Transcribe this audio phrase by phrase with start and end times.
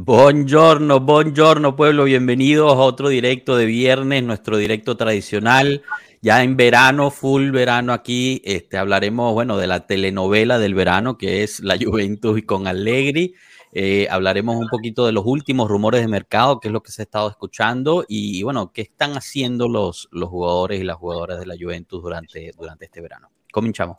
[0.00, 5.82] Buongiorno, buongiorno pueblo, bienvenidos a otro directo de viernes, nuestro directo tradicional,
[6.22, 11.42] ya en verano, full verano aquí, este, hablaremos, bueno, de la telenovela del verano que
[11.42, 13.34] es la Juventus y con Allegri,
[13.72, 17.02] eh, hablaremos un poquito de los últimos rumores de mercado, que es lo que se
[17.02, 21.46] ha estado escuchando y, bueno, qué están haciendo los, los jugadores y las jugadoras de
[21.46, 23.32] la Juventus durante, durante este verano.
[23.50, 23.96] Cominchamos.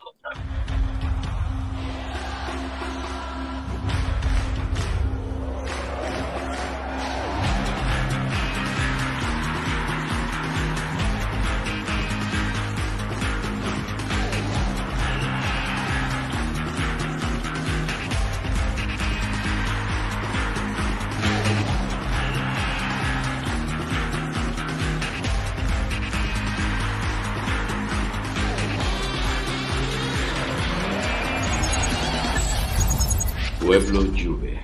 [33.69, 34.59] Pueblo Juve.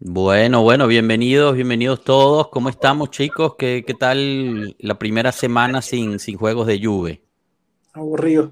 [0.00, 2.48] Bueno, bueno, bienvenidos, bienvenidos todos.
[2.48, 3.54] ¿Cómo estamos, chicos?
[3.56, 7.22] ¿Qué, qué tal la primera semana sin, sin juegos de Juve?
[7.92, 8.50] Aburrido.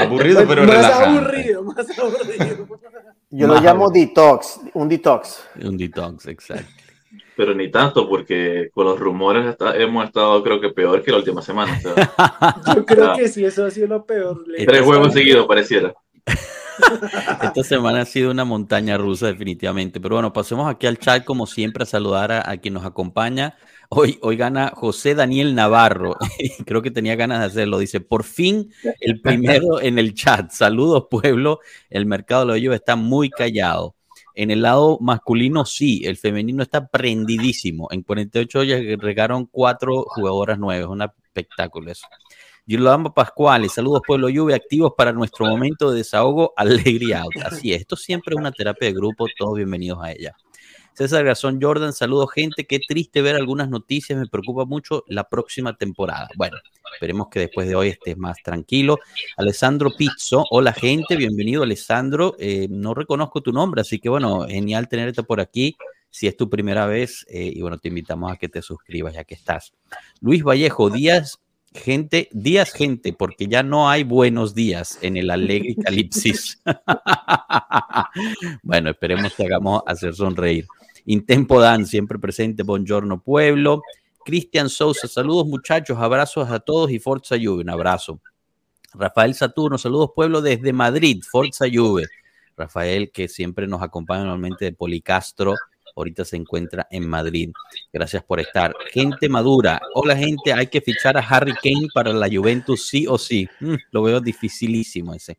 [0.00, 1.18] Aburrido, pero más relajante.
[1.20, 2.68] aburrido, más aburrido.
[3.30, 5.44] Yo lo llamo detox, un detox.
[5.62, 6.87] Un detox, exacto.
[7.38, 11.18] Pero ni tanto, porque con los rumores está- hemos estado, creo que peor que la
[11.18, 11.78] última semana.
[11.78, 11.94] o sea,
[12.74, 14.44] Yo creo que sí, eso ha sido lo peor.
[14.66, 15.94] Tres juegos seguidos pareciera.
[17.42, 20.00] Esta semana ha sido una montaña rusa, definitivamente.
[20.00, 23.56] Pero bueno, pasemos aquí al chat, como siempre, a saludar a, a quien nos acompaña.
[23.88, 26.16] Hoy, hoy gana José Daniel Navarro.
[26.66, 27.78] Creo que tenía ganas de hacerlo.
[27.78, 30.50] Dice, por fin el primero en el chat.
[30.50, 31.60] Saludos, pueblo.
[31.88, 33.94] El mercado de los está muy callado.
[34.38, 36.02] En el lado masculino, sí.
[36.04, 37.88] El femenino está prendidísimo.
[37.90, 40.88] En 48 ya regaron cuatro jugadoras nuevas.
[40.88, 42.06] Un espectáculo eso.
[42.64, 47.24] Girolamo Pascuales, saludos Pueblo Juve, activos para nuestro momento de desahogo, alegría.
[47.42, 50.36] Así es, esto siempre es una terapia de grupo, todos bienvenidos a ella.
[50.98, 55.76] César Garzón Jordan, saludos gente, qué triste ver algunas noticias, me preocupa mucho la próxima
[55.76, 56.28] temporada.
[56.34, 56.56] Bueno,
[56.92, 58.98] esperemos que después de hoy estés más tranquilo.
[59.36, 64.88] Alessandro Pizzo, hola gente, bienvenido Alessandro, Eh, no reconozco tu nombre, así que bueno, genial
[64.88, 65.76] tenerte por aquí.
[66.10, 69.22] Si es tu primera vez, eh, y bueno, te invitamos a que te suscribas ya
[69.22, 69.72] que estás.
[70.20, 71.38] Luis Vallejo, días
[71.72, 76.60] gente, días gente, porque ya no hay buenos días en el Alegre Calipsis.
[78.64, 80.66] bueno, esperemos que hagamos hacer sonreír.
[81.10, 83.80] Intempo Dan, siempre presente, Buongiorno Pueblo.
[84.26, 88.20] Cristian Sousa, saludos muchachos, abrazos a todos y Forza Juve, un abrazo.
[88.92, 92.04] Rafael Saturno, saludos pueblo desde Madrid, Forza Juve.
[92.58, 95.54] Rafael, que siempre nos acompaña normalmente de Policastro,
[95.96, 97.52] ahorita se encuentra en Madrid.
[97.90, 98.74] Gracias por estar.
[98.92, 99.80] Gente madura.
[99.94, 100.52] Hola, gente.
[100.52, 103.48] Hay que fichar a Harry Kane para la Juventus, sí o sí.
[103.60, 105.38] Mm, lo veo dificilísimo ese.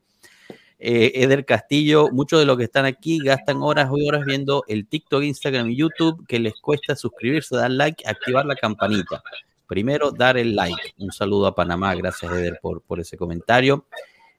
[0.81, 4.87] Eh, Eder Castillo, muchos de los que están aquí gastan horas y horas viendo el
[4.87, 9.21] TikTok, Instagram y YouTube que les cuesta suscribirse, dar like, activar la campanita.
[9.67, 10.93] Primero, dar el like.
[10.97, 11.93] Un saludo a Panamá.
[11.95, 13.85] Gracias, Eder, por, por ese comentario.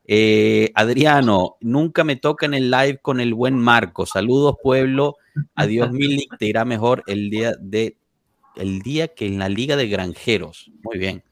[0.06, 4.06] Eh, Adriano, nunca me toca en el live con el buen Marco.
[4.06, 5.16] Saludos, pueblo.
[5.54, 6.36] Adiós, Milik.
[6.38, 7.96] Te irá mejor el día de
[8.56, 10.70] el día que en la Liga de Granjeros.
[10.82, 11.22] Muy bien.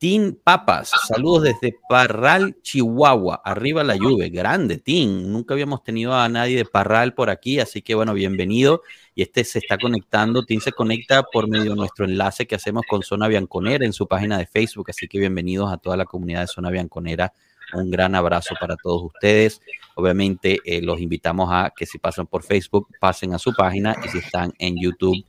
[0.00, 3.42] Tim Papas, saludos desde Parral, Chihuahua.
[3.44, 4.30] Arriba la lluvia.
[4.30, 5.30] Grande, Tim.
[5.30, 8.80] Nunca habíamos tenido a nadie de Parral por aquí, así que bueno, bienvenido.
[9.14, 10.46] Y este se está conectando.
[10.46, 14.08] Tim se conecta por medio de nuestro enlace que hacemos con Zona Bianconera en su
[14.08, 14.86] página de Facebook.
[14.88, 17.34] Así que bienvenidos a toda la comunidad de Zona Bianconera.
[17.74, 19.60] Un gran abrazo para todos ustedes.
[19.96, 24.08] Obviamente eh, los invitamos a que si pasan por Facebook, pasen a su página y
[24.08, 25.22] si están en YouTube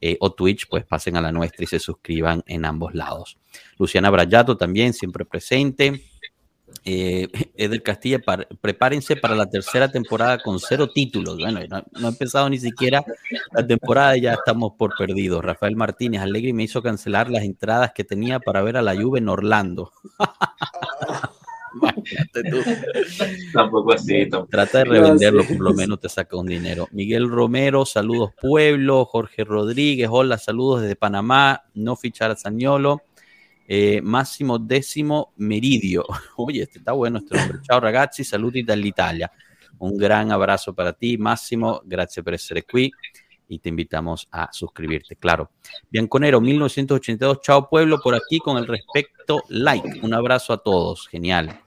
[0.00, 3.38] eh, o Twitch, pues pasen a la nuestra y se suscriban en ambos lados.
[3.78, 6.02] Luciana Brayato también, siempre presente.
[6.84, 11.36] Eh, Eder Castilla, par- prepárense para la tercera temporada con cero títulos.
[11.38, 13.04] Bueno, no, no ha empezado ni siquiera
[13.52, 15.44] la temporada y ya estamos por perdidos.
[15.44, 19.18] Rafael Martínez, Alegre me hizo cancelar las entradas que tenía para ver a la Juve
[19.20, 19.92] en Orlando.
[22.50, 22.58] Tú.
[23.52, 24.28] Tampoco así.
[24.28, 24.50] tampoco.
[24.50, 26.88] Trata de revenderlo, por lo menos te saca un dinero.
[26.92, 29.04] Miguel Romero, saludos pueblo.
[29.04, 31.64] Jorge Rodríguez, hola, saludos desde Panamá.
[31.74, 33.02] No fichar a Sañolo.
[33.68, 36.04] Eh, Máximo Décimo Meridio.
[36.36, 37.58] Oye, este está bueno este nombre.
[37.62, 39.30] Ciao ragazzi, saluti dall'Italia.
[39.78, 41.82] Un gran abrazo para ti, Máximo.
[41.84, 42.90] Gracias por essere qui.
[43.48, 45.52] Y te invitamos a suscribirte, claro.
[45.88, 47.40] Bianconero, 1982.
[47.42, 50.00] Chao pueblo, por aquí con el respecto like.
[50.02, 51.06] Un abrazo a todos.
[51.08, 51.65] Genial.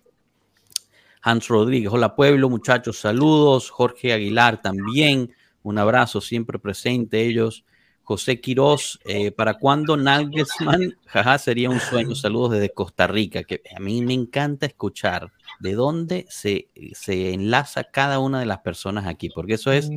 [1.21, 3.69] Hans Rodríguez, hola pueblo, muchachos, saludos.
[3.69, 5.33] Jorge Aguilar también,
[5.63, 7.65] un abrazo siempre presente ellos.
[8.03, 10.97] José Quiroz, eh, ¿para cuándo Nagelsmann?
[11.05, 12.15] Jaja, sería un sueño.
[12.15, 17.83] Saludos desde Costa Rica, que a mí me encanta escuchar de dónde se, se enlaza
[17.83, 19.91] cada una de las personas aquí, porque eso es,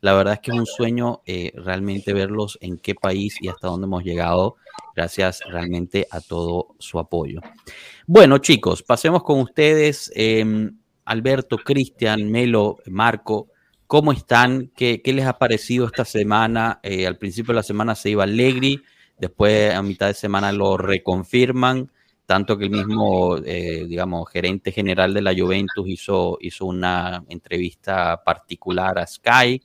[0.00, 3.66] la verdad es que es un sueño eh, realmente verlos en qué país y hasta
[3.66, 4.56] dónde hemos llegado,
[4.96, 7.40] gracias realmente a todo su apoyo.
[8.06, 10.10] Bueno, chicos, pasemos con ustedes.
[10.16, 10.70] Eh,
[11.04, 13.48] Alberto, Cristian, Melo, Marco.
[13.86, 14.72] ¿Cómo están?
[14.74, 16.80] ¿Qué, qué les ha parecido esta semana?
[16.82, 18.82] Eh, al principio de la semana se iba Allegri,
[19.18, 21.92] después a mitad de semana lo reconfirman,
[22.26, 28.24] tanto que el mismo, eh, digamos, gerente general de la Juventus hizo, hizo una entrevista
[28.24, 29.62] particular a Sky.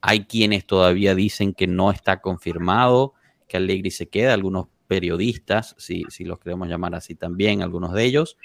[0.00, 3.12] Hay quienes todavía dicen que no está confirmado,
[3.48, 8.04] que Allegri se queda, algunos periodistas, si, si los queremos llamar así también, algunos de
[8.04, 8.36] ellos.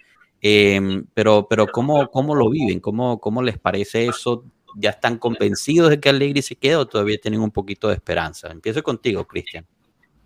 [0.42, 2.80] Eh, pero, pero ¿cómo, ¿cómo lo viven?
[2.80, 4.44] ¿Cómo, ¿Cómo les parece eso?
[4.76, 8.50] ¿Ya están convencidos de que Allegri se queda o todavía tienen un poquito de esperanza?
[8.50, 9.66] Empiezo contigo, Cristian.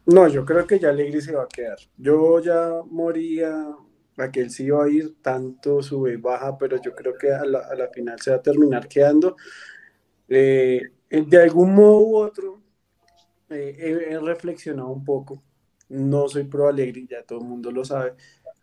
[0.05, 1.77] No, yo creo que ya Allegri se va a quedar.
[1.97, 3.75] Yo ya moría
[4.17, 7.45] a que él sí iba a ir, tanto sube baja, pero yo creo que a
[7.45, 9.35] la, a la final se va a terminar quedando.
[10.29, 12.61] Eh, de algún modo u otro,
[13.49, 15.41] eh, he, he, reflexionado un poco.
[15.89, 18.13] No soy pro Allegri, ya todo el mundo lo sabe,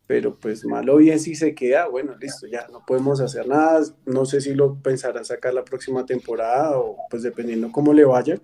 [0.07, 3.83] pero pues malo bien si se queda, bueno, listo, ya no podemos hacer nada.
[4.05, 8.39] No sé si lo pensará sacar la próxima temporada o pues dependiendo cómo le vaya,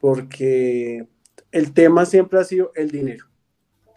[0.00, 1.06] porque
[1.52, 3.26] el tema siempre ha sido el dinero.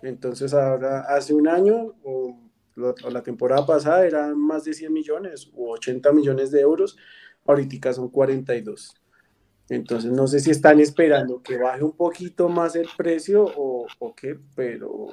[0.03, 2.39] Entonces ahora, hace un año o,
[2.77, 6.97] o la temporada pasada eran más de 100 millones o 80 millones de euros,
[7.45, 9.00] ahorita son 42.
[9.71, 14.37] Entonces no sé si están esperando que baje un poquito más el precio o, qué,
[14.53, 15.07] pero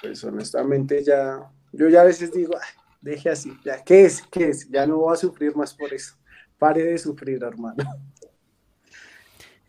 [0.00, 1.40] pues honestamente ya,
[1.72, 2.54] yo ya a veces digo,
[3.00, 4.22] deje así, ya, ¿qué es?
[4.30, 4.70] ¿Qué es?
[4.70, 6.14] Ya no voy a sufrir más por eso.
[6.56, 7.84] Pare de sufrir, hermano.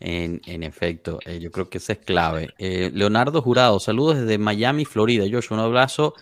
[0.00, 2.54] En, efecto, eh, yo creo que esa es clave.
[2.58, 5.24] Eh, Leonardo Jurado, saludos desde Miami, Florida.
[5.28, 6.14] Joshua, un abrazo.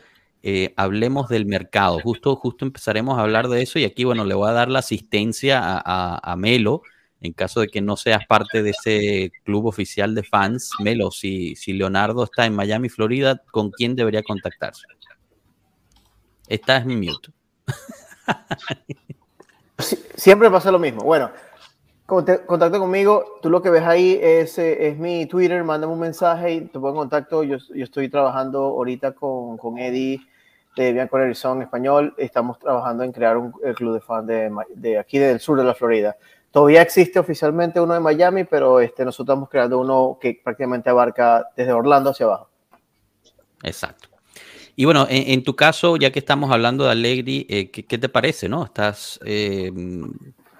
[0.42, 2.00] Eh, hablemos del mercado.
[2.00, 4.78] Justo, justo empezaremos a hablar de eso y aquí, bueno, le voy a dar la
[4.78, 6.82] asistencia a Melo
[7.20, 11.56] en caso de que no seas parte de ese club oficial de fans, Melo, si,
[11.66, 14.86] Leonardo está en Miami, Florida, ¿con quién debería contactarse?
[16.46, 17.30] Esta es mi mute.
[20.14, 21.02] Siempre pasa lo mismo.
[21.02, 21.30] Bueno,
[22.06, 23.38] contacto conmigo.
[23.42, 25.64] Tú lo que ves ahí es, es mi Twitter.
[25.64, 27.42] Mándame un mensaje y te pongo en contacto.
[27.42, 30.20] Yo, estoy trabajando ahorita con, con Eddie
[30.76, 32.14] de Bianco Horizon Español.
[32.16, 35.74] Estamos trabajando en crear un club de fans de, de aquí del sur de la
[35.74, 36.16] Florida.
[36.50, 41.48] Todavía existe oficialmente uno de Miami, pero este, nosotros estamos creando uno que prácticamente abarca
[41.56, 42.48] desde Orlando hacia abajo.
[43.62, 44.08] Exacto.
[44.74, 47.98] Y bueno, en, en tu caso, ya que estamos hablando de Allegri, eh, ¿qué, ¿qué,
[47.98, 48.64] te parece, no?
[48.64, 49.72] Estás, eh,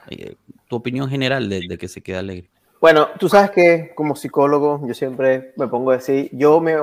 [0.08, 0.36] eh,
[0.68, 2.48] tu opinión general de, de, que se queda Allegri.
[2.80, 6.76] Bueno, tú sabes que como psicólogo yo siempre me pongo a decir, yo me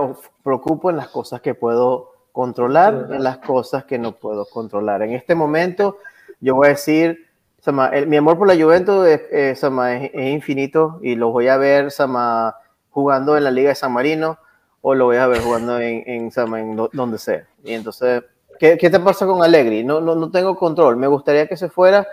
[0.44, 5.02] preocupo en las cosas que puedo controlar, en las cosas que no puedo controlar.
[5.04, 5.98] En este momento
[6.40, 7.28] yo voy a decir,
[8.08, 9.64] Mi amor por la Juventus es,
[10.14, 11.88] infinito y lo voy a ver
[12.90, 14.38] jugando en la Liga de San Marino
[14.82, 16.60] o lo voy a ver jugando en, en, Sama,
[16.92, 17.48] donde sea.
[17.64, 18.22] Y entonces,
[18.60, 19.82] ¿qué, ¿qué, te pasa con Allegri?
[19.86, 20.98] No, no, no tengo control.
[20.98, 22.06] Me gustaría que se fuera.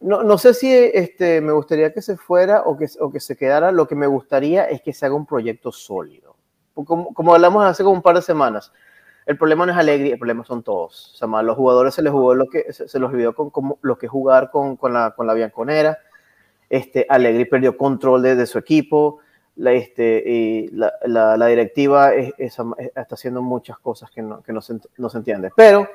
[0.00, 3.36] No, no sé si este, me gustaría que se fuera o que, o que se
[3.36, 3.72] quedara.
[3.72, 6.36] Lo que me gustaría es que se haga un proyecto sólido.
[6.72, 8.72] Como, como hablamos hace como un par de semanas,
[9.30, 11.12] el problema no es Alegre, el problema son todos.
[11.14, 13.76] O sea, más, los jugadores se les jugó lo que se, los olvidó con, con,
[13.80, 15.98] lo que jugar con, con, la, con la Bianconera.
[16.68, 19.20] Este, Alegre perdió control de, su equipo.
[19.54, 22.58] La, este, y la, la, directiva es, es,
[22.96, 25.50] está haciendo muchas cosas que, no, que no, se, no se entiende.
[25.54, 25.88] Pero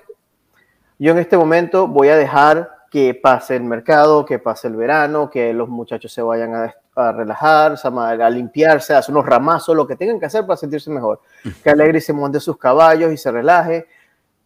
[0.97, 5.29] yo en este momento voy a dejar que pase el mercado, que pase el verano,
[5.29, 9.85] que los muchachos se vayan a, a relajar, a limpiarse, a hacer unos ramazos, lo
[9.85, 11.19] que tengan que hacer para sentirse mejor.
[11.61, 13.85] Que Alegre se monte sus caballos y se relaje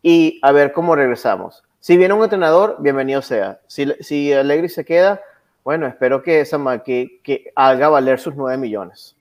[0.01, 1.63] y a ver cómo regresamos.
[1.79, 3.59] Si viene un entrenador, bienvenido sea.
[3.67, 5.21] Si, si Alegre se queda,
[5.63, 6.43] bueno, espero que,
[6.83, 9.15] que, que haga valer sus 9 millones.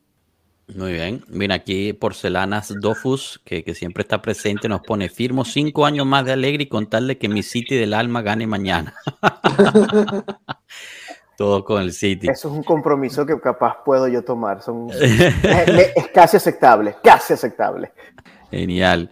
[0.75, 1.25] Muy bien.
[1.29, 6.27] Mira, aquí Porcelanas Dofus, que, que, siempre está presente, nos pone, firmo cinco años más
[6.27, 8.95] de Alegre y con tal de que mi City del alma gane mañana.
[11.39, 12.29] Todo con el City.
[12.29, 14.61] Eso es un compromiso que capaz puedo yo tomar.
[14.61, 17.93] Son, es, es, casi aceptable, casi aceptable.
[18.51, 19.09] Genial.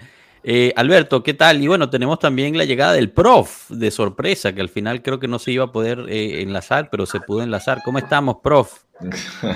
[0.49, 1.61] Eh, Alberto, ¿qué tal?
[1.61, 5.27] Y bueno, tenemos también la llegada del prof de sorpresa, que al final creo que
[5.27, 7.81] no se iba a poder eh, enlazar, pero se pudo enlazar.
[7.85, 8.73] ¿Cómo estamos, prof?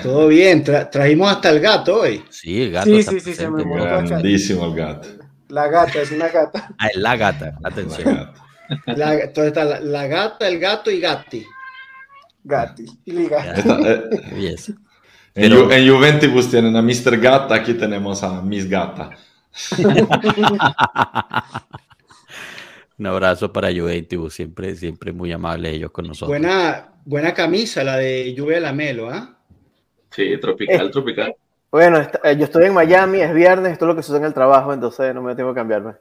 [0.03, 2.21] Todo bien, Tra trajimos hasta el gato hoy.
[2.29, 2.89] Sí, el gato.
[2.89, 5.07] Sí, sí, sí, se me Grandísimo el gato.
[5.47, 6.75] La gata, es una gata.
[6.77, 8.07] Ah, es la gata, atención.
[8.07, 8.95] La gata.
[8.97, 11.45] La, entonces está la, la, gata, el gato y Gatti.
[12.43, 12.85] Gatti.
[13.05, 14.03] Y Esta, eh,
[14.35, 14.69] En,
[15.33, 17.17] Pero- Ju- en Juventus tienen a Mr.
[17.17, 19.09] Gata, aquí tenemos a Miss Gata.
[22.97, 26.29] Un abrazo para Juventus, siempre, siempre muy amables ellos con nosotros.
[26.29, 29.37] Buena, buena camisa la de Lluvia Lamelo, ¿ah?
[30.11, 30.89] Sí, tropical, Eh.
[30.91, 31.35] tropical.
[31.71, 34.25] Bueno, está- eh, yo estoy en Miami, es viernes, esto es lo que sucede en
[34.25, 35.93] el trabajo, entonces no me tengo que cambiarme.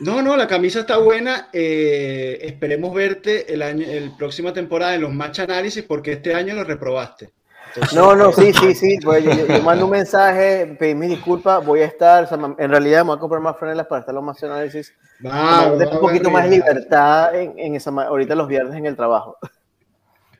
[0.00, 1.50] No, no, la camisa está buena.
[1.52, 6.54] eh, esperemos verte el año, el próxima temporada en los match análisis porque este año
[6.54, 7.30] lo reprobaste.
[7.74, 8.98] Entonces, No, no, sí, sí, sí.
[9.04, 12.38] pues yo, yo- yo mando un mensaje, pedí mis disculpas, voy a estar, o sea,
[12.58, 14.92] en realidad me voy a comprar más franelas para estar en los más análisis.
[15.20, 18.96] Vamos, Tener un vamos poquito más libertad en, en esa, ahorita los viernes en el
[18.96, 19.36] trabajo.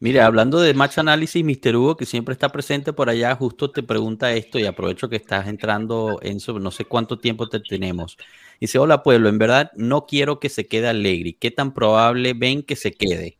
[0.02, 1.76] Mira, hablando de Match Análisis, Mr.
[1.76, 5.46] Hugo, que siempre está presente por allá, justo te pregunta esto y aprovecho que estás
[5.46, 8.16] entrando, Enzo, no sé cuánto tiempo te tenemos.
[8.58, 11.34] Dice, hola pueblo, en verdad no quiero que se quede Allegri.
[11.34, 13.36] ¿Qué tan probable ven que se quede?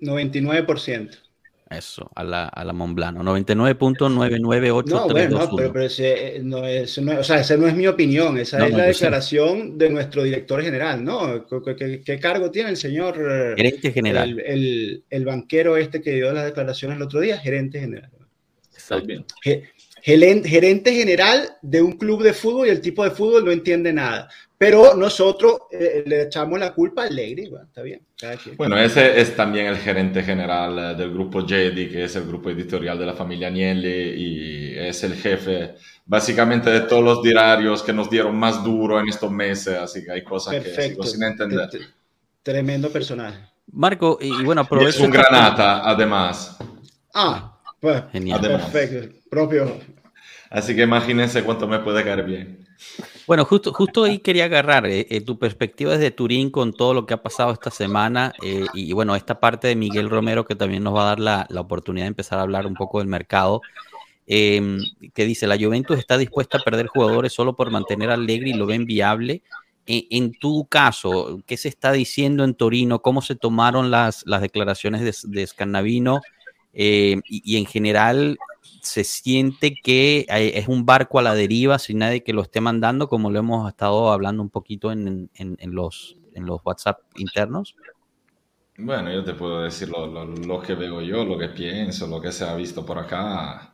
[0.00, 1.18] 99%.
[1.76, 3.22] Eso, a la, a la Monblano.
[3.22, 4.84] 99.998.
[4.86, 7.74] No, bueno, no, pero, pero ese, eh, no, eso no, o sea, esa no es
[7.74, 8.88] mi opinión, esa No, es no, la sé.
[8.90, 11.46] declaración de nuestro director general, ¿no?
[11.46, 13.14] ¿Qué, qué- qué cargo tiene el señor?
[13.56, 14.30] Gerente general.
[14.30, 18.10] El, el- el banquero este que dio las declaraciones el otro día, gerente general.
[20.04, 23.92] Gelen- Gerente general de un club de fútbol y el tipo de fútbol no entiende
[23.92, 24.28] nada.
[24.64, 28.00] Pero nosotros eh, le echamos la culpa a Allegri, bueno, está bien.
[28.56, 32.48] Bueno, ese es también el gerente general eh, del grupo Jedi, que es el grupo
[32.48, 35.74] editorial de la familia Agnelli y es el jefe
[36.06, 40.12] básicamente de todos los diarios que nos dieron más duro en estos meses, así que
[40.12, 41.02] hay cosas que Perfecto.
[41.02, 41.68] sigo sin entender.
[41.68, 41.84] T- t-
[42.44, 43.40] Tremendo personaje.
[43.72, 44.90] Marco, y, y bueno, Y aprovecho.
[44.90, 46.56] es un granata, además.
[47.12, 48.38] Ah, pues, Genial.
[48.40, 48.70] Además.
[48.70, 49.18] perfecto.
[49.28, 49.80] Propio.
[50.50, 52.64] Así que imagínense cuánto me puede caer bien.
[53.32, 57.06] Bueno, justo, justo ahí quería agarrar eh, eh, tu perspectiva desde Turín con todo lo
[57.06, 60.82] que ha pasado esta semana eh, y bueno, esta parte de Miguel Romero que también
[60.82, 63.62] nos va a dar la, la oportunidad de empezar a hablar un poco del mercado,
[64.26, 64.76] eh,
[65.14, 68.52] que dice, la Juventus está dispuesta a perder jugadores solo por mantener a Allegri y
[68.52, 69.40] lo ven viable.
[69.86, 73.00] En, en tu caso, ¿qué se está diciendo en Torino?
[73.00, 76.20] ¿Cómo se tomaron las, las declaraciones de, de Scannavino?
[76.72, 78.38] Eh, y, y en general,
[78.80, 82.60] se siente que hay- es un barco a la deriva sin nadie que lo esté
[82.60, 86.98] mandando, como lo hemos estado hablando un poquito en, en- en los, en los WhatsApp
[87.16, 87.74] internos.
[88.78, 92.20] Bueno, yo te puedo decir lo, lo- lo que veo yo, lo que pienso, lo
[92.20, 93.72] que se ha visto por acá.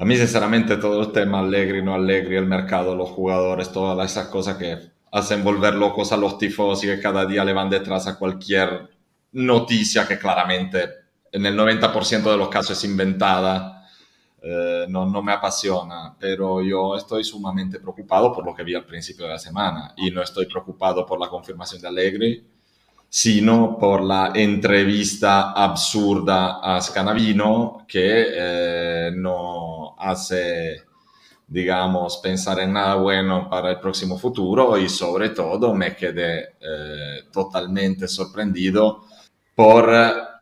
[0.00, 4.28] A mí, sinceramente, todo el tema Allegri, no Allegri, el mercado, los jugadores, todas esas
[4.28, 4.78] cosas que
[5.10, 8.90] hacen volver locos a los tifos y que cada día le van detrás a cualquier
[9.32, 13.78] noticia que claramente en el 90% de los casos es inventada,
[14.40, 18.84] eh, no, no me apasiona, pero yo estoy sumamente preocupado por lo que vi al
[18.84, 22.46] principio de la semana y no estoy preocupado por la confirmación de Allegri,
[23.08, 30.82] sino por la entrevista absurda a Scanavino que eh, no hace,
[31.46, 37.24] digamos, pensar en nada bueno para el próximo futuro y sobre todo me quedé eh,
[37.32, 39.04] totalmente sorprendido
[39.58, 39.92] por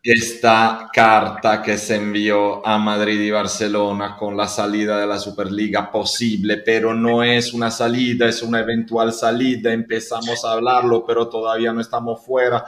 [0.03, 5.89] esta carta que se envió a Madrid y Barcelona con la salida de la Superliga
[5.89, 11.73] posible, pero no es una salida, es una eventual salida, empezamos a hablarlo, pero todavía
[11.73, 12.63] no estamos fuera,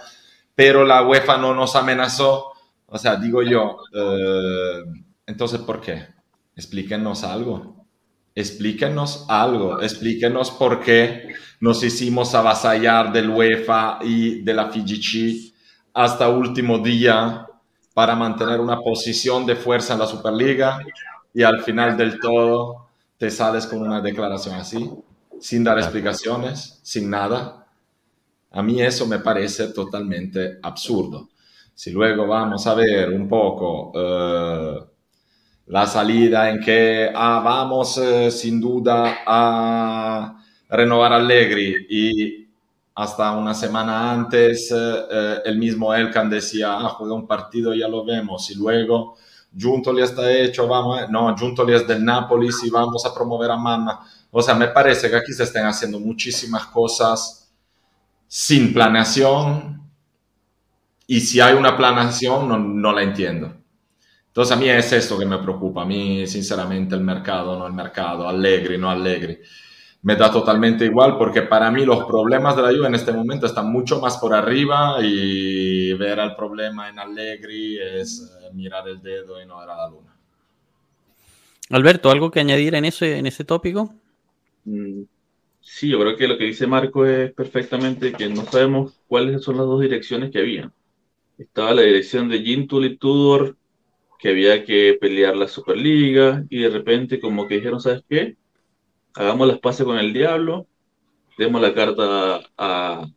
[0.55, 2.45] pero la UEFA no nos amenazó,
[2.87, 4.85] o sea, digo yo, eh,
[5.27, 6.07] entonces, ¿por qué?
[6.55, 7.85] Explíquenos algo,
[8.33, 11.27] explíquenos algo, explíquenos por qué
[11.59, 15.48] nos hicimos avasallar del UEFA y de la FIGC
[15.93, 17.47] hasta último día
[17.93, 20.79] para mantener una posición de fuerza en la Superliga
[21.33, 24.89] y al final del todo te sales con una declaración así,
[25.39, 27.67] sin dar explicaciones, sin nada.
[28.51, 31.29] A mí eso me parece totalmente absurdo.
[31.75, 34.79] Si luego vamos a ver un poco eh,
[35.67, 42.48] la salida en que ah, vamos eh, sin duda a renovar Allegri y
[42.99, 44.75] hasta una semana antes eh,
[45.09, 49.15] eh, el mismo Elkan decía, ah, juega un partido, ya lo vemos, y luego
[49.55, 53.55] Giuntoli está hecho, vamos, eh, no, Giuntoli es del Napoli, y vamos a promover a
[53.55, 54.01] Manna.
[54.29, 57.49] O sea, me parece que aquí se están haciendo muchísimas cosas
[58.27, 59.81] sin planeación,
[61.07, 63.53] y si hay una planeación, no, no la entiendo.
[64.27, 67.73] Entonces a mí es esto que me preocupa, a mí sinceramente el mercado, no el
[67.73, 69.39] mercado, Allegri, no Allegri
[70.01, 73.45] me da totalmente igual porque para mí los problemas de la Juve en este momento
[73.45, 79.01] están mucho más por arriba y ver el problema en Allegri es eh, mirar el
[79.01, 80.15] dedo y no ver a la luna.
[81.69, 83.93] Alberto, ¿algo que añadir en ese, en ese tópico?
[84.65, 85.03] Mm,
[85.61, 89.57] Sí, yo creo que lo que dice Marco es perfectamente que no sabemos cuáles son
[89.57, 90.71] las dos direcciones que había.
[91.37, 93.57] Estaba la dirección de Gintuli Tudor,
[94.19, 98.37] que había que pelear la Superliga y de repente como que dijeron, ¿sabes qué?
[99.15, 100.67] Hagamos las paces con el diablo,
[101.37, 103.07] demos la carta a,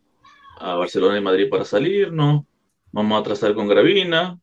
[0.61, 2.45] Barcelona y Madrid para salirnos,
[2.93, 4.39] vamos a trazar con Gravina,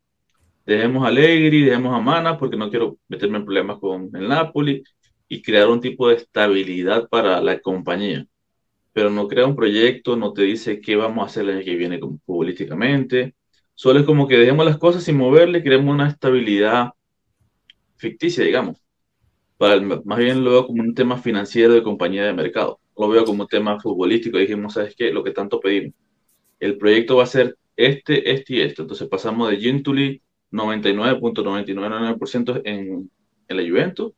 [0.65, 4.83] dejemos a Allegri, dejemos a Mana, porque no quiero meterme en problemas con el Napoli,
[5.29, 8.25] y crear un tipo de estabilidad para la compañía.
[8.91, 11.75] Pero no crea un proyecto, no te dice qué vamos a hacer el año que
[11.75, 13.35] viene futbolísticamente.
[13.75, 16.89] Solo es como que dejemos las cosas sin moverle, creemos una estabilidad
[17.95, 18.77] ficticia, digamos.
[19.59, 22.79] Para más bien lo veo como un tema financiero de compañía de mercado.
[22.97, 24.37] Lo veo como un tema futbolístico.
[24.37, 25.11] Dijimos, ¿sabes qué?
[25.11, 25.93] Lo que tanto pedimos.
[26.59, 28.83] El proyecto va a ser este, este y este.
[28.83, 33.11] Entonces pasamos de Gintuli 99.999% en,
[33.47, 34.13] en la Juventus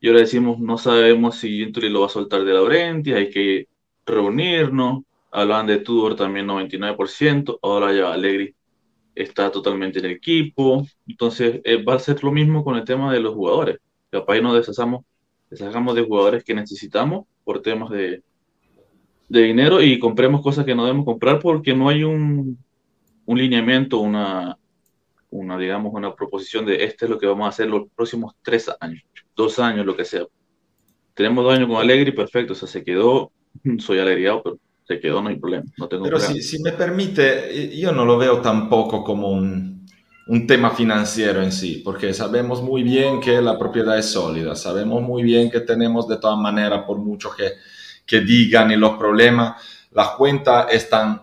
[0.00, 3.68] y ahora decimos, no sabemos si Gintuli lo va a soltar de Laurenti, hay que
[4.06, 5.04] reunirnos.
[5.30, 8.54] Hablaban de Tudor también 99%, ahora ya Allegri
[9.14, 10.86] está totalmente en el equipo.
[11.06, 13.78] Entonces eh, va a ser lo mismo con el tema de los jugadores.
[14.20, 15.04] Capaz nos deshacemos,
[15.50, 18.22] deshagamos de jugadores que necesitamos por temas de,
[19.28, 22.58] de dinero y compremos cosas que no debemos comprar porque no hay un,
[23.26, 24.56] un lineamiento, una,
[25.30, 28.70] una, digamos, una proposición de este es lo que vamos a hacer los próximos tres
[28.80, 29.02] años,
[29.34, 30.24] dos años, lo que sea.
[31.14, 33.32] Tenemos dos años con Alegri, perfecto, o sea, se quedó,
[33.78, 37.76] soy alegriado, pero se quedó, no hay problema, no tengo Pero si, si, me permite,
[37.76, 39.75] yo no lo veo tampoco como un,
[40.26, 45.02] un, tema financiero en sí, porque sabemos muy bien que la propiedad es sólida, sabemos
[45.02, 47.52] muy bien que tenemos de todas maneras, por mucho que,
[48.04, 51.22] que digan y los problemas, las cuentas están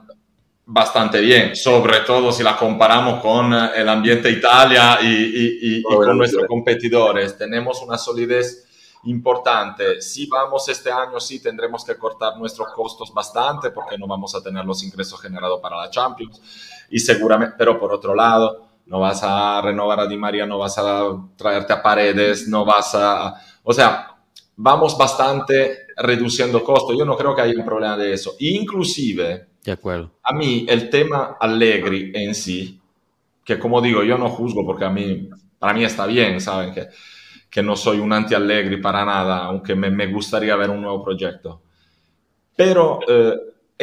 [0.65, 5.77] bastante bien, sobre todo si la comparamos con eh, el ambiente Italia y, y, y,
[5.79, 7.37] y con nuestros competidores.
[7.37, 8.65] Tenemos una solidez
[9.03, 10.01] importante.
[10.01, 14.41] Si vamos este año, sí tendremos que cortar nuestros costos bastante porque no vamos a
[14.41, 16.41] tener los ingresos generados para la Champions.
[16.89, 20.77] Y seguramente, pero por otro lado, no vas a renovar a Di María, no vas
[20.77, 21.03] a
[21.35, 23.33] traerte a Paredes, no vas a...
[23.63, 24.17] O sea,
[24.55, 26.97] vamos bastante reduciendo costos.
[26.97, 28.33] Yo no creo que haya un problema de eso.
[28.39, 30.11] Inclusive, de acuerdo.
[30.23, 32.79] A mí el tema Allegri en sí,
[33.43, 36.73] que como digo, yo no juzgo porque a mí, para mí está bien, ¿saben?
[36.73, 36.87] Que,
[37.49, 41.61] que no soy un anti-Allegri para nada, aunque me, me, gustaría ver un nuevo proyecto.
[42.55, 43.33] Pero eh,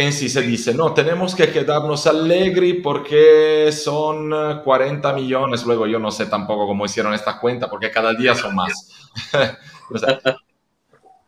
[0.00, 5.98] en sí se dice, no, tenemos que quedarnos Allegri porque son 40 millones, luego yo
[5.98, 9.10] no sé tampoco cómo hicieron esta cuenta, porque cada día son más.
[9.90, 10.20] o sea,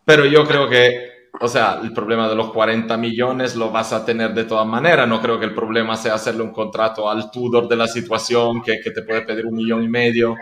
[0.04, 4.04] pero yo creo que o sea, el problema de los 40 millones lo vas a
[4.04, 5.08] tener de todas maneras.
[5.08, 8.80] No creo que el problema sea hacerle un contrato al Tudor de la situación que,
[8.80, 10.37] que te puede pedir un millón y medio.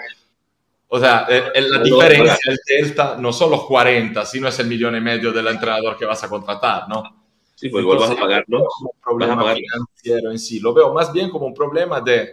[0.88, 5.00] O sea, la diferencia, el delta, no son los 40, sino es el millón y
[5.00, 7.19] medio del entrenador que vas a contratar, ¿no?
[7.60, 8.62] Sí, pues igual vas a pagarlo.
[8.80, 9.58] Un problema pagar.
[9.58, 10.60] financiero en sí.
[10.60, 12.30] Lo veo más bien como un problema de,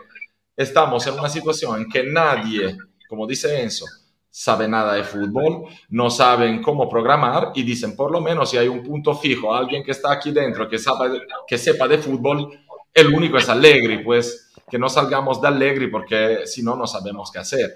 [0.56, 2.78] estamos en una situación en que nadie,
[3.10, 3.84] como dice Enzo,
[4.30, 8.70] sabe nada de fútbol, no saben cómo programar y dicen, por lo menos si hay
[8.70, 12.48] un punto fijo, alguien que está aquí dentro que, sabe, que sepa de fútbol,
[12.94, 17.32] el único es Allegri, pues que no salgamos de Allegri porque si no, no sabemos
[17.34, 17.76] qué hacer.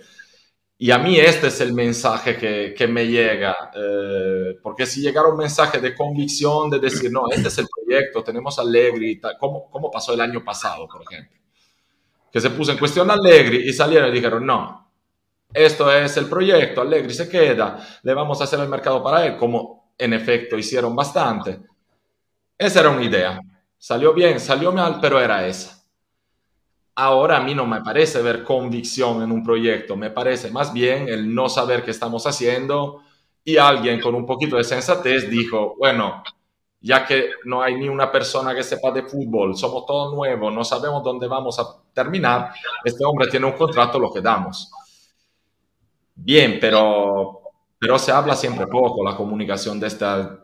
[0.84, 5.28] Y a mí este es el mensaje que, que me llega, eh, porque si llegara
[5.28, 10.16] un mensaje de convicción, de decir, no, este es el proyecto, tenemos Allegri, como, pasó
[10.16, 11.38] el año pasado, por ejemplo,
[12.32, 14.92] que se puso en cuestión Allegri y salieron y dijeron, no,
[15.54, 19.38] esto es el proyecto, Allegri se queda, le vamos a hacer el mercado para él,
[19.38, 21.60] como en efecto hicieron bastante.
[22.58, 23.40] Esa era una idea.
[23.78, 25.81] Salió bien, salió mal, pero era esa.
[26.96, 31.08] Ahora a mí no me parece ver convicción en un proyecto, me parece más bien
[31.08, 33.02] el no saber qué estamos haciendo
[33.44, 36.22] y alguien con un poquito de sensatez dijo, bueno,
[36.82, 40.64] ya que no hay ni una persona que sepa de fútbol, somos todos nuevos, no
[40.64, 44.72] sabemos dónde vamos a terminar, este hombre tiene un contrato, lo que damos.
[46.16, 47.42] Bien, pero,
[47.80, 49.04] pero se habla siempre poco.
[49.04, 50.40] La comunicación de, esta,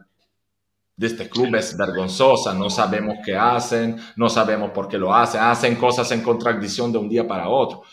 [0.97, 2.53] de este club es vergonzosa.
[2.53, 5.41] No sabemos qué hacen, no sabemos por qué lo hacen.
[5.41, 7.83] Hacen cosas en contradicción de un día para otro.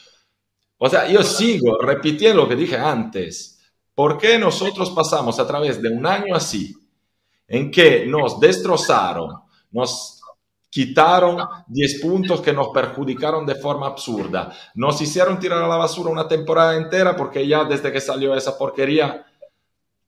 [0.79, 3.61] O sea, yo sigo repitiendo lo que dije antes.
[3.95, 6.75] ¿Por qué nosotros pasamos a través de un año así,
[7.47, 10.21] en que nos destrozaron, nos
[10.75, 11.39] quitaron
[11.69, 14.53] 10 puntos que nos perjudicaron de forma absurda.
[14.75, 18.59] Nos hicieron tirar a la basura una temporada entera porque ya desde que salió esa
[18.59, 19.25] porquería,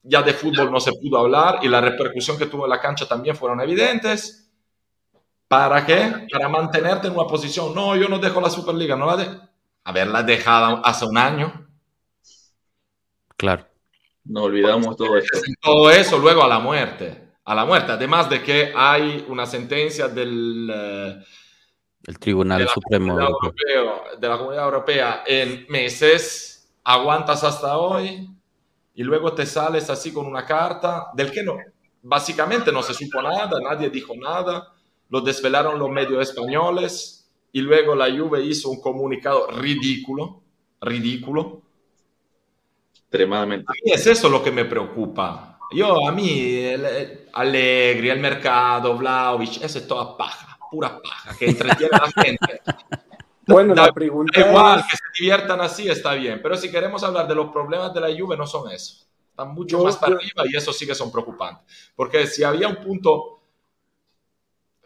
[0.07, 3.07] ya de fútbol no se pudo hablar y la repercusión que tuvo en la cancha
[3.07, 4.51] también fueron evidentes.
[5.49, 6.27] ¿Para qué?
[6.33, 7.75] Para mantenerte en una posición.
[7.75, 9.41] No, yo no dejo la Superliga, no la de
[9.85, 11.69] haberla dejado hace un año.
[13.37, 13.67] Claro.
[14.25, 15.39] No olvidamos todo esto.
[15.61, 20.09] Todo eso luego a la muerte a la muerte, además de que hay una sentencia
[20.09, 21.25] del
[22.05, 28.29] el Tribunal de Supremo Europeo, de la Comunidad Europea en meses aguantas hasta hoy
[28.97, 31.59] y luego te sales así con una carta del que no,
[32.03, 34.73] básicamente no se supo nada, nadie dijo nada,
[35.11, 40.43] lo desvelaron los medios españoles y luego la Juve hizo un comunicado ridículo,
[40.81, 41.63] ridículo.
[42.95, 43.73] Extremadamente.
[43.85, 45.59] es eso lo que me preocupa.
[45.73, 51.47] Yo, a mí, el, Allegri, el mercado, Vlaovic, eso es toda paja, pura paja, que
[51.47, 52.61] entretiene a la gente.
[53.47, 57.35] Bueno, la pregunta igual, que se diviertan así está bien, pero si queremos hablar de
[57.35, 59.07] los problemas de la Juve, no son eso.
[59.31, 61.65] Están mucho más para arriba y eso sí que son preocupantes.
[61.95, 63.41] Porque si había un punto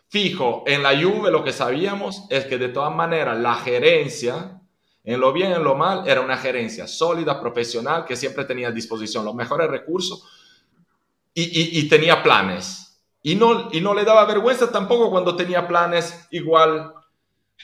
[0.09, 4.61] fijo en la Juve, lo que sabíamos es que de todas maneras la gerencia,
[5.05, 8.69] en lo bien y en lo mal, era una gerencia sólida, profesional, que siempre tenía
[8.69, 10.27] a disposición los mejores recursos
[11.33, 13.01] y, y tenía planes.
[13.23, 16.95] Y no, y no le daba vergüenza tampoco cuando tenía planes igual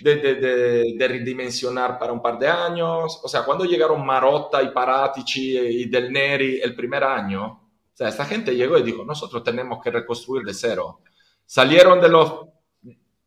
[0.00, 3.20] de, de, de, redimensionar para un par de años.
[3.22, 8.08] O sea, cuando llegaron Marotta y Paratici y Del Neri el primer año, o sea,
[8.08, 11.00] esta gente llegó y dijo, nosotros tenemos que reconstruir de cero.
[11.46, 12.46] Salieron de los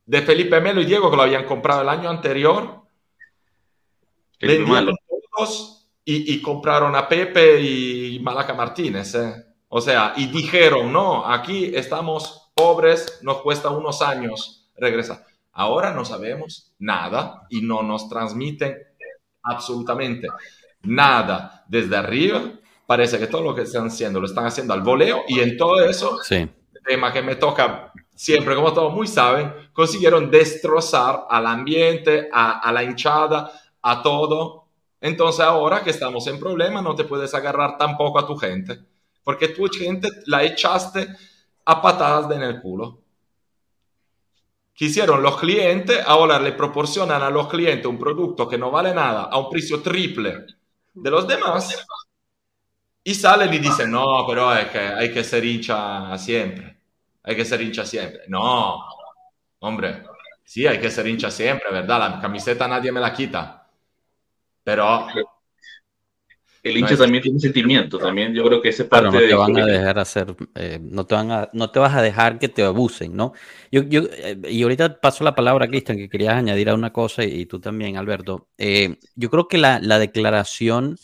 [0.06, 2.82] de Felipe Melo y Diego que lo habían comprado el año anterior.
[4.40, 4.96] Vendieron
[5.36, 9.14] todos y, y, compraron a Pepe y Malaca Martínez.
[9.16, 9.46] ¿eh?
[9.68, 15.26] O sea, y dijeron, no, aquí estamos pobres, nos cuesta unos años regresar.
[15.60, 18.78] Ahora no sabemos nada y no nos transmiten
[19.44, 20.30] absolutamente
[20.84, 22.44] nada desde arriba.
[22.86, 25.84] Parece que todo lo que están haciendo lo están haciendo al voleo y en todo
[25.84, 26.50] eso, sí.
[26.86, 32.72] tema que me toca siempre, como todos muy saben, consiguieron destrozar al ambiente, a, a
[32.72, 34.70] la hinchada, a todo.
[35.02, 38.80] Entonces ahora que estamos en problema, no te puedes agarrar tampoco a tu gente,
[39.26, 41.06] porque tu gente la echaste
[41.66, 43.09] a patadas en el culo
[44.80, 48.94] que hicieron los clientes, ahora le proporcionan a los clientes un producto que no vale
[48.94, 50.46] nada a un precio triple
[50.94, 51.86] de los demás
[53.04, 56.80] y salen y dicen, no, pero es que hay que ser hincha siempre,
[57.24, 58.22] hay que ser hincha siempre.
[58.30, 58.80] No,
[59.60, 60.06] hombre,
[60.46, 62.00] sí, hay que ser hincha siempre, ¿verdad?
[62.00, 63.68] La camiseta nadie me la quita,
[64.64, 65.08] pero
[66.64, 69.66] el hincha también tiene sentimiento, también yo creo que ese parte no te van a
[69.66, 73.16] dejar hacer, eh, no te van a, no te vas a dejar que te abusen,
[73.16, 73.34] ¿no?
[73.72, 76.92] Yo, yo eh, y ahorita paso la palabra a Cristian, que querías añadir a una
[76.92, 78.50] cosa, y, tú también, Alberto.
[78.58, 80.98] Eh, yo creo que la, la declaración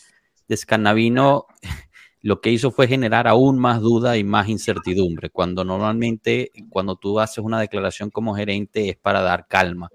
[0.47, 1.47] de Scanavino
[2.21, 7.19] lo que hizo fue generar aún más duda y más incertidumbre, cuando normalmente cuando tú
[7.19, 9.89] haces una declaración como gerente es para dar calma.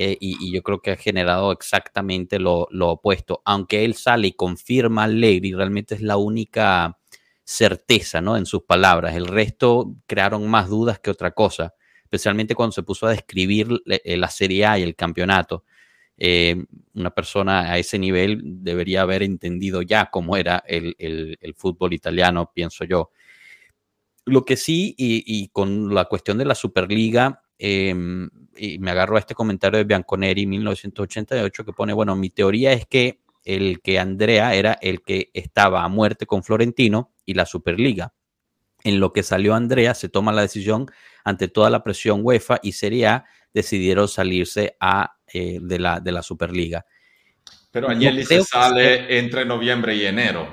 [0.00, 3.42] Eh, y, yo creo que ha generado exactamente lo, opuesto.
[3.44, 6.96] Aunque él sale y confirma a Allegri, realmente es la única
[7.42, 8.36] certeza ¿no?
[8.36, 9.16] en sus palabras.
[9.16, 14.16] El resto crearon más dudas que otra cosa, especialmente cuando se puso a describir eh,
[14.16, 15.64] la Serie A y el campeonato.
[16.16, 20.94] Eh, una persona a ese nivel debería haber entendido ya cómo era el,
[21.56, 23.10] fútbol italiano, pienso yo.
[24.26, 29.20] Lo que sí, y, con la cuestión de la Superliga, eh, y me agarro a
[29.20, 34.54] este comentario de Bianconeri 1988 que pone, bueno, mi teoría es que el que Andrea
[34.54, 38.12] era el que estaba a muerte con Florentino y la Superliga.
[38.84, 40.86] En lo que salió Andrea, se toma la decisión
[41.24, 46.12] ante toda la presión UEFA y Serie A decidieron salirse a, eh, de, la, de
[46.12, 46.84] la Superliga.
[47.70, 50.46] Pero Agnelli se sale entre noviembre y enero.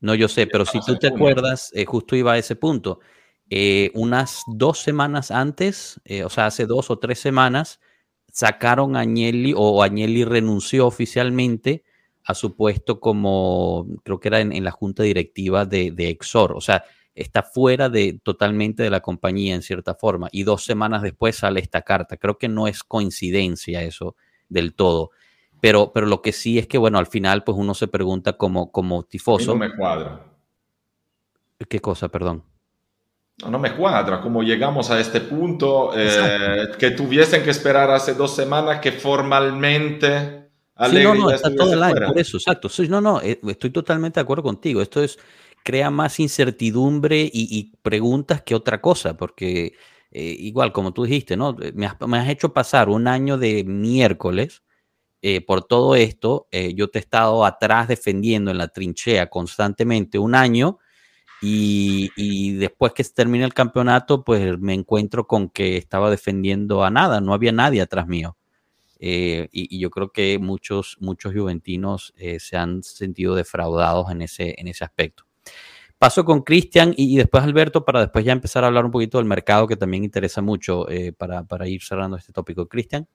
[0.00, 3.00] No, yo sé, pero si tú te acuerdas, eh, justo iba a ese punto.
[3.50, 7.80] Eh, unas dos semanas antes, eh, o sea, hace dos o tres semanas,
[8.30, 11.82] sacaron a Agnelli o Agnelli renunció oficialmente
[12.24, 16.52] a su puesto como, creo que era en, en la junta directiva de, de, Exor,
[16.52, 16.84] o sea,
[17.14, 21.60] está fuera de totalmente de la compañía en cierta forma y dos semanas después sale
[21.60, 22.16] esta carta.
[22.16, 24.14] Creo que no es coincidencia eso
[24.48, 25.10] del todo.
[25.60, 28.70] Pero, pero lo que sí es que, bueno, al final, pues uno se pregunta como,
[28.70, 29.52] como tifoso.
[29.52, 30.24] No me cuadra.
[31.68, 32.44] ¿Qué cosa, perdón?
[33.46, 38.34] No, me cuadra cómo llegamos a este punto, eh, que tuviesen que esperar hace dos
[38.34, 40.48] semanas que formalmente...
[40.90, 42.68] Sí, no, no, está todo el año, por eso, exacto.
[42.68, 44.82] Sí, no, no, eh, estoy totalmente de acuerdo contigo.
[44.82, 45.18] Esto es,
[45.64, 49.74] crea más incertidumbre y, y preguntas que otra cosa, porque
[50.10, 51.56] eh, igual, como tú dijiste, ¿no?
[51.74, 54.62] Me has, me has, hecho pasar un año de miércoles
[55.22, 56.48] eh, por todo esto.
[56.52, 60.78] Yo te he estado atrás defendiendo en la trinchea constantemente un año
[61.40, 66.90] y, y, después que termine el campeonato, pues me encuentro con que estaba defendiendo a
[66.90, 68.36] nada, no había nadie atrás mío.
[68.98, 74.22] Eh, y, y, yo creo que muchos, muchos juventinos eh, se han sentido defraudados en
[74.22, 75.24] ese, en ese aspecto.
[75.98, 79.18] Paso con Cristian y, y, después Alberto para después ya empezar a hablar un poquito
[79.18, 82.66] del mercado que también interesa mucho eh, para, para, ir cerrando este tópico.
[82.66, 83.06] Cristian.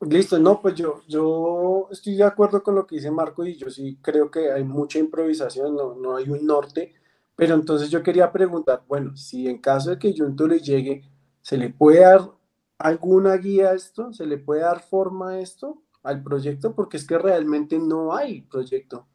[0.00, 3.68] Listo, no, pues yo, yo estoy de acuerdo con lo que dice Marco y yo
[3.70, 6.94] sí creo que hay mucha improvisación, no, no hay un norte,
[7.40, 11.08] pero entonces yo quería preguntar, bueno, si en caso de que Junto le llegue,
[11.40, 12.30] ¿se le puede dar
[12.76, 14.12] alguna guía a esto?
[14.12, 16.74] ¿Se le puede dar forma a esto, al proyecto?
[16.74, 19.06] Porque es que realmente no hay proyecto.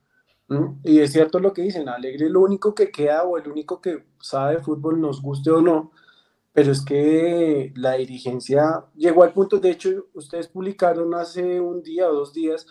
[0.83, 4.07] Y es cierto lo que dicen, Alegre lo único que queda o el único que
[4.19, 5.91] sabe de fútbol, nos guste o no,
[6.51, 12.09] pero es que la dirigencia llegó al punto, de hecho, ustedes publicaron hace un día
[12.09, 12.65] o dos días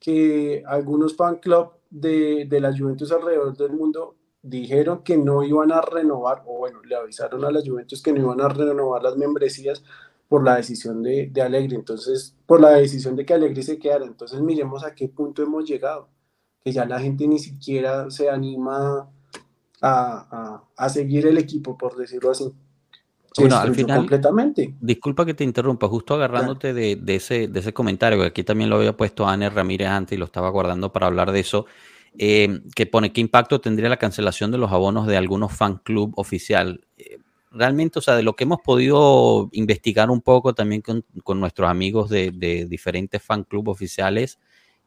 [0.00, 4.15] que algunos fan club de, de la Juventus alrededor del mundo
[4.46, 8.20] dijeron que no iban a renovar, o bueno, le avisaron a la Juventus que no
[8.20, 9.82] iban a renovar las membresías
[10.28, 14.04] por la decisión de, de Alegre, entonces, por la decisión de que Alegre se quedara.
[14.04, 16.08] Entonces, miremos a qué punto hemos llegado
[16.64, 19.08] que ya la gente ni siquiera se anima
[19.80, 22.52] a, a, seguir el equipo, por decirlo así.
[23.38, 24.74] Bueno, al final, completamente.
[24.80, 28.70] disculpa que te interrumpa, justo agarrándote de, de, ese, de ese comentario, que aquí también
[28.70, 31.66] lo había puesto Anne Ramírez antes y lo estaba guardando para hablar de eso,
[32.18, 36.12] eh, que pone qué impacto tendría la cancelación de los abonos de algunos fan club
[36.16, 36.86] oficial.
[36.96, 37.18] Eh,
[37.50, 41.68] realmente, o sea, de lo que hemos podido investigar un poco también con, con nuestros
[41.70, 44.38] amigos de, de diferentes fan club oficiales,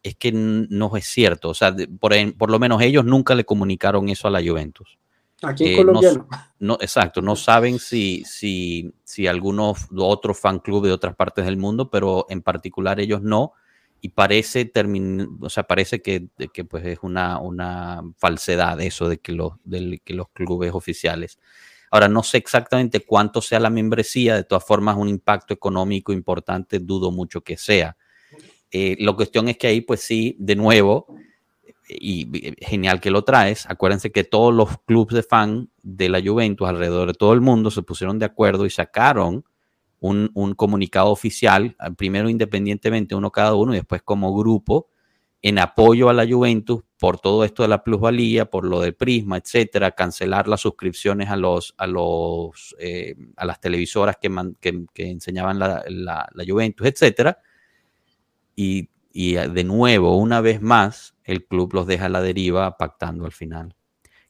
[0.03, 1.49] es que no es cierto.
[1.49, 4.97] O sea, por, por, lo menos ellos nunca le comunicaron eso a la Juventus.
[5.41, 6.25] Aquí en eh, Colombia
[6.59, 11.57] no, Exacto, no saben si, si, si algunos otros fan club de otras partes del
[11.57, 13.53] mundo, pero en particular ellos no.
[14.01, 14.71] Y parece,
[15.41, 19.99] o sea, parece que, que pues es una, una falsedad eso de que, los, de
[20.03, 21.39] que los clubes oficiales.
[21.91, 26.79] Ahora, no sé exactamente cuánto sea la membresía, de todas formas, un impacto económico importante,
[26.79, 27.97] dudo mucho que sea.
[28.71, 31.07] Eh, la cuestión es que ahí, pues sí, de nuevo,
[31.89, 36.67] y genial que lo traes, acuérdense que todos los clubes de fan de la Juventus
[36.67, 39.43] alrededor de todo el mundo se pusieron de acuerdo y sacaron
[39.99, 44.89] un, comunicado oficial, primero independientemente uno cada uno y después como grupo,
[45.41, 49.37] en apoyo a la Juventus por todo esto de la plusvalía, por lo del prisma,
[49.37, 54.29] etcétera, cancelar las suscripciones a los a los eh, a las televisoras que,
[54.95, 57.37] enseñaban la, la, la Juventus, etcétera
[59.13, 63.25] y, ah, de nuevo, una vez más, el club los deja a la deriva pactando
[63.25, 63.75] al final.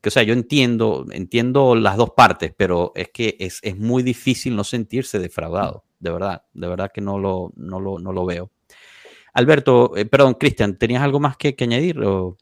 [0.01, 4.55] Que, o sea, yo entiendo, entiendo las dos partes, pero es que es, muy difícil
[4.55, 8.49] no sentirse defraudado, de verdad, de verdad que no lo, no lo, veo.
[9.33, 11.97] Alberto, eh, perdón, Cristian, ¿tenías algo más que, añadir?
[11.97, 12.37] No,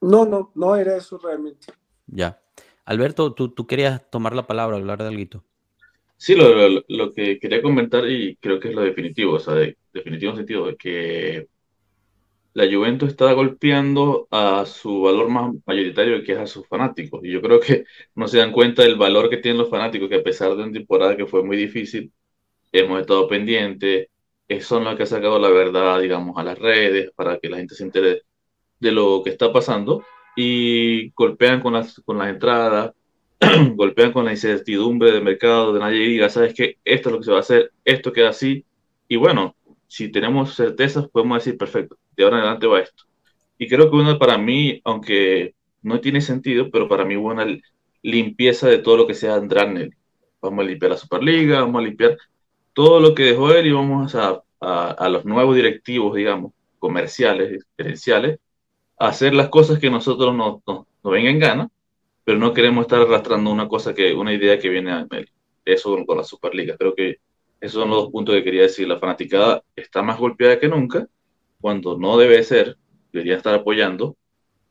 [0.00, 1.72] no, no era eso realmente.
[2.06, 2.40] Ya.
[2.84, 5.44] Alberto, tú, tú querías tomar la palabra, hablar de algo.
[6.22, 9.76] Sí, lo, lo, que quería comentar y creo que es lo definitivo, o sea, de,
[9.92, 11.48] definitivo en sentido de que
[12.54, 17.24] la Juventus está golpeando a su valor más mayoritario, que es a sus fanáticos.
[17.24, 17.84] Y yo creo que
[18.14, 20.72] no se dan cuenta del valor que tienen los fanáticos, que a pesar de una
[20.72, 22.12] temporada que fue muy difícil,
[22.72, 24.08] hemos estado pendientes,
[24.60, 27.74] son los que ha sacado la verdad, digamos, a las redes para que la gente
[27.74, 28.22] se entere
[28.80, 30.04] de lo que está pasando.
[30.36, 32.92] Y golpean con las, con las entradas,
[33.74, 37.24] golpean con la incertidumbre del mercado, de nadie diga, sabes que esto es lo que
[37.24, 38.64] se va a hacer, esto queda así,
[39.08, 39.56] y bueno,
[39.88, 43.04] si tenemos certezas, podemos decir, perfecto, de ahora en adelante va esto.
[43.58, 47.46] Y creo que uno para mí, aunque no tiene sentido, pero para mí hubo una
[48.02, 49.94] limpieza de todo lo que sea Andránel.
[50.40, 52.18] Vamos a limpiar la Superliga, vamos a limpiar
[52.72, 58.38] todo lo que dejó él y vamos a, a, los nuevos directivos, digamos, comerciales, gerenciales,
[58.98, 61.70] a hacer las cosas que nosotros nos, nos, nos vengan en
[62.24, 65.06] pero no queremos estar arrastrando una cosa que, una idea que viene a
[65.64, 66.76] eso con la Superliga.
[66.76, 67.16] Creo que
[67.60, 68.86] esos son los dos puntos que quería decir.
[68.86, 71.06] La fanaticada está más golpeada que nunca,
[71.62, 72.76] cuando no debe ser,
[73.10, 74.18] debería estar apoyando,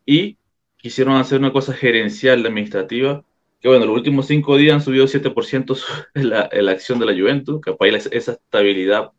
[0.05, 0.37] y
[0.77, 3.25] quisieron hacer una cosa gerencial, administrativa,
[3.59, 5.77] que bueno, los últimos cinco días han subido 7%
[6.13, 9.11] la, la acción de la Juventus, capaz esa estabilidad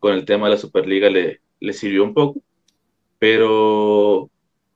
[0.00, 2.42] con el tema de la Superliga le, le sirvió un poco,
[3.20, 4.28] pero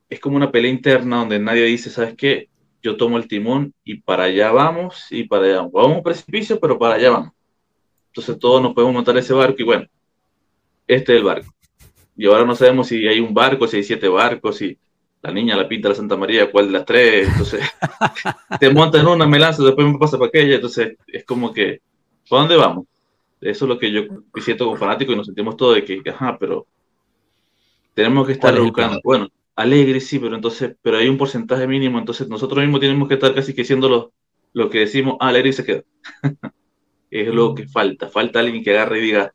[0.09, 2.49] es como una pelea interna donde nadie dice, ¿sabes qué?
[2.81, 5.71] yo tomo el timón y para allá vamos y para allá vamos.
[5.73, 7.31] Vamos a un precipicio, pero para allá vamos.
[8.07, 9.87] Entonces todos nos podemos montar ese barco y bueno,
[10.87, 11.53] este es el barco.
[12.21, 14.77] Y ahora no sabemos si hay un barco, si hay siete barcos, si
[15.23, 17.27] la niña la pinta la Santa María, cuál de las tres.
[17.27, 17.61] Entonces
[18.59, 20.53] te montan una, me lanzo, después me pasa para aquella.
[20.53, 21.81] Entonces es como que,
[22.29, 22.85] ¿para dónde vamos?
[23.41, 24.03] Eso es lo que yo
[24.39, 26.67] siento como fanático y nos sentimos todos de que, ajá, pero
[27.95, 28.99] tenemos que estar buscando.
[29.03, 33.15] Bueno, alegre, sí, pero entonces, pero hay un porcentaje mínimo, entonces nosotros mismos tenemos que
[33.15, 34.13] estar casi que siendo lo,
[34.53, 35.83] lo que decimos, ah, alegre y se queda.
[37.09, 39.33] es lo que falta, falta alguien que agarre y diga,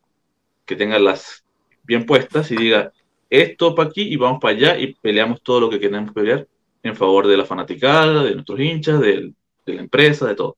[0.65, 1.43] que tenga las
[1.87, 2.91] bien puestas y diga,
[3.29, 6.45] esto para aquí y vamos para allá y peleamos todo lo que queremos pelear
[6.83, 9.33] en favor de la fanaticada, de nuestros hinchas, de,
[9.65, 10.55] la empresa, de todo.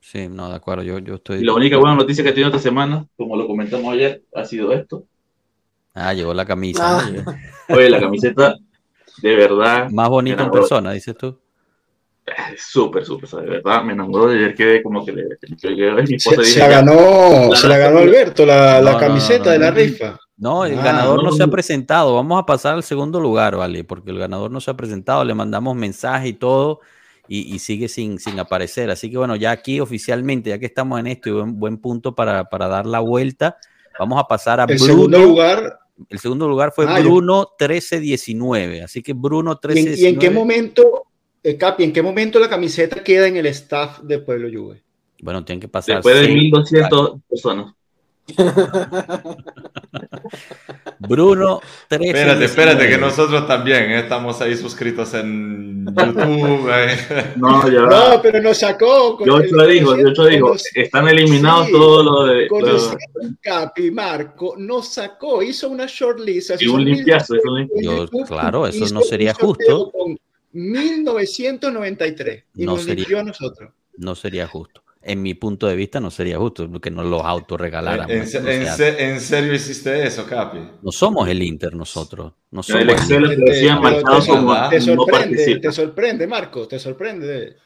[0.00, 1.38] Sí, no, de acuerdo, yo, yo estoy...
[1.38, 4.44] Y la única buena noticia que he tenido esta semana, como lo comentamos ayer, ha
[4.44, 5.04] sido esto,
[5.96, 6.98] Ah, llegó la camisa.
[6.98, 7.08] Ah.
[7.68, 7.76] ¿no?
[7.76, 8.56] Oye, la camiseta,
[9.22, 11.38] de verdad, Más bonita en persona, dices tú.
[12.52, 15.24] es súper, súper, o sea, de verdad, me enamoró de ayer quedé como que le,
[15.24, 18.92] mi Se, y se dije, la ganó, La- se la ganó Alberto, la, la No,
[18.92, 19.76] no, camiseta no, de la no.
[19.76, 20.18] rifa.
[20.36, 22.14] No, el Ah, ganador no, no, se ha presentado.
[22.14, 23.84] Vamos a pasar al segundo lugar, ¿vale?
[23.84, 25.24] Porque el ganador no se ha presentado.
[25.24, 26.80] Le mandamos mensaje y todo
[27.28, 28.90] y, y sigue sin, sin aparecer.
[28.90, 32.14] Así que bueno, ya aquí oficialmente, ya que estamos en esto y buen, buen punto
[32.14, 33.56] para, para dar la vuelta,
[33.98, 34.84] vamos a pasar a El Bruno.
[34.86, 35.78] segundo lugar.
[36.08, 38.82] El segundo lugar fue Ah, Bruno 1319.
[38.82, 40.02] Así que Bruno ¿Y en, 1319.
[40.02, 41.04] y en qué momento,
[41.44, 44.82] eh, Capi, en qué momento la camiseta queda en el staff de Pueblo Juve?
[45.22, 45.96] Bueno, tienen que pasar.
[45.96, 47.72] después de seis- 1200 personas.
[50.98, 51.60] Bruno
[51.90, 52.06] 1319.
[52.08, 56.70] Espérate, espérate, que nosotros también eh, estamos ahí suscritos en YouTube.
[56.72, 56.96] eh.
[57.36, 57.80] No, ya.
[57.82, 59.16] No, pero nos sacó.
[59.16, 62.48] con yo te lo digo, yo te lo digo, están eliminados Sí, todos los de.
[62.48, 62.96] conocí los-
[63.40, 66.60] Capi, Marco, nos sacó, hizo una shortlist.
[66.60, 67.34] y un limpiazo,
[67.80, 69.90] Yo, claro, eso no sería justo.
[69.90, 70.16] con
[70.52, 72.94] 1993 y No nos sería.
[72.96, 73.70] limpió a nosotros.
[73.96, 74.82] No sería justo.
[75.06, 78.10] En mi punto de vista, no sería justo que nos los autorregalaran.
[78.10, 80.58] ¿En, no en se serio hiciste eso, Capi?
[80.80, 82.32] No somos el Inter nosotros.
[82.50, 87.56] No somos el el Excel marcado te, sorprende, te sorprende, Marco, te sorprende.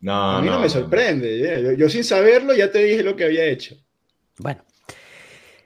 [0.00, 1.62] No, a mí no, me sorprende.
[1.62, 3.76] Yo, yo sin saberlo ya te dije lo que había hecho.
[4.38, 4.64] Bueno.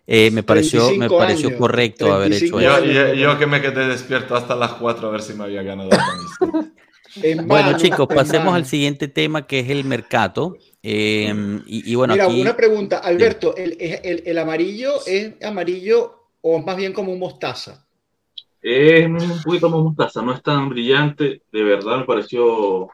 [0.09, 2.85] Eh, me pareció, me 35 pareció años, correcto haber hecho 35 Yo, eso.
[2.87, 5.91] yo- yo que me quedé despierto hasta las 4 a ver si me había ganado
[5.91, 6.03] la.
[7.23, 8.55] En Bueno, vano, chicos, pasemos vano.
[8.57, 10.57] al siguiente tema que es el mercado.
[10.83, 11.33] Eh,
[11.67, 16.59] y, y bueno, Mira, aquí una pregunta, Alberto, ¿el, el- el amarillo es amarillo o
[16.61, 17.85] más bien como un mostaza?
[18.63, 22.89] Es un poquito más mostaza, no es tan brillante, de verdad me pareció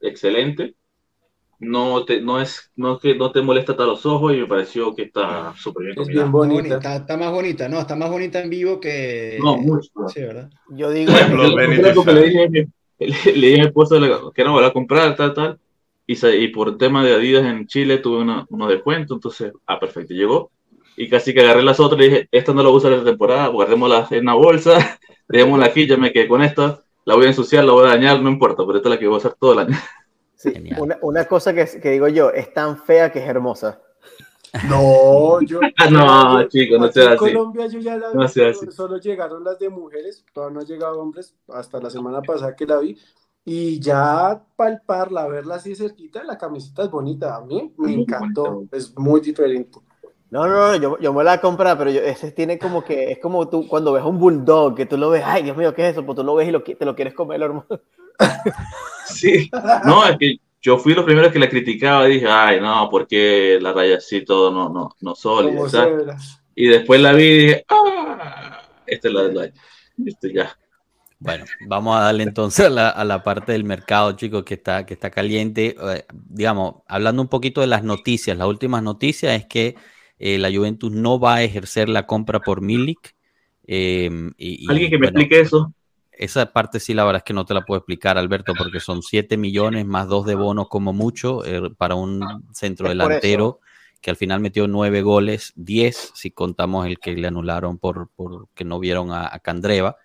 [0.00, 0.74] excelente.
[1.62, 4.46] No te, no es, no es que no te molesta hasta los ojos y me
[4.46, 6.76] pareció que está súper bien Es bien bonita.
[6.76, 7.78] Está, está más bonita, ¿no?
[7.78, 9.38] Está más bonita en vivo que...
[9.40, 9.88] No, mucho.
[10.08, 10.50] Sí, ¿verdad?
[10.70, 12.60] Yo digo, le dije, a mi-
[12.98, 15.58] le, le dije a mi esposa la- que no, voy a comprar, tal, tal.
[16.04, 20.14] Y, y por tema de Adidas en Chile tuve una- unos descuentos, entonces, ah, perfecto,
[20.14, 20.50] llegó.
[20.96, 23.04] Y casi que agarré las otras y dije, esta no la voy a usar esta
[23.04, 24.98] temporada, guardémosla en una bolsa,
[25.28, 28.20] dejémosla aquí, ya me quedé con esta, la voy a ensuciar, la voy a dañar,
[28.20, 29.76] no importa, pero esta es la que voy a usar todo el año.
[30.42, 30.80] sí, Genial.
[30.80, 33.80] una, una cosa que, que digo yo, es tan fea que es hermosa.
[34.60, 35.60] No, yo.
[35.78, 37.18] Ah, no, yo- chico, no sea en así.
[37.18, 38.70] Colombia yo ya la vi, No sea así.
[38.70, 42.66] solo llegaron las de mujeres, todavía no han llegado hombres, hasta la semana pasada que
[42.66, 42.98] la vi.
[43.44, 47.34] Y ya palparla, verla así cerquita, la camiseta es bonita.
[47.36, 49.80] A mí me Muy encantó, es muy diferente.
[50.30, 52.82] No, no, no, yo, yo me la voy a comprar, pero yo, ese tiene como
[52.84, 55.74] que, es como tú cuando ves un bulldog, que tú lo ves, ay, Dios mío,
[55.74, 56.06] ¿qué es eso?
[56.06, 57.66] Pues tú lo ves y lo, te lo quieres comer, hermano.
[59.06, 59.50] Sí.
[59.84, 63.72] No, es que yo fui los primeros que la criticaba, dije, ay, no, porque la
[63.72, 65.14] raya así todo no, no, no.
[66.54, 69.52] Y después la vi y dije, ah, esta es la del año.
[69.96, 70.56] Listo, ya.
[71.18, 74.84] Bueno, vamos a darle entonces a la, a la parte del mercado, chicos, que está,
[74.84, 75.76] que está caliente.
[75.80, 79.76] Eh, digamos, hablando un poquito de las noticias, las últimas noticias es que
[80.18, 83.14] eh, la Juventus no va a ejercer la compra por Milik.
[83.66, 85.72] eh, y- y, Alguien que me bueno, explique eso.
[86.12, 89.02] Esa parte sí, la verdad es que no te la puedo explicar, Alberto, porque son
[89.02, 92.20] 7 millones más 2 de bonos como mucho eh, para un
[92.52, 93.60] centro Es por delantero
[94.00, 98.48] que al final metió 9 goles, 10 si contamos el que le anularon por, por
[98.54, 99.96] que no vieron a, a Candreva.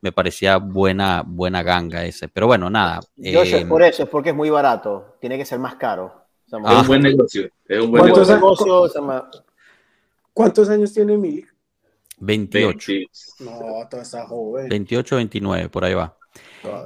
[0.00, 2.28] Me parecía buena, buena ganga ese.
[2.28, 3.00] Pero bueno, nada.
[3.16, 6.06] Josh, eh, es por eso, es porque es muy barato, tiene que ser más caro.
[6.46, 6.80] O sea, Es Ah.
[6.82, 7.48] un buen negocio.
[7.66, 8.90] Es un buen ¿Cuántos negocio.
[10.32, 11.53] ¿Cuántos años tiene Milik?
[12.18, 13.10] 28, 20.
[13.40, 14.68] No, toda está joven.
[14.68, 16.16] 28, 29, por ahí va.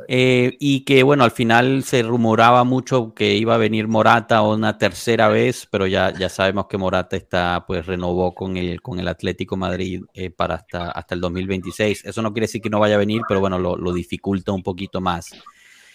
[0.08, 4.76] Eh, y que bueno, al final se rumoraba mucho que iba a venir Morata una
[4.78, 9.06] tercera vez, pero ya, ya sabemos que Morata está, pues renovó con el, con el
[9.08, 12.04] Atlético Madrid eh, para hasta, hasta el 2026.
[12.06, 14.62] Eso no quiere decir que no vaya a venir, pero bueno, lo, lo dificulta un
[14.62, 15.30] poquito más.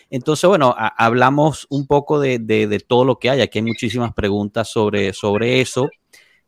[0.10, 3.41] Entonces, bueno, a- hablamos un poco de, de- de todo lo que hay.
[3.41, 5.89] Aquí hay muchísimas preguntas sobre, sobre eso.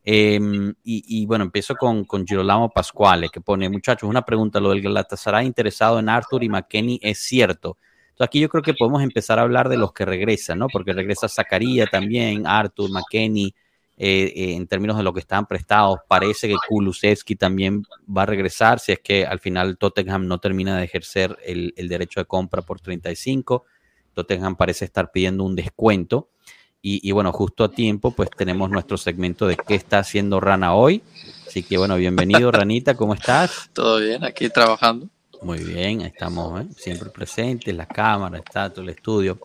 [0.07, 0.39] Eh,
[0.83, 5.97] y, bueno, empiezo con, Girolamo Pascuale, que pone, muchachos, una pregunta, lo del Galatasaray interesado
[5.97, 7.77] en Arthur y McKenny es cierto.
[8.09, 10.67] Entonces aquí yo creo que podemos empezar a hablar de los que regresan, ¿no?
[10.71, 13.53] Porque regresa Zacarías también, Arthur, McKenny,
[13.97, 15.99] eh, eh, en términos de lo que están prestados.
[16.07, 20.77] Parece que Kulusevski también va a regresar, si es que al final Tottenham no termina
[20.77, 23.65] de ejercer el derecho de compra por 35.
[24.13, 26.29] Tottenham parece estar pidiendo un descuento.
[26.87, 30.75] Y, y, bueno, justo a tiempo, pues tenemos nuestro segmento de qué está haciendo Rana
[30.75, 31.01] hoy.
[31.47, 33.69] Así que bueno, bienvenido Ranita, ¿cómo estás?
[33.73, 35.09] Todo bien, aquí trabajando.
[35.41, 36.67] Muy bien, estamos ¿eh?
[36.77, 39.39] siempre presentes, la cámara, está todo el estudio.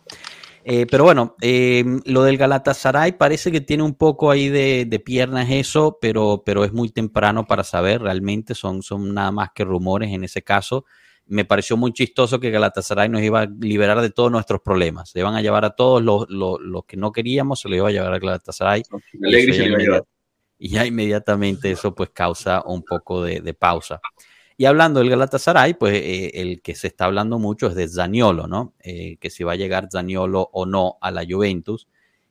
[0.63, 4.99] Eh, pero bueno, eh, lo del Galatasaray parece que tiene un poco ahí de, de,
[4.99, 9.63] piernas eso, pero, pero es muy temprano para saber, realmente son, son nada más que
[9.63, 10.85] rumores en ese caso.
[11.31, 15.11] Me pareció muy chistoso que Galatasaray nos iba a liberar de todos nuestros problemas.
[15.11, 17.87] Se iban a llevar a todos los, los, los que no queríamos, se lo iba
[17.87, 18.83] a llevar a Galatasaray.
[20.59, 24.01] Y ya inmediatamente eso pues causa un poco de, de pausa.
[24.57, 28.45] Y hablando del Galatasaray, pues eh, el que se está hablando mucho es de Zaniolo,
[28.45, 28.75] ¿no?
[28.83, 31.87] Eh, que si va a llegar Zaniolo o no a la Juventus.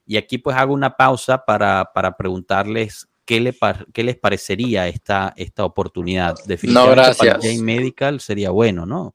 [0.06, 3.56] Y aquí pues hago una pausa para, para preguntarles qué, le
[3.92, 6.34] qué les parecería esta, esta oportunidad.
[6.46, 7.36] Definitivamente no, gracias.
[7.36, 9.14] para J Medical sería bueno, ¿no?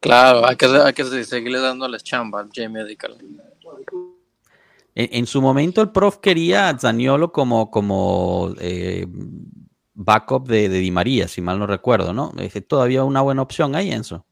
[0.00, 3.18] Claro, hay que, hay que seguirle dándoles chamba al J Medical.
[4.94, 9.06] En, en, su momento el prof quería a Zaniolo como, como eh,
[9.92, 12.32] backup de, de, Di María, si mal no recuerdo, ¿no?
[12.38, 14.24] Es todavía una buena opción ahí, Enzo.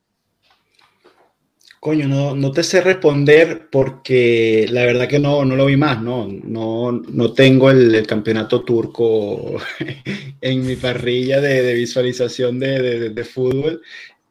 [1.84, 6.00] Coño, no, no te sé responder porque la verdad que no, no lo vi más,
[6.00, 6.26] ¿no?
[6.26, 9.56] No, no tengo el, el campeonato turco
[10.40, 13.82] en mi parrilla de, de visualización de, de fútbol.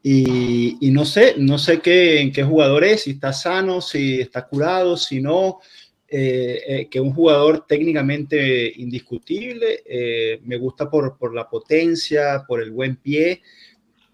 [0.01, 4.19] Y, y, no sé, no sé qué, en qué jugador es, si está sano, si
[4.19, 5.59] está curado, si no.
[6.07, 12.63] Eh, eh, que un jugador técnicamente indiscutible, eh, me gusta por, por, la potencia, por
[12.63, 13.43] el buen pie,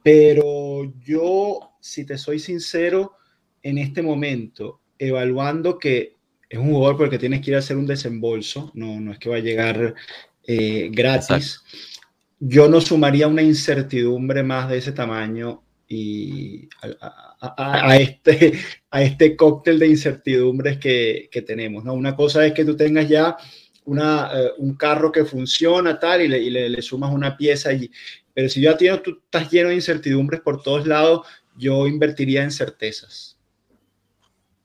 [0.04, 3.14] pero yo, si te soy sincero,
[3.64, 6.16] en este momento, evaluando que
[6.50, 9.30] es un jugador porque tienes que ir a hacer un desembolso, no, no es que
[9.30, 9.96] va a llegar
[10.92, 11.78] gratis, Exacto.
[12.40, 18.54] yo no sumaría una incertidumbre más de ese tamaño y a, a, a, este,
[18.92, 21.84] a este cóctel de incertidumbres que, que, tenemos.
[21.84, 21.94] ¿no?
[21.94, 23.36] Una cosa es que tú tengas ya
[23.86, 27.74] una, uh, un carro que funciona tal y le, y le, le sumas una pieza,
[27.74, 27.92] y,
[28.34, 32.52] pero si ya tienes, tú estás lleno de incertidumbres por todos lados, yo invertiría en
[32.52, 33.29] certezas.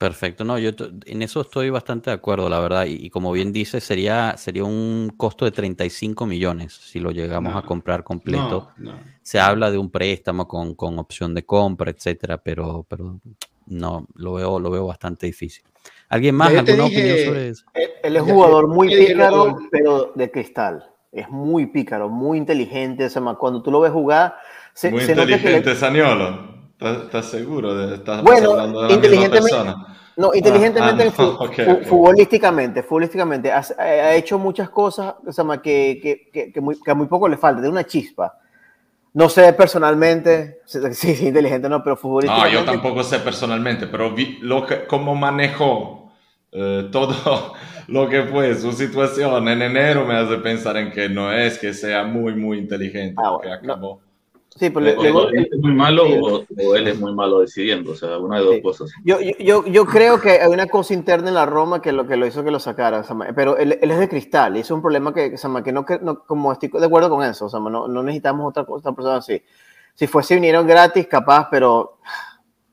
[0.05, 0.69] Perfecto, no, yo
[1.07, 4.63] en eso estoy bastante de acuerdo, la verdad, y, y como bien dice, sería, sería
[4.63, 8.69] un costo de 35 millones si lo llegamos no, a comprar completo.
[8.77, 9.01] No, no.
[9.23, 13.19] Se habla de un préstamo con, con, opción de compra, etcétera, pero, pero
[13.65, 15.65] no, lo veo, lo veo bastante difícil.
[16.11, 16.49] ¿Alguien más?
[16.49, 17.65] ¿Alguna dije, opinión sobre eso?
[18.03, 20.85] Él es un jugador muy pícaro, pero de cristal.
[21.13, 23.07] Es muy pícaro, muy inteligente.
[23.07, 24.37] O sea, cuando tú lo ves jugar,
[24.75, 25.77] se, muy se inteligente, le...
[25.77, 26.54] Saniolo.
[26.81, 29.97] ¿Estás seguro de estás bueno, hablando de la inteligentemente, persona?
[30.17, 31.29] No, inteligentemente, ah, ah, no.
[31.47, 31.85] Okay, okay.
[31.85, 36.91] futbolísticamente, futbolísticamente, ha, ha, hecho muchas cosas o sea, que, que, que, que, muy, que
[36.91, 38.39] a muy poco le falta, de una chispa.
[39.15, 42.57] No sé personalmente, sí, sí, inteligente no, pero futbolísticamente.
[42.57, 46.13] No, yo tampoco sé personalmente, pero vi lo que, cómo manejó
[46.53, 47.55] eh, todo
[47.87, 51.73] lo que fue su situación en enero me hace pensar en que no es que
[51.73, 54.01] sea muy, muy inteligente, ah, bueno, que acabó.
[54.01, 54.04] No
[54.57, 57.91] Sí, pues le, o, él es muy malo o, o, él es muy malo decidiendo,
[57.91, 58.63] o sea, una de dos sí.
[58.63, 58.93] cosas.
[59.05, 62.17] Yo, yo, yo creo que hay una cosa interna en la Roma que lo que
[62.17, 65.13] lo hizo que lo sacara, pero él, él es de cristal y es un problema
[65.13, 68.49] que, que no, no, como estoy de acuerdo con eso, o sea, no, no necesitamos
[68.49, 69.43] otra, otra persona así.
[69.95, 71.99] Si fuese vinieron gratis, capaz, pero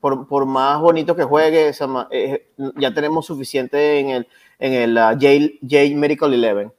[0.00, 1.72] por, por más bonito que juegue,
[2.10, 4.28] eh, ya tenemos suficiente en el,
[4.58, 6.72] en el uh, Yale, Yale Medical Eleven.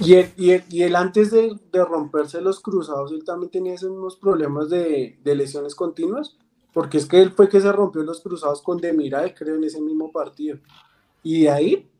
[0.00, 3.74] Y él, y, él, y él antes de, de, romperse los cruzados, él también tenía
[3.74, 6.36] esos mismos problemas de, de, lesiones continuas,
[6.72, 9.80] porque es que él fue que se rompió los cruzados con Demiral, creo, en ese
[9.80, 10.58] mismo partido.
[11.22, 11.90] Y de ahí...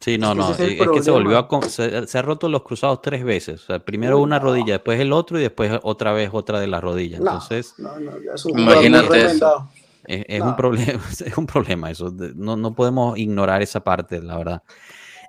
[0.00, 1.62] Sí, no, no, es, es que se volvió a...
[1.62, 3.62] Se, se, ha roto los cruzados tres veces.
[3.62, 6.82] O sea, primero una rodilla, después el otro y después otra vez otra de las
[6.82, 7.20] rodillas.
[7.20, 7.74] Entonces...
[7.78, 9.68] No, no, ya es un Imagínate eso.
[10.06, 10.46] Es, es no.
[10.46, 12.12] un problema, es un problema eso.
[12.34, 14.62] No, no podemos ignorar esa parte, la verdad.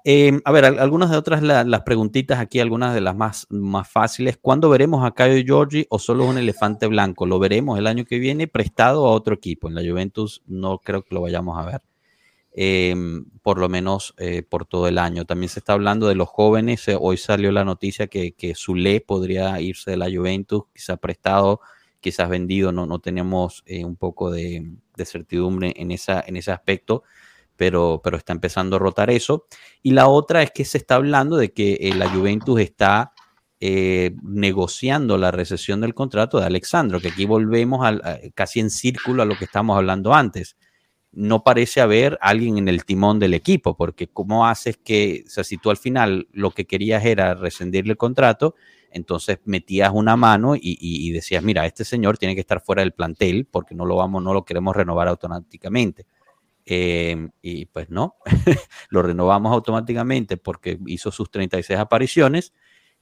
[0.04, 3.88] Eh, a ver, algunas de otras la, las preguntitas aquí, algunas de las más, más
[3.89, 4.38] fáciles.
[4.41, 7.26] ¿Cuándo veremos a Caio Giorgi o solo un elefante blanco?
[7.26, 9.68] ¿Lo veremos el año que viene prestado a otro equipo?
[9.68, 11.82] En la Juventus no creo que lo vayamos a ver.
[12.54, 12.93] Eh,
[13.43, 15.26] por lo menos eh, por todo el año.
[15.26, 16.88] También se está hablando de los jóvenes.
[16.88, 21.62] Eh, hoy salió la noticia que, que Zule podría irse de la Juventus, quizás prestado,
[22.02, 22.72] quizás vendido.
[22.72, 27.04] No, no tenemos eh, un poco de, de certidumbre en, esa, en ese aspecto
[27.62, 29.45] pero, pero está empezando a rotar eso.
[29.84, 33.14] Y la otra es que se está hablando de que eh, la Juventus está
[33.59, 38.01] eh, negociando la recesión del contrato de Alexandro, que aquí volvemos al,
[38.34, 40.57] casi en círculo a lo que estamos hablando antes.
[41.12, 45.43] No parece haber alguien en el timón del equipo, porque ¿cómo haces que, o sea,
[45.43, 48.55] si tú al final lo que querías era rescindirle el contrato,
[48.89, 52.82] entonces metías una mano y, y, y, decías, mira, este señor tiene que estar fuera
[52.82, 56.07] del plantel porque no lo vamos, no lo queremos renovar automáticamente.
[56.66, 58.16] Eh, y pues no,
[58.89, 62.53] lo renovamos automáticamente porque hizo sus 36 apariciones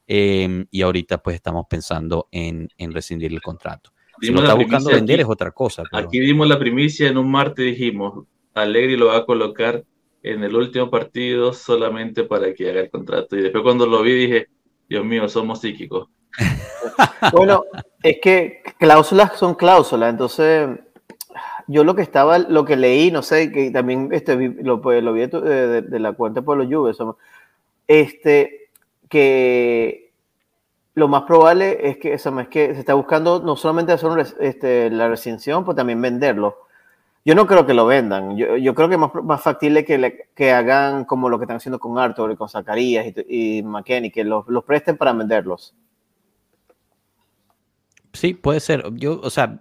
[0.07, 3.91] eh, y ahorita pues estamos pensando en, en rescindir el contrato.
[4.21, 5.83] Si lo está buscando vender es otra cosa.
[5.89, 6.07] Pero...
[6.07, 9.83] Aquí dimos la primicia en un martes, dijimos, Allegri lo va a colocar
[10.23, 13.37] en el último partido solamente para que haga el contrato.
[13.37, 14.47] Y después cuando lo vi dije,
[14.89, 16.09] Dios mío, somos psíquicos.
[17.33, 17.65] Bueno,
[18.01, 20.69] es que cláusulas son cláusulas, entonces
[21.69, 25.13] yo lo que estaba, lo que leí, no sé, que también este, lo, pues, lo
[25.13, 26.97] vi de, de, la cuenta por los Juves,
[27.87, 28.69] este,
[29.07, 30.11] que
[30.95, 34.09] lo más probable es que, es que se está buscando no solamente hacer
[34.39, 36.57] este, la recensión, pues también venderlo.
[37.23, 38.35] Yo no creo que lo vendan.
[38.35, 41.57] Yo, yo creo que es más, más factible que, que, hagan como lo que están
[41.57, 45.75] haciendo con Arthur y con Zacarías y, y McKenny, que los, los presten para venderlos.
[48.13, 48.83] Sí, puede ser.
[48.93, 49.59] Yo, o sea,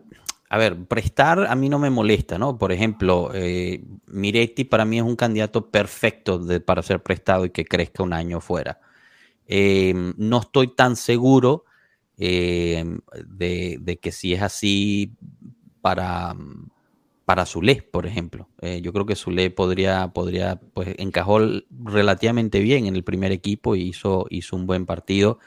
[0.51, 2.57] a ver, prestar a mí no me molesta, ¿no?
[2.57, 7.67] Por ejemplo, eh, Miretti para mí es un candidato perfecto para ser prestado y que
[7.67, 8.81] crezca un año fuera.
[9.47, 11.65] Eh, no estoy tan seguro
[12.17, 12.85] eh,
[13.27, 15.13] de, que si es así
[15.83, 16.35] para,
[17.27, 18.49] para Zule, por ejemplo.
[18.83, 21.41] yo creo que Zule podría, podría, pues encajó
[21.85, 25.39] relativamente bien en el primer equipo y hizo, hizo un buen partido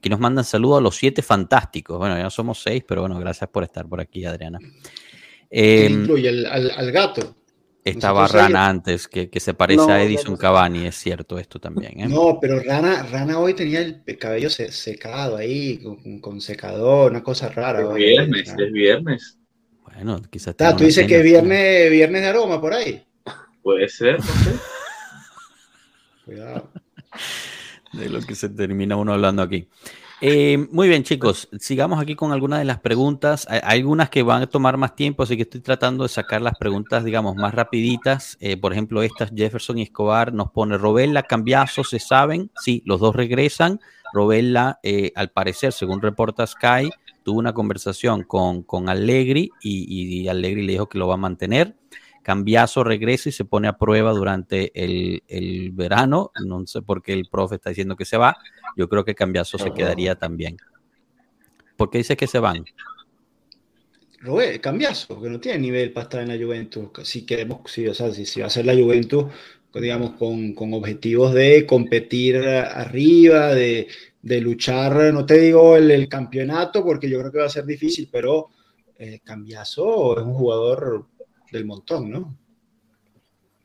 [0.00, 1.98] que nos mandan saludos a los siete fantásticos.
[1.98, 4.58] Bueno, ya somos seis, pero bueno, gracias por estar por aquí, Adriana.
[5.50, 7.36] Eh, incluye al, gato.
[7.84, 12.00] Estaba Rana antes, que, se parece a Edison Cavani, es cierto esto también.
[12.00, 12.08] ¿eh?
[12.08, 15.80] No, pero Rana, Rana hoy tenía el cabello secado ahí,
[16.20, 17.80] con, secador, una cosa rara.
[17.80, 19.38] Es viernes, es viernes.
[19.82, 20.54] Bueno, quizás.
[20.58, 23.02] Ah, tú dices que es viernes, viernes de aroma por ahí.
[23.62, 24.52] Puede ser, no sé.
[26.26, 26.70] Cuidado
[27.92, 29.68] de lo que se termina uno hablando aquí.
[30.20, 33.46] Eh, muy bien, chicos, sigamos aquí con algunas de las preguntas.
[33.48, 36.58] Hay, algunas que van a tomar más tiempo, así que estoy tratando de sacar las
[36.58, 38.36] preguntas, digamos, más rapiditas.
[38.40, 42.50] Eh, por ejemplo, estas, Jefferson y Escobar nos pone, Robella, Cambiazo, ¿se saben?
[42.60, 43.80] Sí, los dos regresan.
[44.12, 46.90] Robella, eh, al parecer, según reporta Sky,
[47.22, 51.18] tuvo una conversación con, con Allegri y, y Allegri le dijo que lo va a
[51.18, 51.76] mantener.
[52.22, 56.30] Cambiazo regresa y se pone a prueba durante el, verano.
[56.44, 58.36] No sé por qué el profe está diciendo que se va.
[58.76, 60.56] Yo creo que Cambiazo se quedaría también.
[61.76, 62.64] ¿Por qué dice que se van?
[64.20, 66.90] Robé, Cambiazo, que no tiene nivel para estar en la Juventus.
[67.04, 69.26] Si queremos, si, o sea, si, va a ser la Juventus,
[69.74, 73.86] digamos, con, objetivos de competir arriba, de,
[74.22, 78.48] luchar, no te digo el, campeonato, porque yo creo que va a ser difícil, pero
[78.98, 81.06] eh, Cambiazo es un jugador
[81.50, 82.36] del montón, ¿no?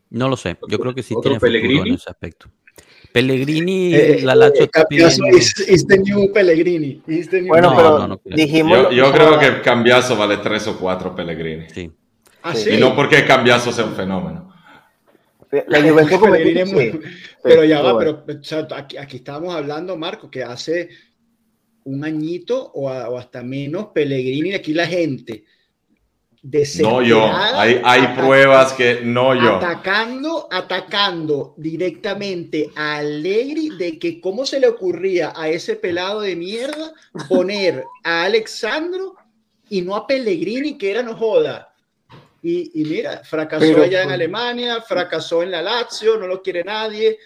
[0.10, 2.52] No lo sé, yo creo que sí tiene Pellegrini en ese aspecto.
[3.12, 4.68] Pellegrini, eh, la Lazio
[5.68, 7.02] es the new Pellegrini.
[7.48, 8.90] bueno, pero dijimos.
[8.94, 11.70] Yo, creo que Cambiaso vale tres o cuatro Pellegrini.
[11.70, 11.92] Sí.
[12.42, 12.72] ¿Ah, sí?
[12.72, 14.52] Y no porque Cambiaso sea un fenómeno.
[15.68, 17.00] La Juventus Pellegrini muy,
[17.44, 18.24] pero ya va, pero
[18.76, 20.90] aquí, aquí estábamos hablando, Marco, que hace
[21.84, 25.46] un añito o, o hasta menos Pellegrini, aquí la gente
[26.82, 29.56] no yo, hay, hay pruebas que no yo.
[29.56, 36.36] Atacando, atacando directamente a Allegri de que cómo se le ocurría a ese pelado de
[36.36, 36.91] mierda
[37.30, 39.16] poner a Alexandro
[39.70, 41.70] y no a Pellegrini, que era no joda.
[42.41, 47.18] Y, mira, fracasó allá en Alemania, fracasó en la Lazio, no lo quiere nadie.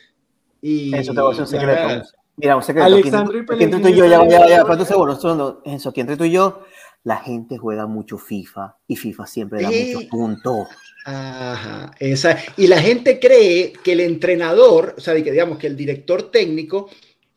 [0.62, 2.08] Y, Eso te voy a hacer un secreto.
[2.36, 2.86] Mira, un secreto.
[2.86, 3.76] Alexandro y Pellegrini.
[3.76, 6.62] Entre tú y yo, ya, ya, ya, ya, y yo,
[7.04, 10.68] la gente juega mucho FIFA y FIFA siempre da muchos puntos.
[11.06, 15.78] Ajá, esa, y la gente cree que el entrenador, o sea, que digamos que el
[15.78, 16.90] director técnico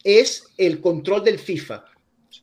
[0.02, 1.84] es el control del FIFA.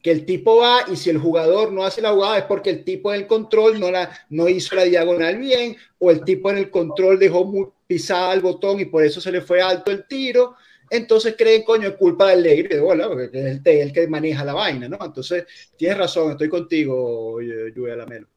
[0.02, 2.84] Que el tipo va y si el jugador no hace la jugada es porque el
[2.84, 6.58] tipo en el control no, la, no hizo la diagonal bien o el tipo en
[6.58, 10.06] el control dejó muy pisada el botón y por eso se le fue alto el
[10.08, 10.56] tiro
[10.90, 14.54] entonces creen, coño, es culpa del Allegri, de bola, porque es el, que maneja la
[14.54, 14.98] vaina, ¿no?
[15.02, 18.28] Entonces, tienes razón, estoy contigo, Lluvia Lamelo.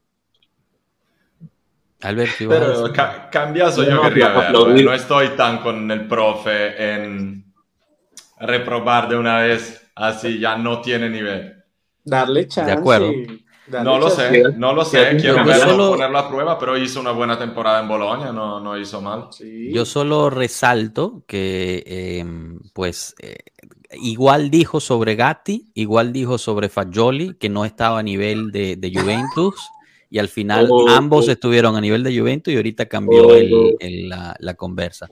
[2.01, 2.91] Alberto, pero
[3.31, 4.69] cambiazo yo, querría verlo.
[4.69, 7.45] No estoy tan con el profe en
[8.39, 11.63] reprobar de una vez, así ya no tiene nivel.
[12.03, 12.71] Darle chance.
[12.71, 13.11] De acuerdo.
[13.83, 15.17] No lo sé, no lo sé.
[15.19, 19.01] Quiero verlo, ponerlo a prueba, pero hizo una buena temporada en Bolonia, no, no hizo
[19.01, 19.29] mal.
[19.71, 23.37] Yo solo resalto que, em, pues, eh,
[23.93, 29.55] igual dijo sobre Gatti, igual dijo sobre Fagioli, que no estaba a nivel de, Juventus,
[30.09, 31.31] y al final oh, ambos oh.
[31.31, 33.35] estuvieron a nivel de Juventus y ahorita cambió oh,
[34.39, 35.09] la, conversa.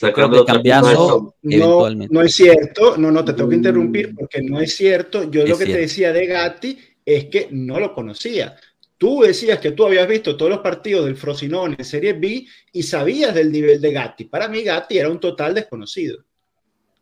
[0.00, 2.12] Creo que cambiazo eventualmente.
[2.12, 5.30] No es cierto, no, no te tengo que interrumpir porque no es cierto.
[5.30, 8.56] Yo lo que te decía de Gatti es que no lo conocía.
[8.96, 12.82] Tú decías que tú habías visto todos los partidos del Frosinone en Serie B y
[12.82, 14.24] sabías del nivel de Gatti.
[14.24, 16.24] Para mí Gatti era un total desconocido.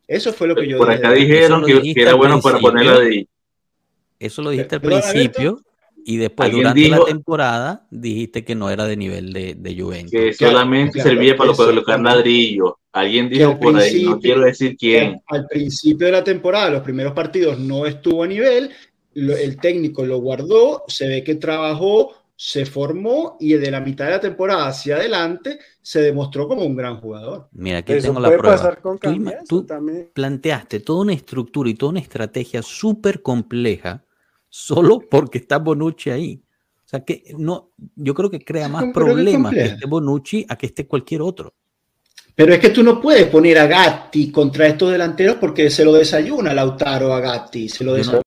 [0.09, 3.29] Eso fue lo que yo Por acá dijeron que, era bueno para ponerlo de
[4.19, 5.61] Eso lo dijiste al principio.
[6.05, 10.11] Y después, durante la temporada, dijiste que no era de nivel de, de Juventus.
[10.11, 12.17] que Claro, solamente claro, servía para eso, colocar claro.
[12.17, 12.79] ladrillo.
[12.93, 15.23] Alguien dijo por ahí, no quiero decir quién.
[15.29, 18.71] Al principio de la temporada, los primeros partidos no estuvo a nivel,
[19.15, 24.07] lo- el técnico lo guardó, se ve que trabajó, se formó y de la mitad
[24.07, 27.49] de la temporada hacia adelante se demostró como un gran jugador.
[27.53, 28.57] Mira, aquí Eso tengo la puede prueba.
[28.57, 28.99] pasar con
[29.49, 29.67] Tú
[30.13, 34.05] planteaste toda una estructura y toda una estrategia súper compleja
[34.49, 36.43] solo porque está Bonucci ahí.
[36.85, 39.87] O sea que no, yo creo que crea más ¿Cómo creo que problemas que esté
[39.87, 41.55] Bonucci a que esté cualquier otro.
[42.35, 45.93] Pero es que tú no puedes poner a Gatti contra estos delanteros porque se lo
[45.93, 48.23] desayuna Lautaro a Gatti, se lo desayuna.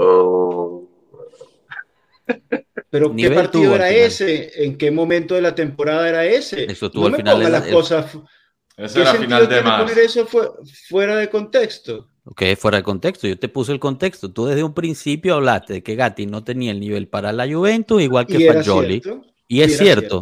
[0.00, 0.88] Oh,
[2.90, 4.64] Pero ¿qué Nivel partido tuvo era ese?
[4.64, 6.64] ¿En qué momento de la temporada era ese?
[6.70, 8.18] Eso estuvo no al me final ponga de la- las el- cosas.
[8.76, 9.86] Ese ¿Qué era final de marzo.
[9.86, 10.54] poner eso fu-
[10.88, 12.08] fuera de contexto?
[12.38, 13.26] Es fuera de contexto.
[13.26, 14.30] Yo te puse el contexto.
[14.30, 18.00] Tú desde un principio hablaste de que Gatti no tenía el nivel para la Juventus,
[18.00, 19.00] igual que Y Fagioli.
[19.00, 19.22] cierto.
[19.48, 20.20] Y es cierto.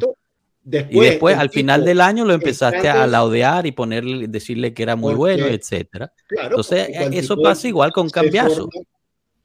[0.64, 4.97] Y Después, al final del año, lo empezaste a laudear y ponerle, decirle que era
[4.97, 6.12] muy Porque- bueno, etcétera.
[6.27, 8.68] claro, Entonces, eso pasa igual con forma-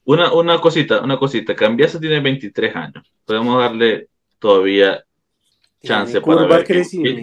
[0.06, 1.56] Una, una cosita, una cosita.
[1.56, 3.06] Cambiaso tiene 23 años.
[3.26, 4.08] Podemos darle
[4.40, 5.04] todavía
[5.84, 6.74] chance para ver que,
[7.04, 7.14] que-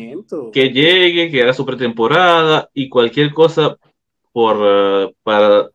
[0.52, 3.76] que llegue, que haga su pretemporada y cualquier cosa
[4.32, 5.68] por eh, para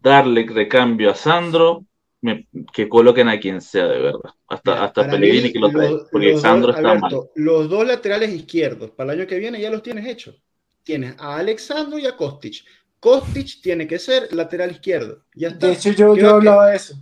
[0.00, 1.84] darle recambio a Sandro,
[2.22, 4.30] me- que coloquen a quien sea de verdad.
[4.48, 7.04] Hasta, Mira, hasta Pellegrini mí, que lo trae, porque Sandro está mal.
[7.04, 10.42] Alberto, Los dos laterales izquierdos para el año que viene ya los tienes hechos.
[10.82, 12.64] Tienes a Alexandro y a Kostic.
[13.00, 15.24] Kostic tiene que ser lateral izquierdo.
[15.34, 15.66] Ya está.
[15.68, 16.94] De hecho, yo, yo que- hablaba de eso.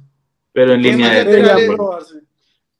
[0.52, 1.70] Pero en ¿Qué línea de laterales?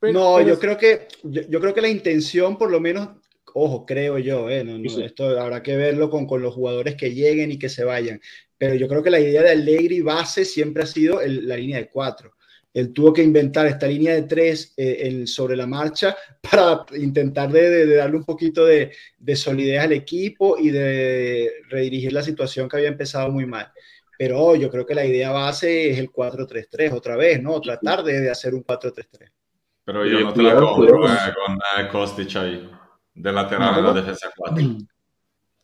[0.01, 2.81] Pero- no, pero yo es- creo que yo, yo creo que la intención, por lo
[2.81, 3.09] menos,
[3.55, 5.03] ojo, creo yo, eh, no, no, Sí.
[5.03, 8.21] esto habrá que verlo con, con los jugadores que lleguen y que se vayan.
[8.57, 11.79] Pero yo creo que la idea de Allegri base siempre ha sido el- la línea
[11.79, 12.33] de cuatro.
[12.75, 17.51] Él tuvo que inventar esta línea de tres eh, el- sobre la marcha para intentar
[17.51, 22.23] de, de- de darle un poquito de, de solidez al equipo y de redirigir la
[22.23, 23.71] situación que había empezado muy mal.
[24.19, 27.61] Pero oh, yo creo que la idea base es el 4-3-3 otra vez, ¿no?
[27.61, 29.31] Tratar de, de hacer un 4-3-3.
[29.85, 31.17] Pero yo no te la compro eh,
[31.47, 32.69] con eh, Kostic ahí,
[33.15, 34.63] de lateral No, en la defensa 4.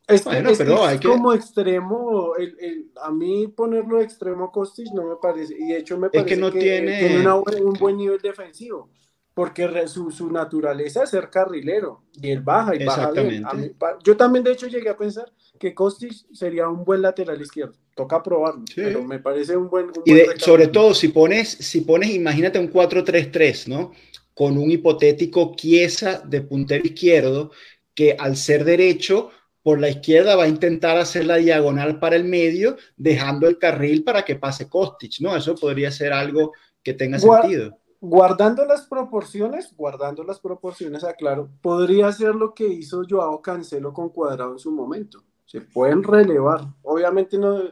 [0.07, 3.99] Es, Bueno, es que pero es hay que- como extremo, el, el- a mí ponerlo
[3.99, 7.17] de extremo Kostic no me parece, y de hecho me que parece que no tiene-
[7.21, 8.91] una bu- un buen nivel defensivo,
[9.33, 13.45] porque re- su, su naturaleza es ser carrilero, y él baja y baja bien.
[13.55, 13.71] Mí
[14.05, 18.23] yo también de hecho llegué a pensar que Kostic sería un buen lateral izquierdo, toca
[18.23, 18.75] probarlo, Sí.
[18.83, 19.87] pero me parece un buen...
[19.87, 23.93] un Y de- sobre todo si pones, si pones, imagínate un 4-3-3, ¿no?
[24.35, 27.53] Con un hipotético Chiesa de puntero izquierdo
[27.95, 29.31] que al ser derecho
[29.65, 34.05] por la izquierda va a intentar hacer la diagonal para el medio, dejando el carril
[34.05, 35.35] para que pase Kostic, ¿no?
[35.35, 36.53] Eso podría ser algo
[36.83, 37.77] que tenga Gua- sentido.
[37.99, 44.11] Guardando las proporciones, guardando las proporciones, aclaro, podría ser lo que hizo Joao Cancelo con
[44.11, 45.25] Cuadrado en su momento.
[45.47, 46.61] Se pueden relevar.
[46.83, 47.63] Obviamente no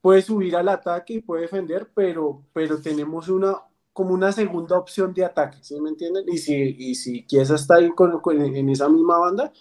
[0.00, 3.56] puede subir al ataque y puede defender, pero, pero tenemos una
[3.92, 6.24] como una segunda opción de ataque, ¿sí me entienden?
[6.28, 9.52] Y si, y si Chiesa está ahí con, con- en esa misma banda,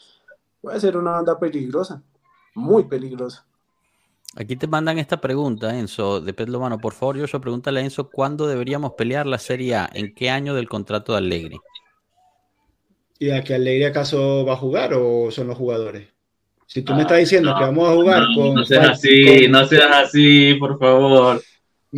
[0.61, 2.03] puede ser una banda peligrosa,
[2.55, 3.45] muy peligrosa.
[4.35, 6.77] Aquí te mandan esta pregunta, Enzo, de Pedro Mano.
[6.77, 10.53] Por favor, Joshua, pregúntale a Enzo cuándo deberíamos pelear la Serie A, en qué año
[10.53, 11.57] del contrato de Allegri.
[13.17, 16.09] ¿Y a que Allegri acaso va a jugar o son los jugadores?
[16.67, 18.53] Si tú me estás diciendo que vamos a jugar No, con...
[18.55, 21.41] no seas así, con no seas así, por favor.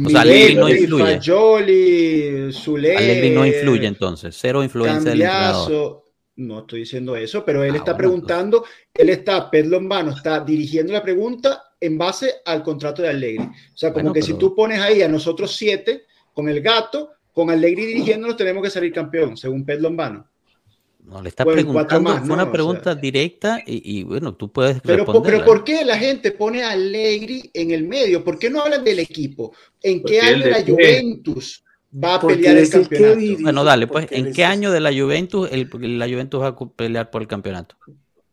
[0.06, 1.16] O sea, Allegri no influye.
[1.16, 6.04] Fagioli, Zule, Allegri no influye entonces, cero influencia del entrenador.
[6.40, 8.64] No estoy diciendo eso, pero él Ah, está bueno, preguntando,
[8.94, 13.44] él está, Pedro Lombano está dirigiendo la pregunta en base al contrato de Allegri.
[13.44, 16.62] O sea, como Bueno, que pero- si tú pones ahí a nosotros siete, con el
[16.62, 20.28] gato, con Allegri dirigiéndonos, tenemos que salir campeón, según Pedro Lombano.
[21.06, 22.34] No, le está Bueno, preguntando, más, fue ¿no?
[22.36, 25.40] una O pregunta sea- directa y, y, bueno, tú puedes Pero, responderla.
[25.40, 28.24] pero ¿por qué la gente pone a Allegri en el medio?
[28.24, 29.54] ¿Por qué no hablan del equipo?
[29.82, 30.62] ¿En Porque qué año la.
[30.64, 31.64] Juventus
[31.94, 33.20] va a Porque pelear el campeonato?
[33.20, 33.44] dirige.
[33.44, 35.70] Bueno, dale, pues, ¿en qué año de la Juventus el,
[36.00, 37.76] la Juventus va a pelear por el campeonato?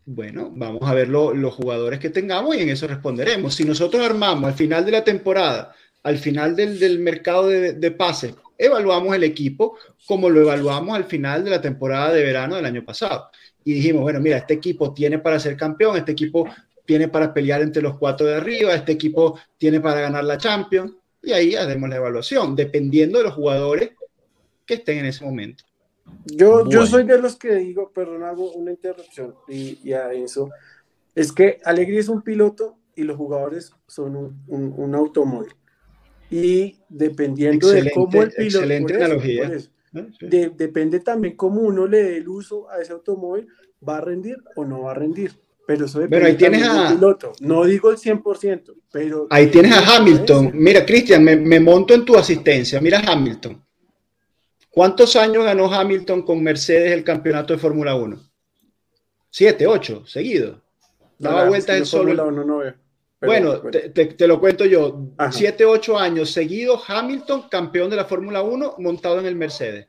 [0.04, 3.54] Bueno, vamos a ver lo- los jugadores que tengamos y en eso responderemos.
[3.54, 7.90] Si nosotros armamos al final de la temporada, al final del, del mercado de, de
[7.90, 9.76] pases, evaluamos el equipo
[10.07, 13.30] como lo evaluamos al final de la temporada de verano del año pasado.
[13.64, 16.48] Y dijimos, bueno, mira, este equipo tiene para ser campeón, este equipo
[16.84, 20.92] tiene para pelear entre los cuatro de arriba, este equipo tiene para ganar la Champions.
[21.27, 23.91] Y ahí hacemos la evaluación, dependiendo de los jugadores
[24.64, 25.64] que estén en ese momento.
[26.24, 30.51] Yo, yo soy de los que digo, perdón, hago una interrupción y, y a eso.
[31.16, 35.53] Es que Alegri es un piloto y los jugadores son un, un- un automóvil.
[36.31, 38.43] y dependiendo de cómo el piloto...
[38.43, 39.47] excelente eso, analogía.
[39.47, 39.70] por eso.
[39.93, 40.07] ¿no?
[40.18, 40.27] Sí.
[40.29, 43.49] De- depende también cómo uno le dé el uso a ese automóvil,
[43.87, 45.33] va a rendir o no va a rendir.
[45.66, 47.32] Pero eso depende Bueno, ahí tienes del a- piloto.
[47.40, 49.26] No digo el 100%, pero...
[49.30, 49.96] Ahí tienes a.
[49.96, 50.50] Hamilton.
[50.54, 52.80] Mira, Cristian, me, me monto en tu asistencia.
[52.80, 53.60] Mira Hamilton.
[54.70, 58.18] ¿Cuántos años ganó Hamilton con Mercedes el campeonato de Fórmula 1?
[59.30, 60.60] Siete, ocho, seguido.
[61.18, 62.28] Daba No, vueltas yo solo.
[62.28, 62.58] Uno no.
[62.60, 62.76] Pero,
[63.32, 63.70] Bueno, bueno.
[63.70, 65.00] te, te- te lo cuento yo.
[65.16, 65.32] Ajá.
[65.32, 69.88] Siete, ocho años seguidos, Hamilton, campeón de la Fórmula 1, montado en el Mercedes.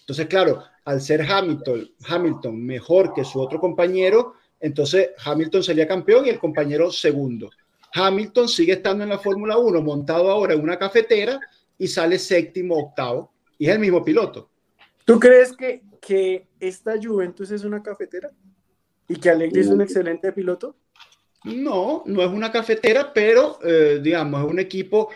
[0.00, 4.34] Entonces, claro, al ser Hamilton, Hamilton mejor que su otro compañero,
[4.64, 7.50] entonces Hamilton sería campeón y el compañero segundo.
[7.92, 11.38] Hamilton sigue estando en la Fórmula 1, montado ahora en una cafetera
[11.76, 13.30] y sale séptimo, octavo.
[13.58, 14.48] Y es el mismo piloto.
[15.04, 18.30] ¿Tú crees que, que esta Juventus es una cafetera?
[19.06, 20.74] ¿Y que Allegri es un excelente piloto?
[21.44, 25.10] No, no es una cafetera, pero eh, digamos, es un equipo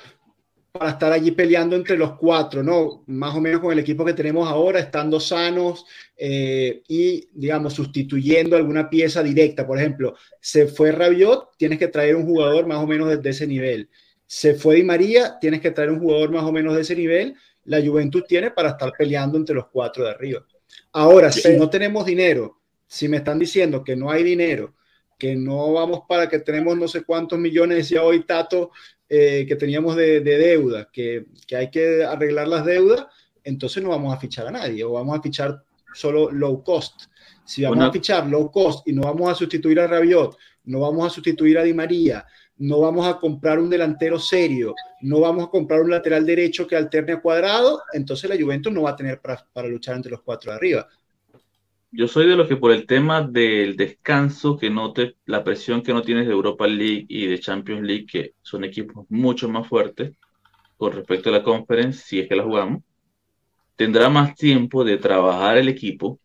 [0.72, 3.02] para estar allí peleando entre los cuatro, ¿no?
[3.06, 5.84] Más o menos con el equipo que tenemos ahora, estando sanos
[6.16, 9.66] eh, y, digamos, sustituyendo alguna pieza directa.
[9.66, 13.30] Por ejemplo, se fue Rabiot, tienes que traer un jugador más o menos de, de
[13.30, 13.88] ese nivel.
[14.26, 17.34] Se fue Di María, tienes que traer un jugador más o menos de ese nivel.
[17.64, 20.46] La Juventus tiene para estar peleando entre los cuatro de arriba.
[20.92, 24.74] Ahora, si no tenemos dinero, si me están diciendo que no hay dinero,
[25.18, 28.70] que no vamos para que tenemos no sé cuántos millones, decía hoy Tato,
[29.08, 33.06] eh, que teníamos de, de deuda, que, que, hay que arreglar las deudas,
[33.42, 35.62] entonces no vamos a fichar a nadie o vamos a fichar
[35.94, 37.04] solo low cost.
[37.44, 41.06] Si vamos a fichar low cost y no vamos a sustituir a Rabiot, no vamos
[41.06, 42.26] a sustituir a Di María,
[42.58, 46.76] no vamos a comprar un delantero serio, no vamos a comprar un lateral derecho que
[46.76, 50.22] alterne a cuadrado, entonces la Juventus no va a tener para, para luchar entre los
[50.22, 50.88] cuatro de arriba.
[51.90, 55.94] Yo soy de los que por el tema del descanso que note, la presión que
[55.94, 60.12] no tienes de Europa League y de Champions League, que son equipos mucho más fuertes
[60.76, 62.82] con respecto a la conference, si es que la jugamos,
[63.76, 66.20] tendrá más tiempo de trabajar el equipo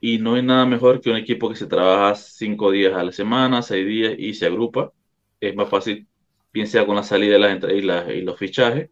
[0.00, 3.12] y no hay nada mejor que un equipo que se trabaja cinco días a la
[3.12, 4.92] semana, seis días y se agrupa.
[5.40, 6.08] Es más fácil,
[6.52, 7.38] bien sea con la salida de
[7.82, 8.90] las y, y los fichajes.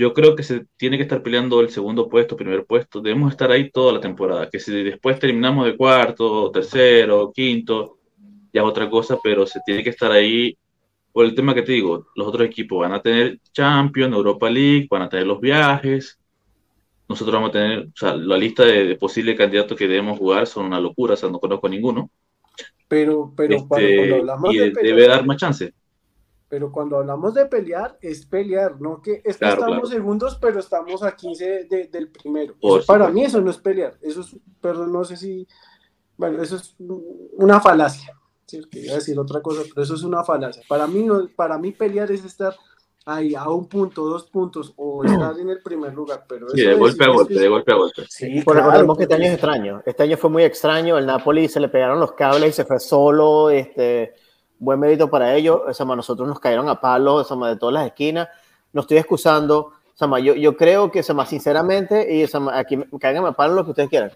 [0.00, 3.02] Yo creo que se tiene que estar peleando el segundo puesto, primer puesto.
[3.02, 4.48] Debemos estar ahí toda la temporada.
[4.48, 7.98] Que si después terminamos de cuarto, tercero, quinto,
[8.50, 10.56] ya es otra cosa, pero se tiene que estar ahí
[11.12, 12.06] por el tema que te digo.
[12.16, 16.18] Los otros equipos van a tener Champions, Europa League, van a tener los viajes.
[17.06, 20.46] Nosotros vamos a tener, o sea, la lista de, de posibles candidatos que debemos jugar
[20.46, 22.10] son una locura, o sea, no conozco a ninguno.
[22.88, 25.74] Pero, pero este, cuando hablamos y de debe dar más chance.
[26.50, 29.86] Pero cuando hablamos de pelear, es pelear, no que es que Claro, estamos claro.
[29.86, 32.54] segundos, pero estamos a 15 de- de- del primero.
[32.60, 33.14] Por Eso para supuesto.
[33.14, 35.46] mí eso no es pelear, eso es, perdón, no sé si,
[36.16, 36.74] bueno, eso es
[37.38, 38.14] una falacia.
[38.46, 40.60] Sí, quería decir otra cosa, pero eso es una falacia.
[40.68, 42.52] Para mí, no, para mí pelear es estar
[43.06, 46.24] ahí a un punto, dos puntos, o estar en el primer lugar.
[46.28, 48.02] Pero Sí, eso de golpe a golpe, de golpe a golpe.
[48.08, 49.82] Sí, Bueno, claro, recordemos que este porque- año es extraño.
[49.86, 50.98] Este año fue muy extraño.
[50.98, 53.50] El Napoli se le pegaron los cables y se fue solo.
[53.50, 54.14] Este,
[54.60, 55.60] buen mérito para ellos.
[55.66, 58.28] O sea, nosotros nos cayeron a palos o sea, de todas las esquinas.
[58.72, 59.58] No estoy excusando.
[59.58, 63.32] O sea, yo, yo creo que, o sea, sinceramente, y o sea, aquí cáiganme a
[63.32, 64.12] palos lo que ustedes quieran.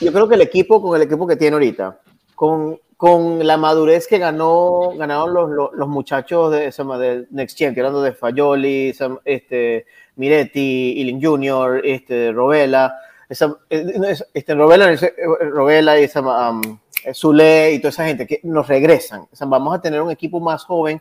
[0.00, 1.98] Yo creo que el equipo, con el equipo que tiene ahorita,
[2.34, 7.74] con, con la madurez que ganó, ganaron los, los, los muchachos de, de Next Gen,
[7.74, 8.94] que eran de Fayoli,
[9.24, 12.94] este, Miretti, Iling Jr., este, Robela,
[13.28, 15.14] este, Robela, eh,
[15.50, 16.78] Robela y um,
[17.14, 19.22] Zule y toda esa gente que nos regresan.
[19.32, 21.00] O sea, vamos a tener un equipo más joven.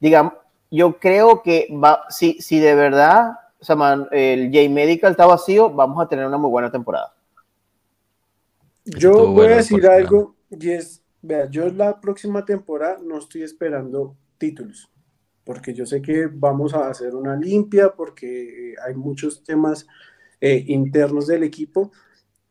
[0.00, 0.34] Digamos,
[0.70, 5.26] yo creo que va, si, si de verdad o sea, man, el J Medical está
[5.26, 7.12] vacío, vamos a tener una muy buena temporada.
[8.84, 13.42] Yo voy bueno a decir algo, y es, vea, yo la próxima temporada no estoy
[13.42, 14.90] esperando títulos,
[15.44, 19.86] porque yo sé que vamos a hacer una limpia, porque eh, hay muchos temas
[20.40, 21.90] eh, internos del equipo,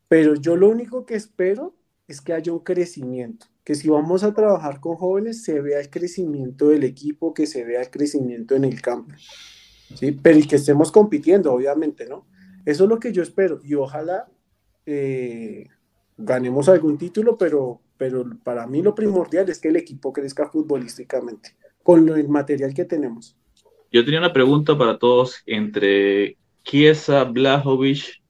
[0.09, 1.73] pero yo lo único que espero
[2.07, 5.89] es que haya un crecimiento, que si vamos a trabajar con jóvenes se vea el
[5.89, 9.13] crecimiento del equipo, que se vea el crecimiento en el campo,
[9.95, 10.11] ¿sí?
[10.11, 12.27] Pero y que estemos compitiendo, obviamente, ¿no?
[12.65, 14.27] Eso es lo que yo espero, y ojalá...
[14.85, 15.67] eh,
[16.19, 21.55] ganemos algún título, pero, pero para mí lo primordial es que el equipo crezca futbolísticamente
[21.83, 23.37] con el material que tenemos.
[23.91, 28.23] Yo tenía una pregunta para todos entre Chiesa, Blajovic.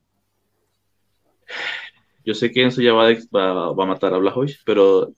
[2.28, 5.14] Yo sé que Enzo ya va, de- va- va a matar a Blajovic, pero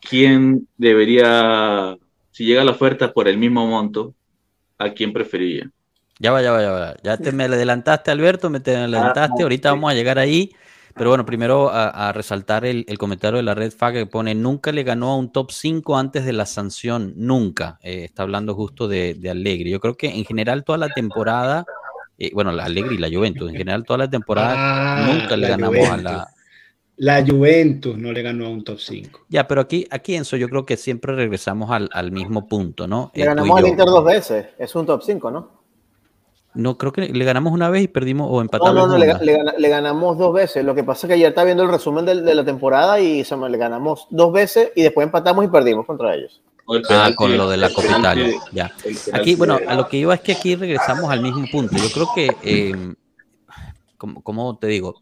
[0.00, 1.96] ¿quién debería,
[2.30, 4.14] si llega la oferta por el mismo monto,
[4.78, 5.70] a quién preferiría?
[6.18, 6.96] Ya va, ya va, ya va.
[7.02, 9.42] Ya te me adelantaste, Alberto, me te adelantaste.
[9.42, 10.52] Ah, Ahorita vamos a llegar ahí.
[10.96, 14.34] Pero bueno, primero a, a resaltar el, el comentario de la Red Fag que pone,
[14.34, 17.78] nunca le ganó a un top 5 antes de la sanción, nunca.
[17.82, 19.70] Eh, está hablando justo de, de Allegri.
[19.70, 21.68] Yo creo que en general toda la temporada,
[22.20, 25.48] eh, bueno, la Allegri y la Juventus, en general toda la temporada Ah, nunca le
[25.48, 26.28] ganamos a la...
[27.02, 29.20] La Juventus no le ganó a un top 5.
[29.30, 33.10] Ya, pero aquí, aquí Enzo, yo creo que siempre regresamos al, al mismo punto, ¿no?
[33.14, 33.66] Le Eh, ganamos al.
[33.68, 34.46] Inter dos veces.
[34.58, 35.48] Es un top 5, ¿no?
[36.52, 39.08] No, creo que le ganamos una vez y perdimos o No, empatamos no, no, le,
[39.08, 39.18] una.
[39.22, 40.62] le gana- le ganamos dos veces.
[40.62, 43.34] Lo que pasa es que ayer está viendo el resumen de, la temporada y se
[43.34, 46.42] me- le ganamos dos veces y después empatamos y perdimos contra ellos.
[46.88, 48.72] Ah, con lo de la Copa Italia, ya.
[49.12, 51.74] Aquí, bueno, a lo que iba es que aquí regresamos al mismo punto.
[51.76, 52.94] Yo creo que, eh,
[53.96, 54.94] como, como te digo,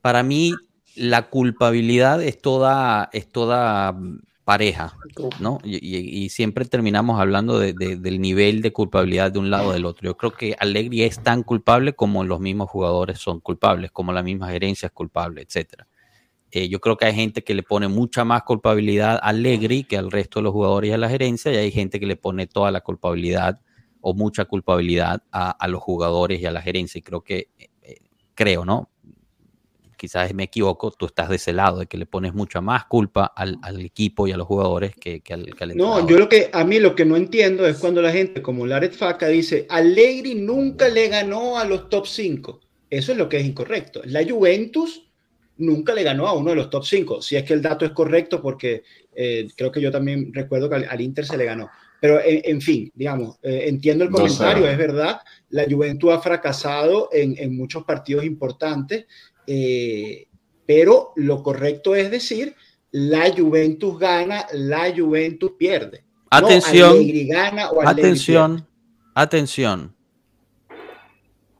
[0.00, 0.54] para mí
[0.96, 3.96] la culpabilidad es toda, es toda
[4.44, 4.94] pareja,
[5.40, 5.58] ¿no?
[5.64, 9.68] Y, y- y siempre terminamos hablando de- de- del nivel de culpabilidad de un lado
[9.68, 10.04] o del otro.
[10.04, 14.22] Yo creo que Allegri es tan culpable como los mismos jugadores son culpables, como la
[14.22, 15.88] misma gerencia es culpable, etcétera.
[16.54, 19.96] Eh, yo creo que hay gente que le pone mucha más culpabilidad a Allegri que
[19.96, 22.46] al resto de los jugadores y a la gerencia, y hay gente que le pone
[22.46, 23.60] toda la culpabilidad
[24.00, 27.00] o mucha culpabilidad a, a los jugadores y a la gerencia.
[27.00, 27.96] Y creo que, eh, eh,
[28.36, 28.88] creo, ¿no?
[29.96, 33.32] Quizás me equivoco, tú estás de ese lado, de que le pones mucha más culpa
[33.34, 36.28] al, al equipo y a los jugadores que, que al, que al No, yo lo
[36.28, 39.66] que a mí lo que no entiendo es cuando la gente como Laret Faca dice
[39.70, 42.60] Allegri nunca le ganó a los top 5.
[42.90, 44.02] Eso es lo que es incorrecto.
[44.04, 45.03] La Juventus
[45.58, 47.22] nunca le ganó a uno de los top 5.
[47.22, 48.82] Si es que el dato es correcto, porque
[49.14, 51.70] eh, creo que yo también recuerdo que al, al Inter se le ganó.
[52.00, 55.20] Pero en, en fin, digamos, eh, entiendo el No comentario, es verdad.
[55.48, 59.06] La Juventus ha fracasado en, en muchos partidos importantes,
[59.46, 60.28] eh,
[60.66, 62.54] pero lo correcto es decir,
[62.90, 66.04] la Juventus gana, la Juventus pierde.
[66.30, 68.66] Atención, gana o atención,
[69.14, 69.93] atención.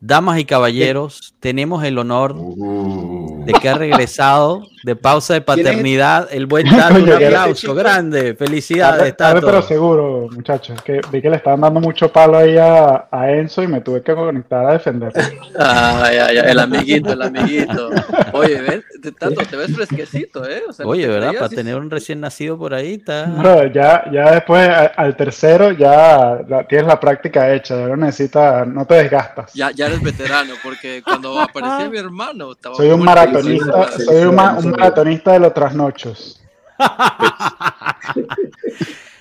[0.06, 3.42] Damas y caballeros, tenemos el honor Uh.
[3.46, 6.94] de que ha regresado de pausa de paternidad el buen Tato.
[6.96, 8.34] Un Coño, ¿quién es aplauso grande.
[8.34, 9.46] Felicidades, Tarde, Tato.
[9.46, 10.80] pero seguro, muchachos.
[10.82, 14.02] Que vi que le estaban dando mucho palo ahí a, a Enzo y me tuve
[14.02, 15.10] que conectar a defender.
[15.58, 17.90] Ay, ay, ay, el amiguito, el amiguito.
[18.32, 20.62] Oye, ven, te, tanto, te ves fresquecito, ¿eh?
[20.68, 21.32] O sea, Oye, ¿verdad?
[21.34, 23.24] Para sí, tener un recién nacido por ahí, está.
[23.24, 27.96] Bro, ya, ya después a- al tercero ya la- tienes la práctica hecha, ya no
[27.96, 29.52] necesitas, no te desgastas.
[29.54, 34.73] Ya, ya eres veterano, porque cuando aparecía mi hermano, estaba Soy un maratonista, soy un
[34.78, 36.40] maratonista de los trasnochos.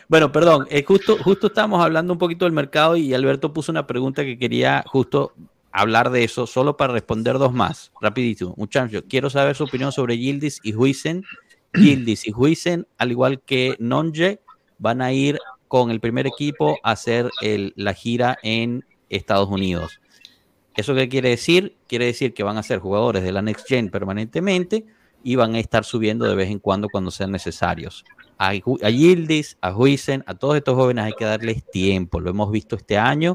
[0.10, 3.88] Bueno, perdón, eh, justo, justo estábamos hablando un poquito del mercado y Alberto puso una
[3.88, 5.34] pregunta que quería justo
[5.72, 8.54] hablar de eso, solo para responder dos más, rapidito.
[8.58, 11.24] Muchachos, quiero saber su opinión sobre Yildiz y Huisen.
[11.74, 14.40] Yildiz y Huisen, al igual que Nonje,
[14.78, 20.00] van a ir con el primer equipo a hacer el- la gira en Estados Unidos.
[20.76, 21.76] ¿Eso qué quiere decir?
[21.88, 24.86] Quiere decir que van a ser jugadores de la Next Gen permanentemente
[25.24, 28.04] y van a estar subiendo de vez en cuando cuando sean necesarios.
[28.38, 32.20] A, a Yildiz, a Huisen, a todos estos jóvenes hay que darles tiempo.
[32.20, 33.34] Lo hemos visto este año.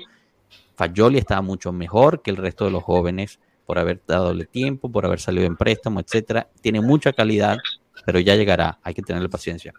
[0.75, 5.05] Fayoli estaba mucho mejor que el resto de los jóvenes por haber dadole tiempo, por
[5.05, 6.49] haber salido en préstamo, etcétera.
[6.61, 7.59] Tiene mucha calidad,
[8.07, 8.79] pero ya llegará.
[8.83, 9.75] Hay que tenerle paciencia.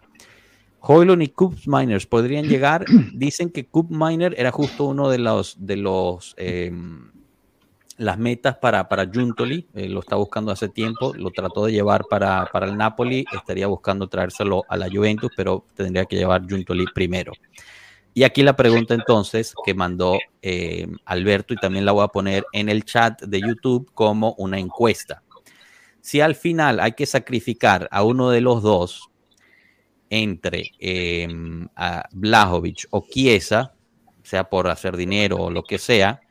[0.80, 2.84] Hoylund y Coop Miners podrían llegar.
[3.14, 6.72] Dicen que Coop Miner era justo uno de los de los eh,
[8.00, 12.06] las metas para, para Juntoli, eh, lo está buscando hace tiempo, lo trató de llevar
[12.08, 16.86] para, para el Napoli, estaría buscando traérselo a la Juventus, pero tendría que llevar Juntoli
[16.94, 17.32] primero.
[18.14, 22.46] Y aquí la pregunta entonces que mandó eh, Alberto y también la voy a poner
[22.54, 25.22] en el chat de YouTube como una encuesta.
[26.00, 29.10] Si al final hay que sacrificar a uno de los dos
[30.08, 31.28] entre eh,
[32.12, 33.74] Blajovic o Chiesa,
[34.22, 36.22] sea por hacer dinero o lo que sea,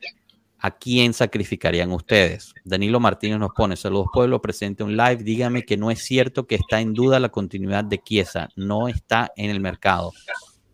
[0.59, 2.53] ¿a quién sacrificarían ustedes?
[2.63, 6.55] Danilo Martínez nos pone, saludos pueblo, presente un live, dígame que no es cierto que
[6.55, 10.11] está en duda la continuidad de Chiesa, no está en el mercado.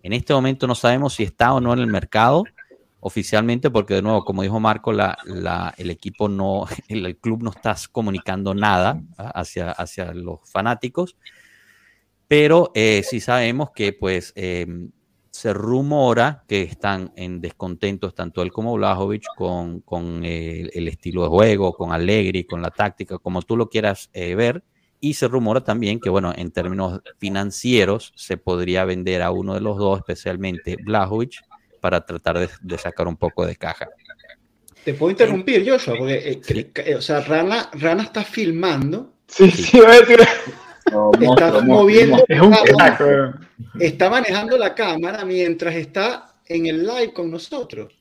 [0.04, 2.44] En este momento no sabemos si está o no en el mercado
[3.00, 7.44] oficialmente, porque de nuevo, como dijo Marco, la, la- el equipo no, el, el club
[7.44, 9.32] no está comunicando nada ¿ah?
[9.36, 11.16] hacia, hacia los fanáticos,
[12.28, 14.66] pero eh, sí sabemos que pues eh,
[15.36, 21.28] se rumora que están en descontentos tanto él como Blajovic con, con el estilo de
[21.28, 24.64] juego, con Allegri, con la táctica, como tú lo quieras eh, ver.
[25.02, 29.60] Y se rumora también que, bueno, en términos financieros se podría vender a uno de
[29.60, 31.42] los dos, especialmente Blajovic,
[31.82, 33.90] para tratar de, de sacar un poco de caja.
[34.86, 36.64] Te puedo interrumpir, Joshua, porque eh, Sí.
[36.74, 40.20] que- o sea, Rana, Rana está filmando, Sí, sí, voy a decir,
[40.92, 43.40] No, está monstruo, monstruo, moviendo, es un está, crack,
[43.80, 47.94] está manejando la cámara mientras está en el live con nosotros.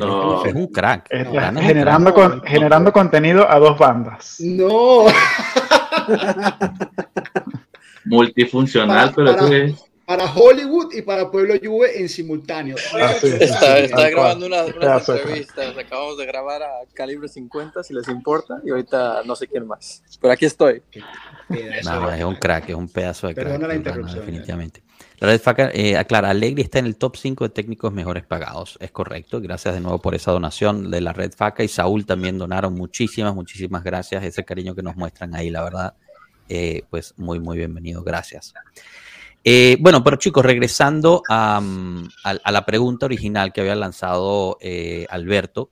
[0.00, 0.44] No.
[0.44, 1.06] es un crack.
[1.10, 2.30] Es un generando, crack.
[2.30, 4.36] con- generando contenido a dos bandas.
[4.40, 5.04] No,
[8.04, 12.76] Multifuncional, Para- pero para- eso es- para Hollywood y para Pueblo Juve en simultáneo.
[12.94, 15.76] Ah, sí, Está, sí, está grabando unas de entrevistas.
[15.76, 20.02] Acabamos de grabar a calibre 50, si les importa, y ahorita no sé quién más.
[20.20, 20.80] Pero aquí estoy.
[21.84, 23.46] No, es un crack, es un pedazo de crack.
[23.46, 24.82] Perdona la Rana, interrupción, definitivamente.
[25.18, 28.76] La Red Faca eh, aclara, Allegri está en el top 5 de técnicos mejores pagados.
[28.80, 29.40] Es correcto.
[29.40, 33.34] Gracias de nuevo por esa donación de la Red Faca y Saúl también donaron muchísimas,
[33.34, 34.22] muchísimas gracias.
[34.22, 35.94] Ese cariño que nos muestran ahí, la verdad.
[36.48, 38.04] eh, pues muy, muy bienvenido.
[38.04, 38.54] Gracias.
[39.48, 44.58] Eh, bueno, pero chicos, regresando a, mm, a- a la pregunta original que había lanzado
[44.60, 45.70] eh, Alberto,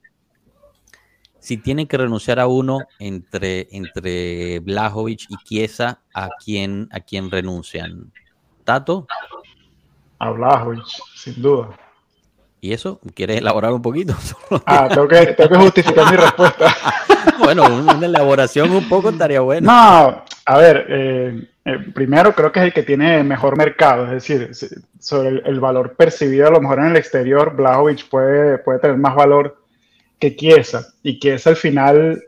[1.39, 7.29] si tienen que renunciar a uno entre, entre Blajovic y Chiesa, ¿a quién, ¿a quién
[7.29, 8.13] renuncian?
[8.63, 9.07] ¿Tato?
[10.19, 11.77] A Blajovic, sin duda.
[12.61, 13.01] ¿Y eso?
[13.13, 14.15] ¿Quieres elaborar un poquito?
[14.65, 16.73] Ah, tengo que, tengo que justificar mi respuesta.
[17.39, 19.67] bueno, una elaboración un poco estaría buena.
[20.07, 24.11] No, a ver, eh, eh, primero creo que es el que tiene mejor mercado, es
[24.11, 24.51] decir,
[24.99, 29.15] sobre el, valor percibido a lo mejor en el exterior, Blajovic puede, puede tener más
[29.15, 29.57] valor
[30.19, 32.23] que Chiesa, y Chiesa al final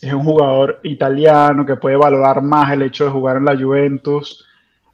[0.00, 4.46] es un jugador italiano que puede valorar más el hecho de jugar en la Juventus,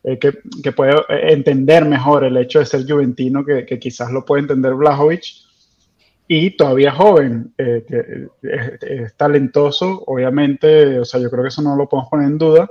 [0.03, 4.11] eh, que, que puede eh, entender mejor el hecho de ser juventino que, que quizás
[4.11, 5.50] lo puede entender Blajovic
[6.33, 7.85] y todavía joven, eh,
[8.41, 12.39] es, es talentoso, obviamente, o sea, yo creo que eso no lo podemos poner en
[12.39, 12.71] duda,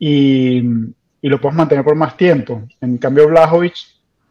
[0.00, 0.58] y,
[1.22, 2.60] y lo podemos mantener por más tiempo.
[2.80, 3.74] En cambio, Blajovic,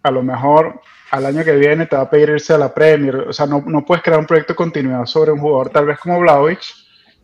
[0.04, 0.82] a lo mejor
[1.12, 3.64] al año que viene te va a pedir irse a la Premier, o sea, no,
[3.66, 6.60] no puedes crear un proyecto de continuidad sobre un jugador tal vez como Blajovic,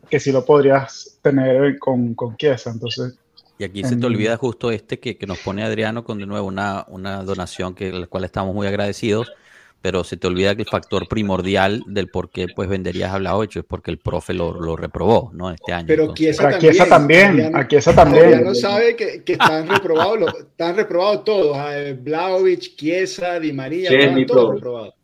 [0.08, 3.18] que sí lo podrías tener con, con Chiesa, entonces...
[3.58, 6.46] Y aquí se te olvida justo este que, que nos pone Adriano con de nuevo
[6.46, 9.30] una, una donación que la cual estamos muy agradecidos,
[9.82, 13.56] pero se te olvida que el factor primordial del por qué pues venderías a Blajovic
[13.56, 15.50] es porque el profe lo, lo reprobó, ¿no?
[15.50, 15.86] Este año.
[15.86, 18.24] Pero aquí esa también, aquí esa también.
[18.24, 21.56] Adriano sabe que, que están reprobados, están reprobados todos.
[22.00, 24.94] Blaovic, Chiesa, Di María, estaban todos reprobados.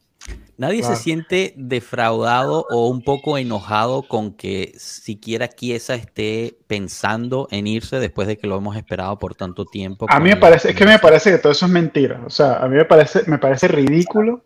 [0.59, 0.97] Nadie Claro.
[0.97, 7.99] se siente defraudado o un poco enojado con que siquiera Chiesa esté pensando en irse
[8.01, 10.07] después de que lo hemos esperado por tanto tiempo.
[10.09, 12.23] A mí me parece, es que me parece que todo eso es mentira.
[12.25, 14.43] O sea, a mí me parece, me parece ridículo.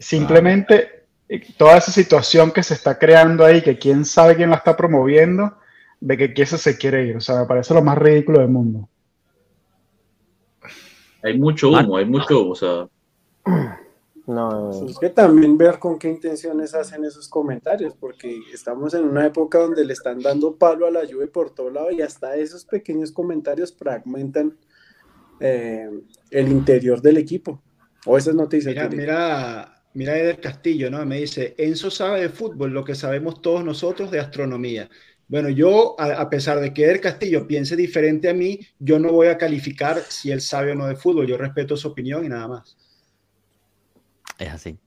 [0.00, 4.56] Simplemente eh, toda esa situación que se está creando ahí, que quién sabe quién la
[4.56, 5.56] está promoviendo,
[6.00, 7.16] de que Chiesa se quiere ir.
[7.16, 8.88] O sea, me parece lo más ridículo del mundo.
[11.22, 12.50] hay mucho humo, hay mucho humo.
[12.52, 12.88] O sea,
[14.26, 19.26] No, Es que también ver con qué intenciones hacen esos comentarios, porque estamos en una
[19.26, 22.64] época donde le están dando palo a la lluvia por todo lado y hasta esos
[22.64, 24.56] pequeños comentarios fragmentan
[25.40, 25.90] eh,
[26.30, 27.60] el interior del equipo.
[28.06, 28.72] O esas noticias.
[28.72, 31.04] Mira, que- mira, mira Eder Castillo, ¿no?
[31.04, 34.88] Me dice, Enzo sabe de fútbol lo que sabemos todos nosotros de astronomía.
[35.28, 39.12] Bueno, yo, a, a pesar de que Eder Castillo piense diferente a mí, yo no
[39.12, 41.26] voy a calificar si él sabe o no de fútbol.
[41.26, 42.76] Yo respeto su opinión y nada más.
[44.38, 44.78] Es así.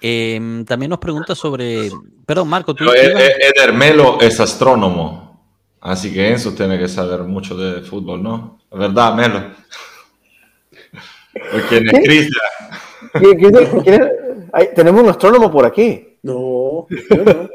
[0.00, 1.90] Em, también nos pregunta sobre.
[2.26, 2.84] Perdón, Marco, tú.
[2.90, 5.48] Eh, eh, Eder Melo es astrónomo,
[5.80, 8.58] así que Enzo tiene que saber mucho de fútbol, ¿no?
[8.70, 9.50] ¿Verdad, Melo?
[11.34, 12.04] ¿O quién es.
[12.04, 12.40] Cristian?
[13.14, 14.10] ¿Quién- quién quién
[14.74, 16.18] tenemos un astrónomo por aquí.
[16.22, 17.48] No, yo no.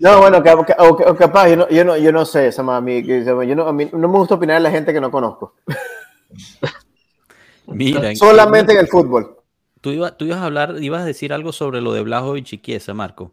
[0.00, 0.42] No, bueno,
[0.78, 3.66] o, o capaz, yo no, yo no, yo no sé, Sama, a mí, yo no,
[3.68, 5.54] a mí no me gusta opinar de la gente que no conozco.
[7.66, 9.36] Mira, Solamente en el fútbol.
[9.80, 12.58] Tú, iba- tú ibas a hablar, ibas a decir algo sobre lo de Blajovic y
[12.60, 13.32] Chiesa, Marco.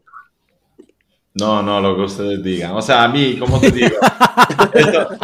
[1.33, 2.71] No, no, lo que ustedes digan.
[2.73, 3.89] O sea, a mí, ¿cómo te digo?
[4.73, 5.09] Esto-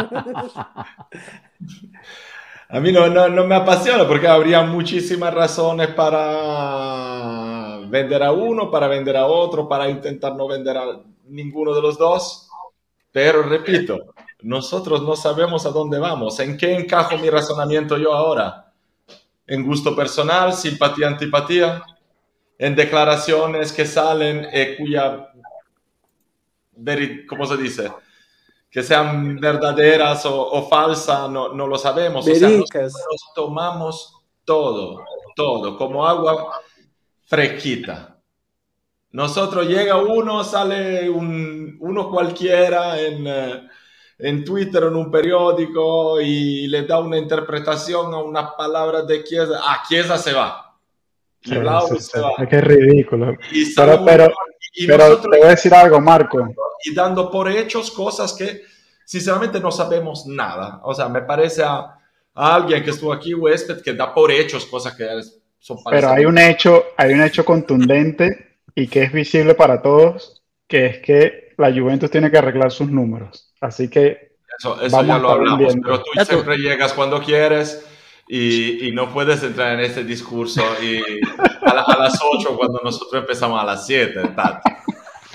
[2.68, 8.70] A mí no, no, no me apasiona porque habría muchísimas razones para vender a uno,
[8.70, 12.48] para vender a otro, para intentar no vender a ninguno de los dos.
[13.12, 16.40] Pero repito, nosotros no sabemos a dónde vamos.
[16.40, 18.72] ¿En qué encajo mi razonamiento yo ahora?
[19.46, 21.82] ¿En gusto personal, simpatía, antipatía?
[22.58, 25.28] ¿En declaraciones que salen y cuya,
[26.76, 27.90] veri- ¿cómo se dice?
[28.76, 32.28] Que sean verdaderas o, o falsas, no, no lo sabemos.
[32.28, 35.02] O sea, nosotros tomamos todo,
[35.34, 36.60] todo, como agua
[37.24, 38.18] fresquita.
[39.12, 43.66] Nosotros llega uno, sale un, uno cualquiera en, eh,
[44.18, 49.58] en Twitter en un periódico y le da una interpretación a unas palabras de Chiesa.
[49.58, 50.76] Ah, Chiesa se va.
[51.40, 51.58] Se
[52.46, 53.38] que es ridículo.
[53.52, 54.28] Y Pero, pero,
[54.76, 56.48] y pero nosotros te voy a decir algo, Marco.
[56.84, 58.62] y dando por hechos cosas que
[59.04, 60.80] sinceramente no sabemos nada.
[60.84, 61.78] O sea, me parece a,
[62.34, 65.06] a alguien que estuvo aquí, huésped, que da por hechos cosas que
[65.58, 70.42] son Pero hay un hecho, hay un hecho contundente y que es visible para todos,
[70.68, 73.52] que es que la Juventus tiene que arreglar sus números.
[73.60, 75.82] Así que Eso, eso ya lo hablamos, viendo.
[75.82, 77.86] pero tú- siempre llegas cuando quieres
[78.28, 81.00] y, y no puedes entrar en este discurso y
[81.64, 84.70] a, la- a las 8 cuando nosotros empezamos a las 7, Tati.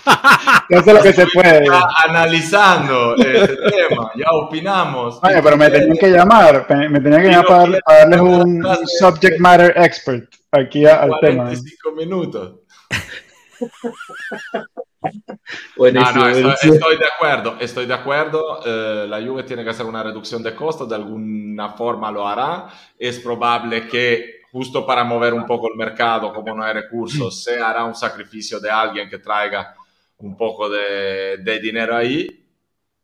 [0.70, 1.68] eso es lo que se puede.
[2.08, 5.20] Analizando este tema, ya opinamos.
[5.24, 8.68] Oye, pero me tenían que llamar, me tenían que llamar para, darle- para darles un,
[9.00, 11.44] subject matter expert aquí al tema.
[11.46, 12.56] 45 minutos.
[15.78, 18.62] No, no, estoy, estoy de acuerdo, estoy de acuerdo.
[18.66, 22.68] Eh, la Juve tiene que hacer una reducción de costos, de alguna forma lo hará.
[22.98, 27.60] Es probable que justo para mover un poco el mercado, como no hay recursos, se
[27.60, 29.74] hará un sacrificio de alguien que traiga
[30.18, 32.28] un poco de, de dinero ahí.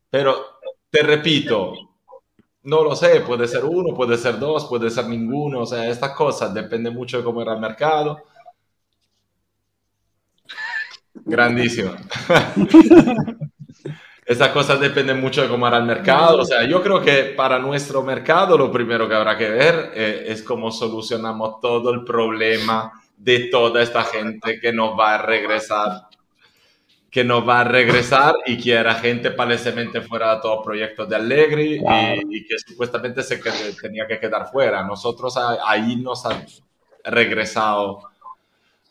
[0.09, 1.73] Pero te repito,
[2.63, 5.61] no lo sé, puede ser uno, puede ser dos, puede ser ninguno.
[5.61, 8.23] O sea, estas cosas depende mucho de cómo era el mercado.
[11.27, 11.91] Grandísimo.
[14.25, 16.39] Estas cosas dependen mucho de cómo hará el mercado.
[16.41, 20.25] O sea, yo creo que para nuestro mercado lo primero que habrá que ver eh,
[20.27, 26.07] es cómo solucionamos todo el problema de toda esta gente que nos va a regresar
[27.09, 31.15] que nos va a regresar y que era gente palesemente fuera de todos proyectos de
[31.15, 34.83] Allegri y, y que supuestamente se qued- tenía que quedar fuera.
[34.83, 36.45] Nosotros a- ahí nos han
[37.05, 38.01] regresado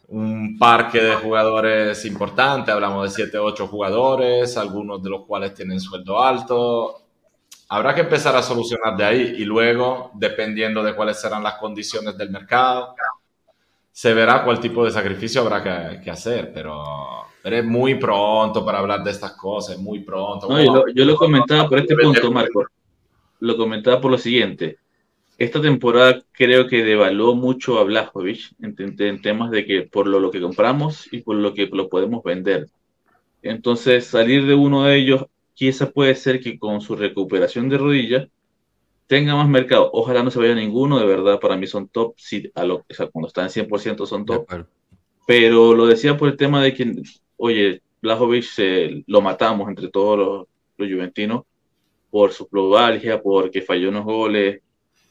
[0.09, 5.80] un parque de jugadores importante, hablamos de 7, 8 jugadores, algunos de los cuales tienen
[5.80, 7.02] sueldo alto.
[7.68, 12.16] Habrá que empezar a solucionar de ahí y luego, dependiendo de cuáles serán las condiciones
[12.16, 12.94] del mercado,
[13.90, 16.84] se verá cuál tipo de sacrificio habrá que, que hacer, pero,
[17.42, 20.48] pero es muy pronto para hablar de estas cosas, es muy pronto.
[20.48, 22.66] No, yo, lo, yo lo comentaba por este punto, Marco.
[23.40, 24.78] Lo comentaba por lo siguiente.
[25.39, 30.07] Esta temporada creo que devaluó mucho a Blajovic en, en- en temas de que por
[30.07, 32.68] lo, lo que compramos y por lo que lo podemos vender.
[33.43, 38.28] Entonces, salir de uno de ellos, quizá puede ser que con su recuperación de rodilla
[39.09, 39.91] tenga más mercado.
[39.93, 42.14] Ojalá no se vaya ninguno, de verdad, para mí son top.
[42.18, 44.49] Si a lo, o sea, cuando están 100% son top.
[45.26, 46.95] Pero lo decía por el tema de que,
[47.37, 50.47] oye, Blajovic se- lo matamos entre todos los,
[50.78, 51.43] los juventinos
[52.11, 54.62] por su pluralgia, porque falló unos goles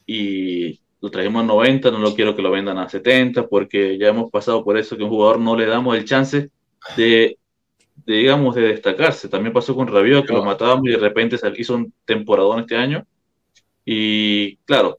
[0.06, 4.08] y lo trajimos a 90, no lo quiero que lo vendan a 70, porque ya
[4.08, 6.50] hemos pasado por eso que a un jugador no le damos el chance
[6.96, 7.38] de,
[8.06, 9.28] de, digamos, de destacarse.
[9.28, 13.06] También pasó con Rabiot, que lo matábamos y de repente hizo un temporadón este año.
[13.84, 14.98] Y claro,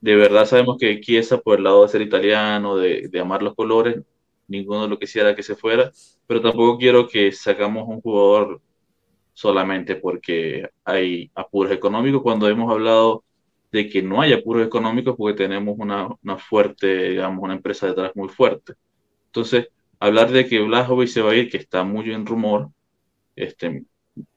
[0.00, 3.54] de verdad sabemos que Chiesa, por el lado de ser italiano, de, de amar los
[3.54, 4.02] colores,
[4.48, 5.92] ninguno lo quisiera que se fuera,
[6.26, 8.60] pero tampoco quiero que sacamos un jugador
[9.32, 13.24] solamente porque hay apuros económicos, cuando hemos hablado
[13.72, 18.12] de que no hay apuros económicos porque tenemos una, una fuerte, digamos, una empresa detrás
[18.16, 18.74] muy fuerte.
[19.26, 19.68] Entonces,
[20.00, 22.68] hablar de que Blajovic se va a ir, que está muy en rumor,
[23.36, 23.84] este,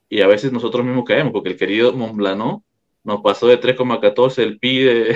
[0.10, 2.64] y a veces nosotros mismos caemos, porque el querido Monblano
[3.04, 5.16] nos pasó de 3,14 el PI de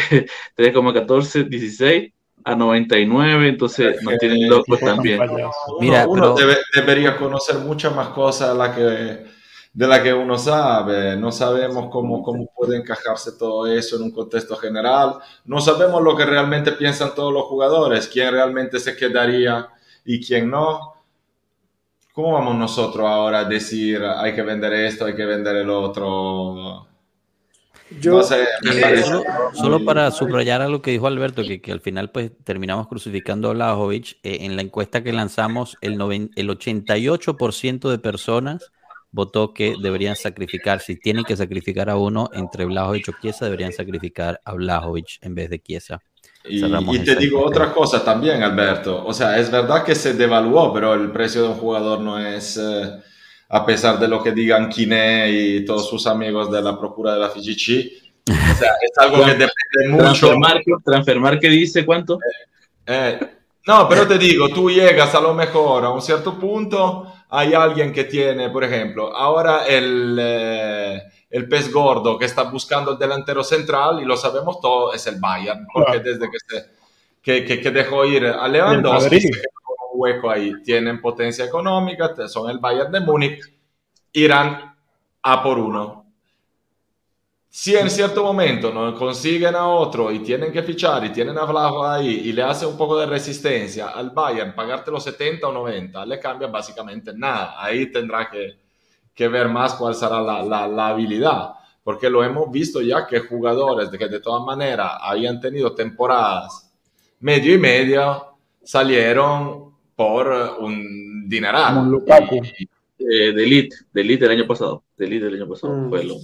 [0.58, 2.12] 3,14, 16
[2.44, 5.20] a 99, entonces nos tienen locos también.
[5.22, 9.37] Uno, Mira, uno pero- debe- debería conocer muchas más cosas de la que,
[9.78, 11.16] de la que uno sabe.
[11.18, 15.18] No sabemos cómo, cómo puede encajarse todo eso en un contexto general.
[15.46, 19.70] No sabemos lo que realmente piensan todos los jugadores, quién realmente se quedaría
[20.04, 20.96] y quién no.
[22.12, 26.86] ¿Cómo vamos nosotros ahora a decir hay que vender esto, hay que vender el otro?
[27.90, 29.24] Yo, No sé, me Eh, parece solo,
[29.54, 33.54] solo para subrayar algo que dijo Alberto, que, que al final pues terminamos crucificando a
[33.54, 38.74] Blajovic, eh, en la encuesta que lanzamos, el, noven- el 88% de personas
[39.12, 43.74] votó que deberían sacrificar, si tienen que sacrificar a uno entre Blajovic o Chiesa, deberían
[43.74, 46.00] sacrificar a Blajovic en vez de Chiesa.
[46.46, 49.06] Y, y te digo otra cosa también, Alberto.
[49.06, 52.58] O sea, es verdad que se devaluó, pero el precio de un jugador no es,
[52.58, 52.92] eh,
[53.50, 57.20] a pesar de lo que digan Kine y todos sus amigos de la Procura de
[57.20, 60.28] la FIGC, o sea, es algo que depende mucho.
[60.28, 62.20] Transfermarket, Transfermarket dice cuánto.
[62.86, 63.20] Eh,
[63.66, 67.92] no, pero te digo, tú llegas a lo mejor a un cierto punto, hay alguien
[67.94, 73.44] que tiene, por ejemplo, ahora el, eh, el pez gordo que está buscando el delantero
[73.44, 76.04] central, y lo sabemos todo, es el Bayern, porque Claro.
[76.04, 76.66] desde que, se,
[77.22, 79.22] que, que, que dejó ir a Lewandowski, Madrid.
[79.22, 83.40] se quedó con un hueco ahí, tienen potencia económica, son el Bayern de Múnich,
[84.14, 84.76] irán
[85.24, 86.07] a por uno.
[87.50, 91.46] Si en cierto momento no consiguen a otro y tienen que fichar y tienen a
[91.46, 95.52] Vlaho ahí y le hace un poco de resistencia al Bayern, pagarte los 70 o
[95.52, 97.56] 90, le cambia básicamente nada.
[97.58, 98.58] Ahí tendrá que,
[99.14, 101.54] que ver más cuál será la, la, la habilidad,
[101.84, 106.72] porque lo hemos visto ya que jugadores de que de todas maneras habían tenido temporadas
[107.22, 110.28] medio y medio salieron por
[110.60, 111.74] un dineral.
[111.76, 111.98] Como
[112.40, 112.46] un.
[112.60, 112.70] Y-
[113.00, 114.84] Eh, de Elite, de Elite del año pasado.
[114.98, 115.72] De Elite del año pasado.
[115.74, 115.90] Mm.
[115.90, 116.16] Fue lo-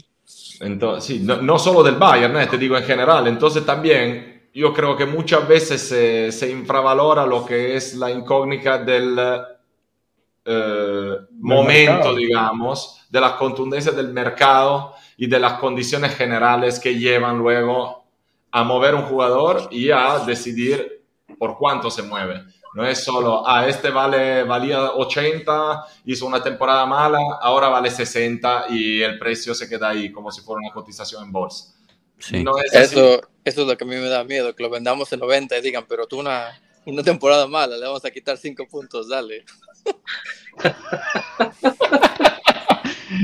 [0.64, 3.28] Entonces, sí, no, no solo del Bayern, eh, te digo en general.
[3.28, 8.78] Entonces también yo creo que muchas veces se, se infravalora lo que es la incógnita
[8.78, 9.18] del
[10.46, 12.16] eh, momento, mercado.
[12.16, 18.04] digamos, de la contundencia del mercado y de las condiciones generales que llevan luego
[18.52, 21.04] a mover un jugador y a decidir
[21.40, 22.44] por cuánto se mueve.
[22.74, 28.66] No es solo, ah, este vale, valía 80, hizo una temporada mala, ahora vale 60
[28.70, 31.76] y el precio se queda ahí como si fuera una cotización en bolsa.
[32.18, 32.44] Sí.
[32.44, 32.96] No es así.
[32.96, 35.58] Eso, eso es lo que a mí me da miedo, que lo vendamos en 90
[35.58, 39.46] y digan, pero tú una, una temporada mala, le vamos a quitar 5 puntos, dale.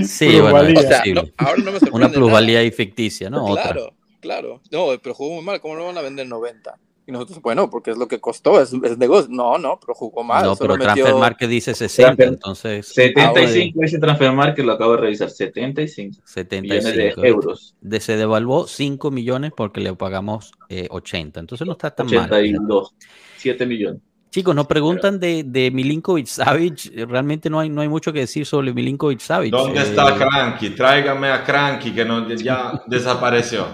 [0.05, 2.63] Sí, bueno, O sea, no, ahora no me sorprende Una plusvalía nada.
[2.63, 3.45] ahí ficticia, ¿no?
[3.45, 3.63] Otra.
[3.63, 4.61] Claro, claro.
[4.71, 6.77] No, pero jugó muy mal, ¿cómo lo van a vender en 90?
[7.09, 9.29] Y nosotros, bueno, porque es lo que costó, es, es negocio.
[9.31, 10.43] No, no, pero jugó mal.
[10.45, 14.91] No, pero metió- Transfer Market dice 60, Transfer- entonces 75 ese transfer market lo acabo
[14.91, 15.31] de revisar.
[15.31, 16.21] 75
[16.61, 17.25] millones de 75.
[17.25, 17.75] euros.
[17.81, 21.39] De- se devaluó 5 millones porque le pagamos eh, 80.
[21.39, 22.25] Entonces no está tan mal.
[22.31, 22.93] 82.
[23.37, 24.01] 7 millones.
[24.29, 26.91] Chicos, nos preguntan de, de Milinkovic Savic.
[27.07, 29.49] Realmente no hay, no hay mucho que decir sobre Milinkovic Savic.
[29.51, 30.69] ¿Dónde Eh, está Cranky?
[30.75, 33.65] Tráigame a Cranky que no, ya desapareció.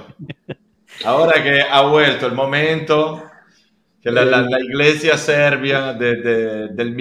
[1.03, 3.23] Ahora que ha vuelto el momento,
[4.01, 4.25] que la,
[4.59, 6.95] iglesia serbia de- de- del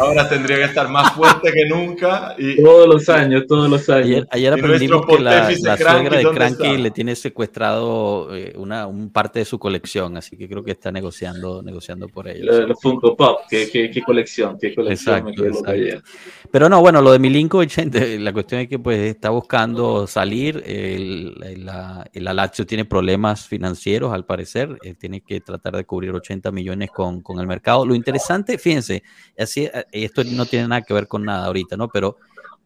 [0.00, 2.34] ahora tendría que estar más fuerte que nunca.
[2.38, 4.06] Y, Todos los años, todos los años.
[4.06, 8.86] Ayer, ayer aprendimos que la, la suegra de ¿dónde Cranky le tiene secuestrado eh, una
[8.86, 12.44] un parte de su colección, así que creo que está negociando, negociando por ello.
[12.44, 15.16] Los, los Funko Pop, qué, qué, qué colección, qué colección.
[15.18, 15.70] Exacto, exacto.
[15.70, 16.02] ayer.
[16.50, 20.62] Pero no, bueno, lo de Milinkovic, gente, la cuestión es que pues está buscando salir.
[20.66, 24.76] El, el, la- el Lazio tiene problemas financieros, al parecer.
[24.82, 27.84] eh, tiene que tratar de cubrir 80 millones con, con el mercado.
[27.86, 29.02] Lo interesante, fíjense,
[29.38, 31.88] así, eh, esto no tiene nada que ver con nada ahorita, ¿no?
[31.88, 32.16] Pero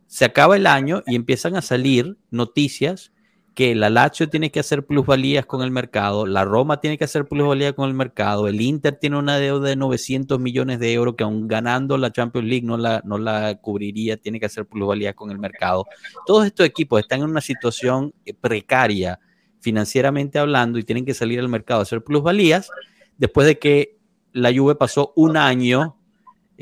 [0.07, 3.12] se acaba el año y empiezan a salir noticias
[3.55, 7.27] que la Lazio tiene que hacer plusvalías con el mercado, la Roma tiene que hacer
[7.27, 11.24] plusvalía con el mercado, el Inter tiene una deuda de 900 millones de euros que
[11.24, 15.31] aún ganando la Champions League no la, no la cubriría, tiene que hacer plusvalía con
[15.31, 15.86] el mercado.
[16.27, 19.19] Todos estos equipos están en una situación precaria
[19.61, 22.69] financieramente hablando y tienen que salir al mercado a hacer plusvalías
[23.19, 23.99] después de que
[24.32, 25.97] la Juve pasó un año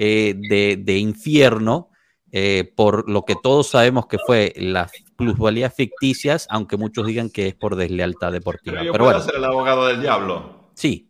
[0.02, 1.90] eh, de, de infierno
[2.32, 7.48] eh, por lo que todos sabemos que fue las plusvalías ficticias, aunque muchos digan que
[7.48, 8.76] es por deslealtad deportiva.
[8.76, 10.70] pero yo Pero puedo bueno, ser el abogado del diablo.
[10.74, 11.08] sí,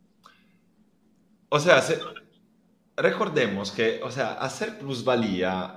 [1.50, 1.98] O sea, se-
[2.96, 5.76] recordemos que, o sea, hacer plusvalía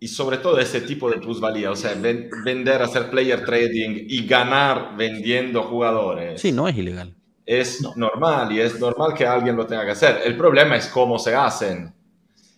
[0.00, 4.26] y sobre todo ese tipo de plusvalía, o sea, ven- vender, hacer player trading y
[4.26, 6.40] ganar vendiendo jugadores.
[6.40, 7.14] sí, no es ilegal.
[7.44, 10.20] es normal y es normal que alguien lo tenga que hacer.
[10.24, 11.92] El problema es cómo se hacen.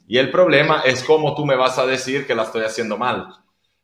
[0.07, 3.29] Y el problema es cómo tú me vas a decir que la estoy haciendo mal.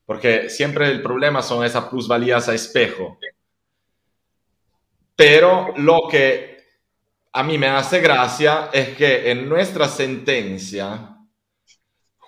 [0.05, 3.19] Porque siempre el problema son esas plusvalías a espejo.
[5.17, 6.65] Pero lo que
[7.33, 11.17] a mí me hace gracia es que en nuestra sentencia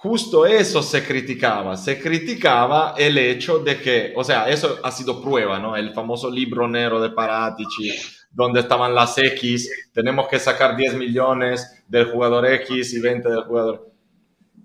[0.03, 1.77] justo eso se criticaba.
[1.77, 5.77] Se criticaba el hecho de que, o sea, eso ha sido prueba, ¿no?
[5.77, 7.93] El famoso libro negro de Paratici,
[8.33, 13.43] donde estaban las X, tenemos que sacar 10 millones del jugador X y 20 del
[13.45, 13.91] jugador.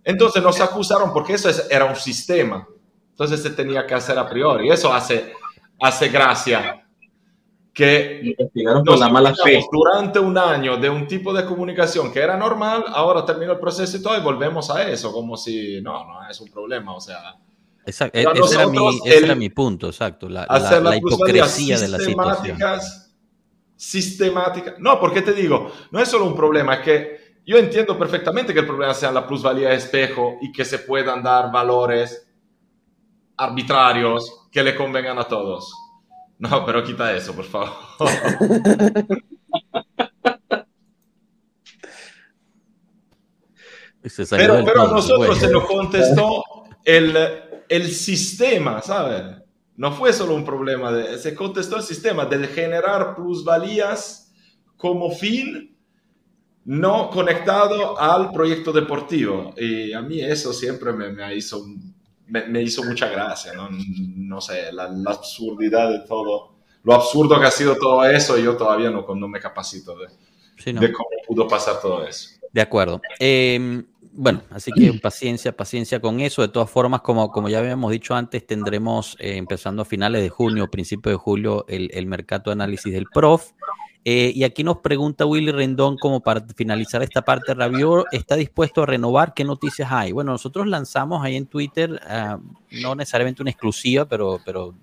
[0.03, 2.65] Entonces nos acusaron porque eso es- era un sistema.
[3.10, 4.69] Entonces se tenía que hacer a priori.
[4.69, 5.34] Eso hace,
[5.81, 6.84] hace gracia.
[7.73, 9.61] Que Investigaron nos la mala fe.
[9.72, 13.98] durante un año de un tipo de comunicación que era normal, ahora terminó el proceso
[13.98, 17.35] y todo y volvemos a eso, como si no, no es un problema, o sea,
[17.85, 18.11] Exacto.
[18.22, 20.27] Pero Ese, era mi, ese el- era mi punto, exacto.
[20.27, 22.57] La, la- hacer la las plusvalías hipocresía de la situación.
[23.77, 24.75] Sistemática.
[24.79, 28.59] No, porque te digo, no es solo un problema, es que yo entiendo perfectamente que
[28.59, 32.27] el problema sea la plusvalía de espejo y que se puedan dar valores
[33.37, 35.73] arbitrarios que le convengan a todos.
[36.39, 37.71] No, pero quita eso, por favor.
[44.29, 46.41] Pero, pero a nosotros se nos contestó
[46.85, 47.13] el,
[47.67, 49.35] el sistema, ¿sabes?
[49.77, 54.33] No fue solo un problema, de, se contestó el sistema del generar plusvalías
[54.75, 55.77] como fin
[56.65, 59.53] no conectado al proyecto deportivo.
[59.55, 61.65] Y a mí eso siempre me, me hizo,
[62.25, 63.69] me, me, hizo mucha gracia, ¿no?
[63.69, 68.43] No sé, la, la, absurdidad de todo, lo absurdo que ha sido todo eso, y
[68.43, 70.07] yo todavía no, no me capacito de,
[70.57, 70.81] sí, no.
[70.81, 72.31] de cómo pudo pasar todo eso.
[72.51, 72.99] De acuerdo.
[73.19, 73.83] Eh,
[74.18, 76.41] bueno, así que paciencia, paciencia con eso.
[76.41, 80.30] De todas formas, como, como ya habíamos dicho antes, tendremos eh, empezando a finales de
[80.30, 83.52] junio, principio de julio, el, el mercado de análisis del Prof.
[84.06, 88.81] Eh, y aquí nos pregunta Willy Rendón, como para finalizar esta parte, Rabiot está dispuesto
[88.81, 89.35] a renovar.
[89.35, 90.14] ¿Qué noticias hay?
[90.14, 92.41] Bueno, nosotros lanzamos ahí en Twitter, uh,
[92.72, 94.73] no necesariamente una exclusiva, pero, pero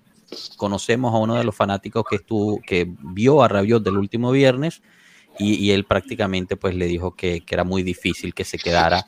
[0.55, 4.81] conocemos a uno de los fanáticos que, estuvo, que vio a Rabiot del último viernes
[5.39, 9.07] y, y él prácticamente pues le dijo que, que, era muy difícil que se quedara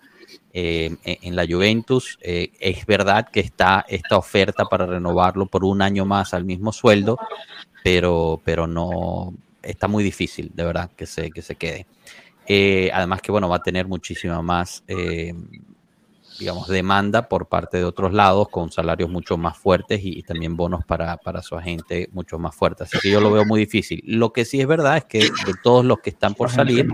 [0.59, 2.17] eh, en la Juventus.
[2.19, 6.73] Eh, es verdad que está esta oferta para renovarlo por un año más al mismo
[6.73, 7.19] sueldo,
[7.84, 11.85] pero, pero no está muy difícil, de verdad, que se, que se quede.
[12.47, 14.84] Eh, además que, bueno, va a tener muchísima más,
[16.39, 20.57] digamos, demanda por parte de otros lados, con salarios mucho más fuertes y, y también
[20.57, 22.88] bonos para, para, su agente mucho más fuertes.
[22.88, 24.01] Así que yo lo veo muy difícil.
[24.07, 26.88] Lo que sí es verdad es que de todos los que están por salir,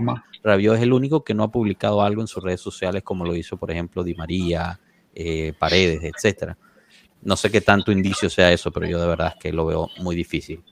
[0.44, 3.34] Rabiot es el único que no ha publicado algo en sus redes sociales, como lo
[3.34, 4.78] hizo, por ejemplo, Di María,
[5.14, 6.56] eh, Paredes, etcétera.
[7.22, 9.88] No sé qué tanto indicio sea eso, pero yo de verdad es que lo veo
[9.98, 10.62] muy difícil.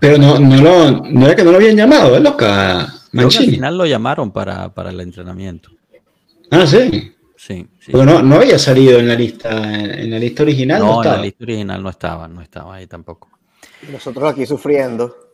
[0.00, 2.88] Pero no, no, lo, no era que no lo habían llamado, ¿es loca?
[3.12, 3.44] Mancini.
[3.44, 5.70] al final lo llamaron para, para el entrenamiento.
[6.50, 7.12] Ah, sí.
[7.36, 7.92] Sí, sí.
[7.92, 10.80] Pero no, no había salido en la lista, en la lista original.
[10.80, 13.28] No, no en la lista original no estaba, no estaba ahí tampoco.
[13.90, 15.31] Nosotros aquí sufriendo.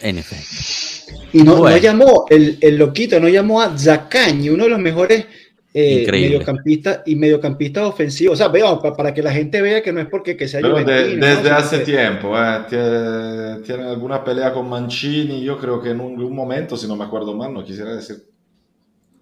[0.00, 1.12] En efecto.
[1.32, 1.76] Y no, bueno.
[1.76, 5.26] no llamó, el, el, loquito no llamó a Zacañi, uno de los mejores
[5.74, 8.34] eh, mediocampistas y mediocampistas ofensivos.
[8.34, 10.60] O sea, veo, para, para, que la gente vea que no es porque que sea
[10.60, 11.56] Pero de, desde ¿no?
[11.56, 16.34] hace tiempo, eh, tiene, tiene, alguna pelea con Mancini, yo creo que en un, un,
[16.34, 18.16] momento, si no me acuerdo mal, no quisiera decir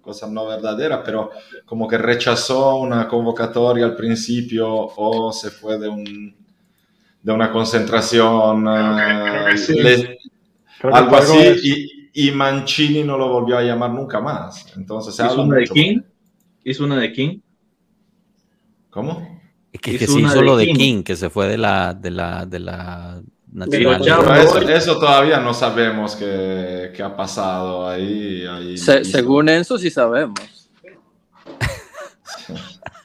[0.01, 1.31] cosas no verdaderas, pero
[1.65, 6.37] como que rechazó una convocatoria al principio o se fue de, un,
[7.23, 10.16] de una concentración, creo que, creo que sí.
[10.83, 11.39] Algo así,
[12.15, 14.67] y, y, Mancini no lo volvió a llamar nunca más.
[14.77, 15.57] Entonces se habla mucho.
[15.57, 16.01] De King?
[16.65, 17.39] ¿Hizo una de King?
[18.91, 19.41] ¿Cómo?
[19.73, 20.75] Es que, que se hizo lo de King?
[20.75, 23.23] King, que se fue de la, de la, de la
[23.53, 24.03] nacional.
[24.39, 28.47] Eso, eso, todavía no sabemos qué, qué ha pasado ahí.
[28.47, 30.41] ahí Se, según eso sí sabemos.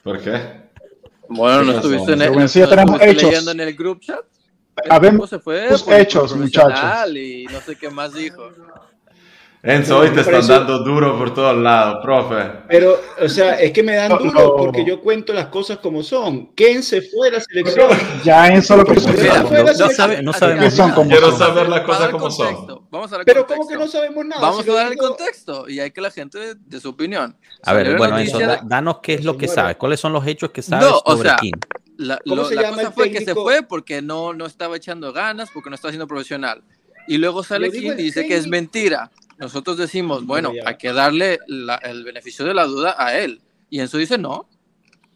[0.02, 0.62] ¿Por qué?
[1.28, 3.22] Bueno, no estuviste, en el, no, hechos.
[3.22, 4.24] leyendo en el group chat.
[4.88, 5.68] Habemos se fue
[6.00, 7.10] hechos, muchachos.
[7.14, 8.50] Y no sé qué más dijo.
[9.64, 10.54] Enzo, hoy te están eso...
[10.54, 12.50] dando duro por todos lados, profe.
[12.66, 16.02] Pero, o sea, es que me dan duro no, porque yo cuento las cosas como
[16.02, 16.46] son.
[16.56, 17.88] ¿Quién se fue de la selección?
[18.24, 18.94] Ya Enzo lo que.
[18.94, 21.38] No, sabe, no sabemos son como Quiero son.
[21.38, 22.88] saber las cosas como son.
[22.90, 24.42] Vamos a dar Pero ¿cómo que no sabemos nada?
[24.42, 25.04] Vamos si a dar digo...
[25.04, 27.36] el contexto y hay que la gente de, su opinión.
[27.62, 28.58] A ver, bueno, Enzo, de...
[28.64, 29.76] danos qué es lo que sabes.
[29.76, 31.52] ¿Cuáles son los hechos que sabes no, o sobre sea, King?
[32.02, 33.18] La, lo, la cosa fue técnico?
[33.18, 36.62] que se fue porque no, no estaba echando ganas, porque no estaba siendo profesional.
[37.08, 38.28] Y luego sale King y dice técnico.
[38.28, 39.10] que es mentira.
[39.38, 43.40] Nosotros decimos, bueno, hay que darle la, el beneficio de la duda a él.
[43.70, 44.48] Y Enzo dice, no.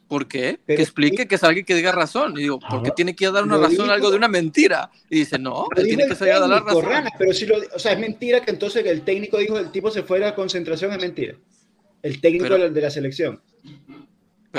[0.09, 0.61] ¿Por qué?
[0.65, 2.33] Pero, que explique, que salga y que diga razón.
[2.37, 4.91] Y digo, ¿por qué tiene que dar una razón dijo, algo de una mentira?
[5.11, 6.85] Y dice, no, él tiene que salir a dar la razón.
[6.85, 9.73] Rana, pero si lo, o sea, es mentira que entonces el técnico dijo que el
[9.73, 11.35] tipo se fuera a concentración, es mentira.
[12.03, 13.41] El técnico pero, de la selección.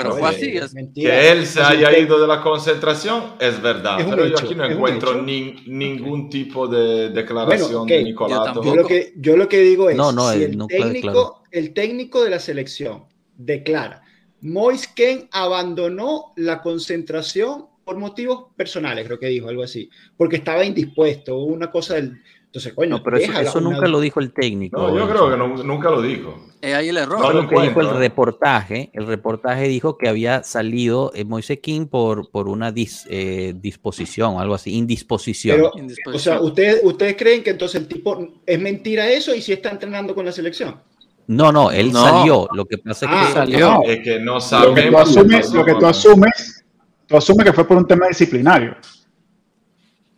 [0.02, 0.56] Pero fue así.
[0.56, 4.46] Es que él se haya ido de la concentración es verdad, es pero hecho, yo
[4.46, 7.98] aquí no encuentro ni, ningún tipo de declaración bueno, okay.
[7.98, 8.62] de Nicolato.
[8.62, 11.74] Yo, yo, lo que, yo lo que digo es, no, no, si el, técnico, el
[11.74, 13.04] técnico de la selección
[13.36, 14.02] declara,
[14.40, 21.38] Moisken abandonó la concentración por motivos personales, creo que dijo algo así, porque estaba indispuesto,
[21.38, 22.20] una cosa del...
[22.48, 24.78] Entonces, coño, no, pero eso, eso nunca lo dijo el técnico.
[24.80, 26.46] No, yo creo que no, nunca lo dijo.
[26.62, 27.20] Eh, ahí el error.
[27.20, 31.88] No, lo que dijo el reportaje, el reportaje dijo que había salido eh, Moise King
[31.88, 35.56] por, por una dis, eh, disposición, algo así, indisposición.
[35.58, 36.36] Pero, indisposición.
[36.36, 39.68] O sea, ¿ustedes, ¿ustedes creen que entonces el tipo es mentira eso y si está
[39.68, 40.80] entrenando con la selección?
[41.26, 42.02] No, no, él no.
[42.02, 42.48] salió.
[42.54, 43.82] Lo que pasa es que ah, salió.
[43.84, 45.14] Es que no sabemos.
[45.14, 46.64] Lo que tú asumes, lo que tú asumes,
[47.06, 48.74] tú asumes que fue por un tema disciplinario.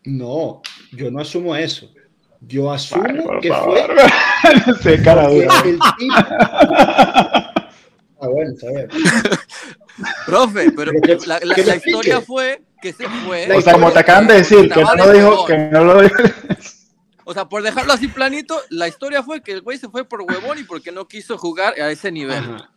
[0.05, 0.63] No,
[0.93, 1.91] yo no asumo eso.
[2.41, 3.95] Yo asumo que favor.
[3.95, 4.75] fue.
[4.83, 5.55] Se cara dura.
[5.65, 6.15] El tipo...
[8.23, 8.87] Ah, bueno, está bien.
[10.27, 10.93] Profe, pero
[11.25, 13.51] la, la, la historia fue que se fue.
[13.51, 16.17] O sea, como te acaban de decir, que no lo dijo, que no lo dijo.
[17.25, 20.21] O sea, por dejarlo así planito, la historia fue que el güey se fue por
[20.21, 22.37] huevón y porque no quiso jugar a ese nivel.
[22.45, 22.71] Ajá.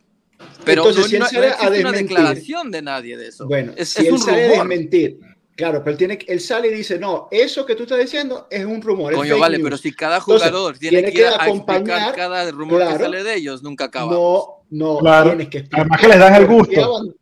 [0.64, 3.46] Pero Entonces, no, si no, no existe una declaración de nadie de eso.
[3.46, 4.66] Bueno, es, si es él un sale rumor.
[4.66, 5.18] a desmentir,
[5.56, 8.64] Claro, pero él, tiene, él sale y dice, no, eso que tú estás diciendo es
[8.64, 9.14] un rumor.
[9.14, 9.64] Coño, vale, news.
[9.64, 13.04] pero si cada jugador Entonces, tiene, tiene, que, ir a acompañar cada rumor claro, que
[13.04, 14.12] sale de ellos, nunca acaba.
[14.12, 15.30] No, no, claro.
[15.30, 15.80] tienes que explicar.
[15.82, 17.14] Además que les dan el gusto.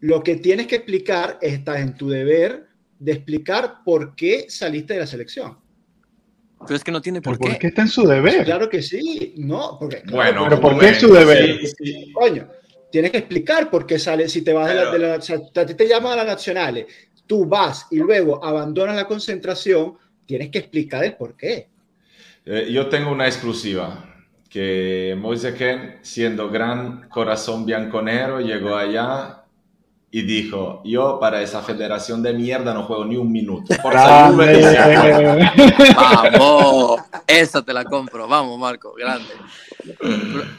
[0.00, 2.66] Lo que tienes que explicar, estás en tu deber
[2.98, 5.58] de explicar por qué saliste de la selección.
[6.66, 7.58] Pero es que no tiene por ¿Por qué.
[7.58, 8.44] qué está en su deber?
[8.44, 10.02] Claro que sí, no, porque.
[10.10, 11.58] Bueno, pero ¿por qué es su deber?
[11.60, 12.12] Sí, sí.
[12.12, 12.48] Coño,
[12.90, 15.38] tienes que explicar por qué sale, si te vas de la, de la, o sea,
[15.54, 16.86] a ti te llaman a las nacionales,
[17.32, 19.96] tú vas y luego abandonas la concentración,
[20.26, 21.66] tienes que explicar el por qué.
[22.44, 24.04] Eh, yo tengo una exclusiva,
[24.50, 29.44] que Moise Ken, siendo gran corazón bianconero, llegó allá
[30.10, 33.74] y dijo, yo para esa federación de mierda no juego ni un minuto.
[33.82, 34.44] Vamos,
[37.26, 39.30] esa te la compro, vamos Marco, grande.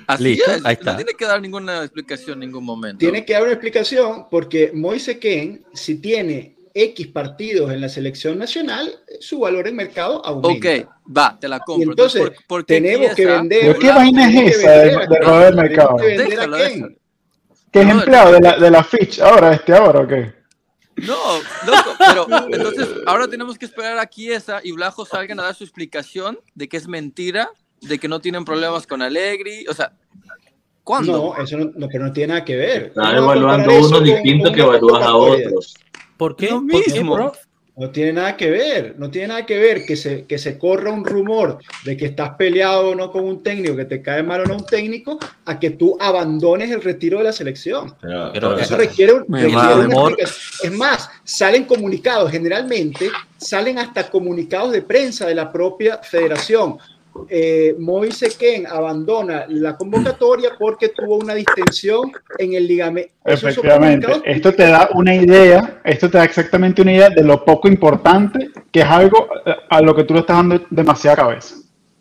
[0.08, 0.94] Así Listo, es, ahí está.
[0.94, 2.98] no tiene que dar ninguna explicación en ningún momento.
[2.98, 8.40] Tiene que dar una explicación porque Moise Ken, si tiene X partidos en la selección
[8.40, 10.70] nacional, su valor en mercado aumenta.
[10.70, 11.86] Ok, va, te la compro.
[11.88, 13.62] Y entonces, ¿por- por qué tenemos que vender.
[13.62, 15.98] ¿Pero qué vaina es esa de- de robar el mercado?
[15.98, 16.58] que vender Déjalo.
[17.72, 20.34] ¿Qué es No, empleado de la, de la Fitch ahora, este ahora o qué?
[20.98, 21.16] No,
[21.66, 25.56] loco, pero entonces ahora tenemos que esperar a que esa y Blajo salgan a dar
[25.56, 27.50] su explicación de que es mentira,
[27.82, 29.92] de que no tienen problemas con Allegri, o sea,
[30.84, 31.34] ¿cuándo?
[31.36, 32.84] No, eso no, no, pero no tiene nada que ver.
[32.86, 35.74] Está ¿Cómo vas a evaluando comparar eso uno con- distinto con que evalúas a otros.
[36.18, 36.48] ¿Por qué?
[36.50, 37.16] Lo ¿Por qué, mismo.
[37.16, 37.38] prof?
[37.76, 40.92] No tiene nada que ver, no tiene nada que ver que se, que se corra
[40.92, 44.42] un rumor de que estás peleado o no con un técnico, que te cae mal
[44.42, 47.96] o no un técnico, a que tú abandones el retiro de la selección.
[48.00, 49.86] Pero- Pero pero- Eso requiere, un- Mi requiere madre.
[49.88, 50.12] una Amor.
[50.20, 50.72] explicación.
[50.74, 56.78] Es más, salen comunicados, generalmente salen hasta comunicados de prensa de la propia federación.
[57.30, 63.12] Eh, Moise Ken abandona la convocatoria porque tuvo una distensión en el ligamento.
[63.24, 64.08] Efectivamente.
[64.26, 68.50] Esto te da una idea, esto te da exactamente una idea de lo poco importante
[68.72, 71.56] que es algo eh, a lo que tú le estás dando demasiada cabeza.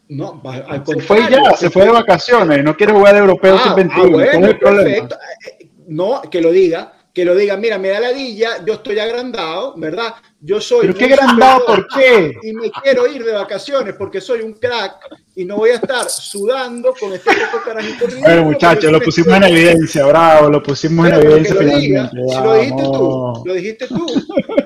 [0.09, 3.65] No, al Se fue ya, se fue de vacaciones, no quiere jugar de europeo Ah,
[3.65, 4.29] sub-21.
[4.29, 5.17] ah, perfecto.
[5.49, 9.75] Eh, No, que lo diga, que lo diga, mira, me da ladilla, yo estoy agrandado,
[9.77, 10.15] ¿verdad?
[10.41, 10.87] Yo soy.
[10.87, 12.35] ¿Pero qué agrandado por qué?
[12.43, 14.95] Y me quiero ir de vacaciones porque soy un crack
[15.37, 17.31] y no voy a estar sudando con este
[17.65, 22.11] carajito Bueno, muchachos, lo pusimos en evidencia, bravo, lo pusimos en Pero evidencia lo diga,
[22.11, 24.07] si lo dijiste tú, lo dijiste tú.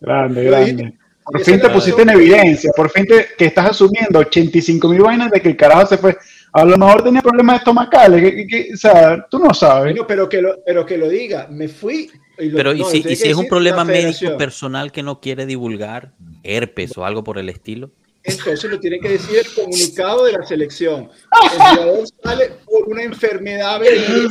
[0.00, 0.82] Grande, Lo dijiste.
[0.82, 0.98] grande.
[1.24, 5.02] Por fin te la pusiste en evidencia, por fin te, que estás asumiendo 85 mil
[5.02, 6.16] vainas de que el carajo se fue.
[6.60, 9.92] A lo mejor tenía problemas estomacales, que, que- que- o sea, tú no sabes.
[9.92, 12.10] Bueno, pero que lo, pero que lo diga, me fui.
[12.38, 15.02] y lo- Pero ¿y no, si, tiene y si es un problema médico personal que
[15.02, 16.12] no quiere divulgar,
[16.42, 17.90] herpes o algo por el estilo?
[18.28, 21.10] Entonces lo tiene que decir el comunicado de la selección.
[21.42, 24.28] El jugador sale por una enfermedad que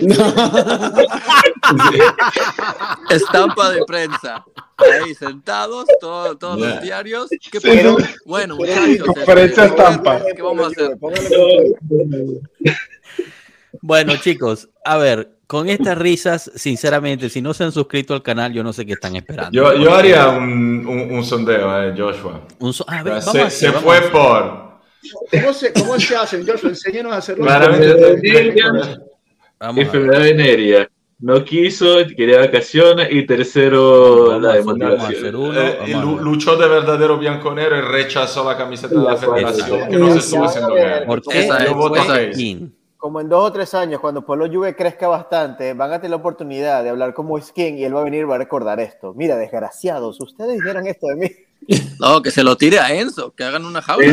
[3.10, 4.44] Estampa de prensa.
[4.78, 7.28] Ahí sentados, todo- todos los diarios.
[7.30, 7.96] ¿Qué Sí, sí.
[8.24, 10.22] Bueno, muchachos, Conferencia este, estampa.
[10.36, 10.96] ¿qué vamos a hacer?
[13.82, 18.52] Bueno, chicos, a ver, con estas risas, sinceramente, si no se han suscrito al canal,
[18.52, 19.50] yo no sé qué están esperando.
[19.50, 22.42] yo, yo haría un, un, un sondeo, eh, Joshua.
[22.60, 24.12] Un so- a ver, vamos se a hacer, se vamos a fue hacer.
[24.12, 24.68] por...
[25.32, 26.68] ¿Cómo se, ¿Cómo se hacen, Joshua?
[26.70, 27.48] Enséñanos a hacerlo.
[29.60, 29.70] A.
[29.70, 30.88] Enfermedad venérea.
[31.20, 33.08] No quiso, quería vacaciones.
[33.10, 35.34] Y tercero, Vamos la a de a motivación.
[35.34, 35.60] uno.
[35.60, 35.96] Eh, a ver.
[36.22, 40.44] luchó de verdadero bianconero y rechazó la camiseta de la federación, que no se estuvo
[40.44, 41.04] haciendo bien.
[41.06, 41.40] ¿Por qué?
[41.40, 42.00] Esa es, Yo voto.
[42.36, 42.68] King.
[42.98, 46.16] Como en dos o tres años, cuando Pueblo Juve crezca bastante, van a tener la
[46.16, 49.14] oportunidad de hablar como Skin y él va a venir y va a recordar esto.
[49.14, 51.30] Mira, desgraciados, ustedes dijeron esto de mí.
[51.98, 54.06] No, que se lo tire a Enzo, que hagan una jaula.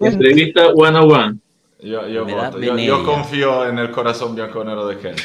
[0.00, 1.38] Entrevista one on one.
[1.80, 2.60] Yo, yo, Me da voto.
[2.60, 2.86] Yo, veneria.
[2.86, 5.16] yo confío en el corazón bianconero de Ken.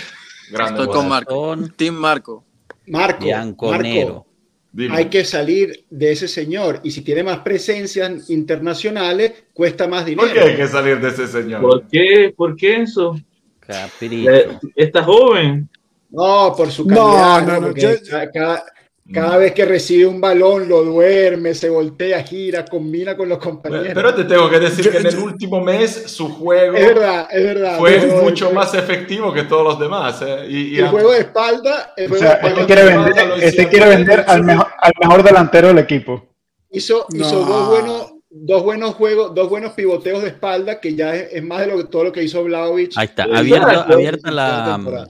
[0.51, 1.09] Grande Estoy con.
[1.09, 1.35] Marco.
[1.35, 2.43] Con Team Marco.
[2.87, 4.13] Marco, Bianconero.
[4.13, 4.27] Marco,
[4.75, 4.95] Dime.
[4.95, 6.79] hay que salir de ese señor.
[6.83, 10.27] Y si tiene más presencias internacionales, cuesta más dinero.
[10.27, 11.61] ¿Por qué hay que salir de ese señor?
[11.61, 12.33] ¿Por qué?
[12.35, 13.15] ¿Por qué eso?
[13.59, 14.31] Capricho.
[14.31, 15.69] Eh, Está joven.
[16.09, 17.59] No, por su No, calidad.
[17.61, 17.89] no, no, yo-
[18.33, 18.63] cada,
[19.11, 23.91] cada vez que recibe un balón lo duerme, se voltea, gira, combina con los compañeros.
[23.93, 27.43] Pero te tengo que decir que en el último mes su juego es verdad, es
[27.43, 27.77] verdad.
[27.79, 30.21] fue No, mucho más efectivo que todos los demás.
[30.25, 30.45] ¿eh?
[30.47, 33.43] Y, y el juego de espalda, el O juego sea, de espalda este quiere vender,
[33.43, 36.25] este quiere vender al mejor, al mejor delantero del equipo.
[36.71, 37.45] hizo, hizo No.
[37.45, 41.59] dos buenos, dos buenos juegos, dos buenos pivoteos de espalda, que ya es, es más
[41.59, 42.93] de lo que todo lo que hizo Vlaovic.
[42.95, 45.07] Ahí está, abierta, la- abierta la, temporada.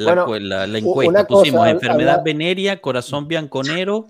[0.00, 1.26] La, Bueno, la- encuesta.
[1.26, 4.06] cosa, Pusimos enfermedad habla- venérea, corazón bianconero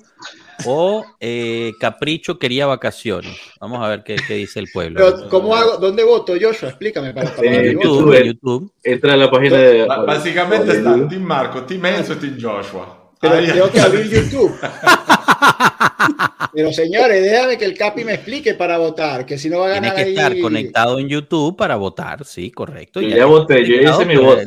[0.66, 3.34] o eh, capricho quería vacaciones.
[3.60, 4.98] Vamos a ver qué, qué dice el pueblo.
[4.98, 5.78] Pero, ¿cómo hago?
[5.78, 6.68] ¿Dónde voto, Joshua?
[6.68, 7.72] Explícame para, para Eh.
[7.72, 8.72] YouTube, YouTube.
[8.84, 9.86] Entra a la página de.
[9.86, 12.96] básicamente están Team Marco, Team Enzo y Team Joshua.
[13.20, 14.58] Pero tengo que abrir YouTube.
[16.52, 19.68] Pero señores, déjame que el Capi me explique para votar, que si no va a
[19.70, 23.00] ganar Tiene que estar conectado en YouTube para votar, sí, correcto.
[23.00, 24.40] ya, voté, yo hice mi voto.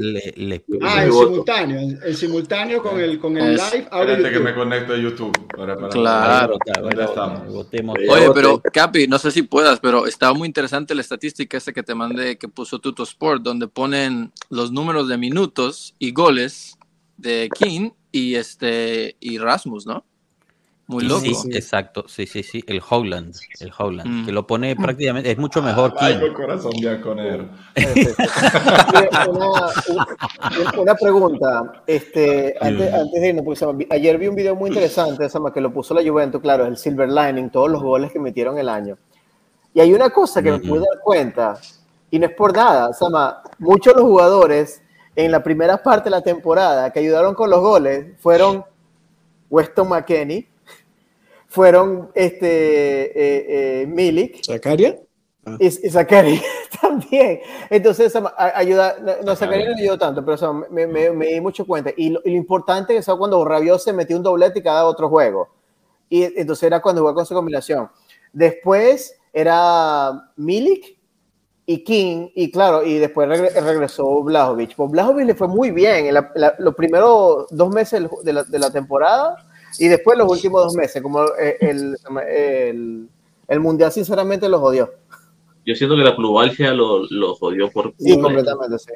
[0.81, 3.87] ah, en simultáneo, en simultáneo con el, con el live.
[3.91, 5.31] Espérate que me conecto a YouTube.
[5.55, 6.57] Para, para claro.
[8.09, 11.83] Oye, pero Capi, no sé si puedas, pero estaba muy interesante la estadística esta que
[11.83, 16.77] te mandé que puso Tuto Sport, donde ponen los números de minutos y goles
[17.17, 20.05] de King y este y Rasmus, ¿no?
[20.85, 21.21] Muy loco.
[21.21, 24.25] Sí, exacto, sí, sí, sí, el Howland, el Howland, mm.
[24.25, 26.05] que lo pone prácticamente, es mucho mejor que.
[26.07, 27.49] el corazón ya con él.
[29.29, 29.51] una,
[30.77, 35.61] una, pregunta, este, antes, antes de irnos, porque ayer vi un video muy interesante, que
[35.61, 38.97] lo puso la Juventus, claro, el Silver Lining, todos los goles que metieron el año.
[39.73, 41.57] Y hay una cosa que me pude dar cuenta,
[42.11, 44.82] y no es por nada, Sama, muchos de los jugadores
[45.15, 48.65] en la primera parte de la temporada que ayudaron con los goles fueron
[49.49, 50.47] Weston McKenney,
[51.47, 54.43] fueron este, eh, eh, Milik.
[54.43, 54.97] ¿Zacaria?
[55.45, 55.57] Ah.
[55.59, 55.89] Y, y
[56.81, 57.39] también.
[57.69, 61.91] Entonces, ayuda, no, Zacaria no ayudó tanto, pero me, me, di mucho cuenta.
[61.95, 65.49] Y lo, importante es cuando Rabiot se metió un doblete cada otro juego.
[66.09, 67.89] Y entonces era cuando jugó con su combinación.
[68.31, 70.97] Después era Milik
[71.65, 74.75] y King, y claro, y después regresó Blajovic.
[74.75, 76.15] Pues Blajovic le fue muy bien en
[76.59, 79.37] los primeros dos meses de la, de la temporada
[79.79, 81.95] y después los últimos dos meses, como eh, el,
[82.29, 83.07] el,
[83.47, 84.91] el, Mundial sinceramente los jodió.
[85.65, 87.93] Yo siento que la plusvalgia los lo jodió por...
[87.97, 88.91] Sí, completamente, sí.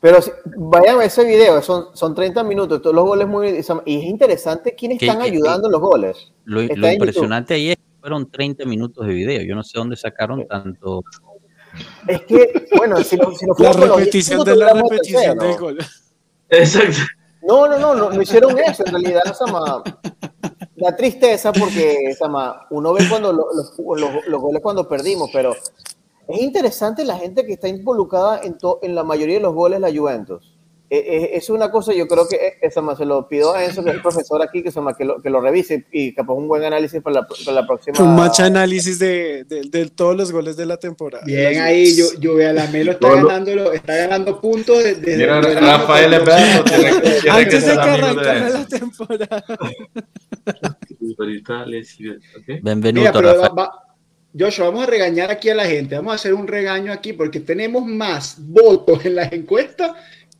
[0.00, 0.18] Pero
[0.56, 3.48] vayan a ese video, son, son 30 minutos, todos los goles muy...
[3.48, 6.32] Y es interesante quiénes están ayudando los goles.
[6.46, 9.42] Lo, lo impresionante ahí es que fueron 30 minutos de video.
[9.42, 11.04] Yo no sé dónde sacaron tanto...
[12.06, 15.78] Es que, bueno, si no, si no La repetición de la repetición del gol.
[16.48, 16.98] Exacto.
[17.42, 18.84] No, no, no, no, hicieron eso.
[18.84, 19.82] En realidad, Sama,
[20.76, 23.46] da tristeza porque Sama, uno ve cuando los,
[23.78, 25.54] los, goles cuando perdimos, pero
[26.28, 29.90] es interesante la gente que está involucrada en, en la mayoría de los goles la
[29.90, 30.59] Juventus.
[30.92, 33.84] Eh, eh, es una cosa, yo creo que esa más se lo pido a Enzo,
[33.84, 36.48] que es el profesor aquí, que, se que, lo, que lo revise y capaz un
[36.48, 38.02] buen análisis para la, para la próxima.
[38.02, 41.22] Un match análisis de, de, de, todos los goles de la temporada.
[41.24, 45.16] Bien ahí, yo, yo veo a la Melo está ganando, está ganando puntos desde.
[45.16, 46.72] Mira, Rafael Eberto
[47.30, 49.44] Antes de que arrancara la temporada.
[52.64, 53.68] Bienvenido, Rafael.
[54.36, 57.40] Joshua, vamos a regañar aquí a la gente, vamos a hacer un regaño aquí porque
[57.40, 59.90] tenemos más votos en las encuestas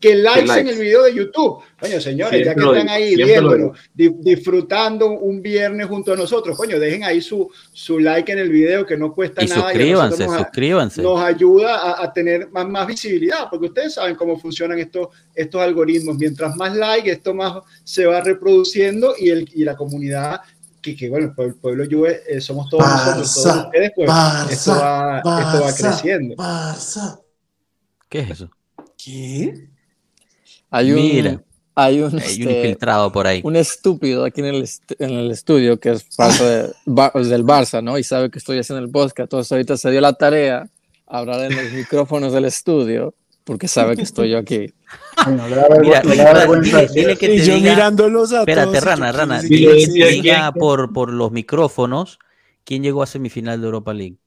[0.00, 1.62] que likes, en el video de YouTube.
[1.78, 7.04] Coño, señores, ya que están ahí viéndolo, disfrutando un viernes junto a nosotros, coño, dejen
[7.04, 9.70] ahí su, su like en el video que no cuesta nada.
[9.70, 11.02] Suscríbanse, nos, suscríbanse.
[11.02, 16.16] Nos ayuda a, tener más, más, visibilidad, porque ustedes saben cómo funcionan estos, estos algoritmos.
[16.16, 20.40] Mientras más like, esto más se va reproduciendo y, el, y la comunidad
[20.80, 24.10] que, que, bueno, el pueblo Juve eh, somos todos nosotros, todos ustedes, pues
[24.50, 26.34] esto, va, esto va creciendo.
[28.08, 28.50] ¿Qué es eso?
[28.96, 29.69] ¿Qué?
[30.70, 31.42] Hay un, Mira,
[31.74, 33.40] hay un, este, infiltrado por ahí.
[33.44, 34.68] Un estúpido aquí en el,
[34.98, 36.62] en el estudio que es parte de,
[37.28, 37.98] del Barça, ¿no?
[37.98, 39.20] Y sabe que estoy haciendo el podcast.
[39.20, 40.68] Entonces ahorita se dio la tarea
[41.06, 43.14] a hablar en los micrófonos del estudio
[43.44, 44.72] porque sabe que estoy yo aquí.
[45.26, 45.66] Mira,
[46.92, 50.92] dile, que te y yo diga, mirándolos a espérate, todos, Rana, Rana, dile, diga por,
[50.92, 52.20] por los micrófonos
[52.62, 54.18] quién llegó a semifinal de Europa League.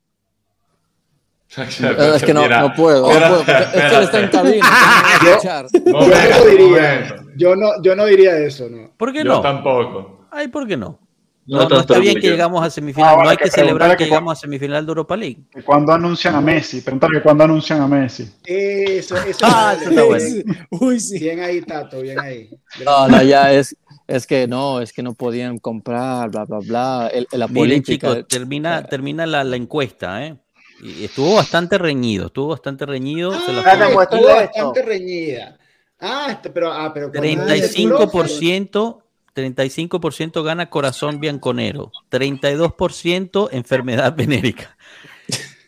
[2.16, 4.66] es que no, no puedo, no puedo es que él está en cabina.
[5.24, 8.92] yo, yo, no diría, yo, no, yo no diría eso, ¿no?
[8.98, 9.42] ¿Por qué yo no?
[9.42, 10.28] tampoco.
[10.32, 11.00] Ay, ¿por qué no?
[11.46, 14.38] No, no, está bien que llegamos a semifinal, no hay que, que celebrar que, llegamos
[14.38, 15.44] a semifinal de Europa League.
[15.66, 16.80] ¿Cuándo anuncian a Messi?
[16.80, 18.32] Pregúntale cuándo anuncian a Messi.
[18.46, 20.26] Eso, eso, ah, eso está bueno.
[20.72, 21.20] Uy, sí.
[21.20, 22.50] Bien ahí, Tato, bien ahí.
[22.86, 23.76] No, no, ya es,
[24.08, 27.12] es que no, es que no podían comprar, bla, bla, bla.
[27.14, 28.08] El, la Miren, política.
[28.08, 30.38] chicos, termina, termina la, la encuesta, ¿eh?
[30.84, 33.32] Y estuvo bastante reñido, estuvo bastante reñido.
[33.32, 35.58] Ah, se la estuvo bastante reñida.
[35.98, 39.02] Ah, este, pero, ah, pero 35%,
[39.34, 44.76] 35% gana corazón bianconero, 32% enfermedad venérica,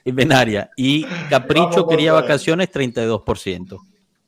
[0.04, 3.80] venaria y capricho quería vacaciones 32%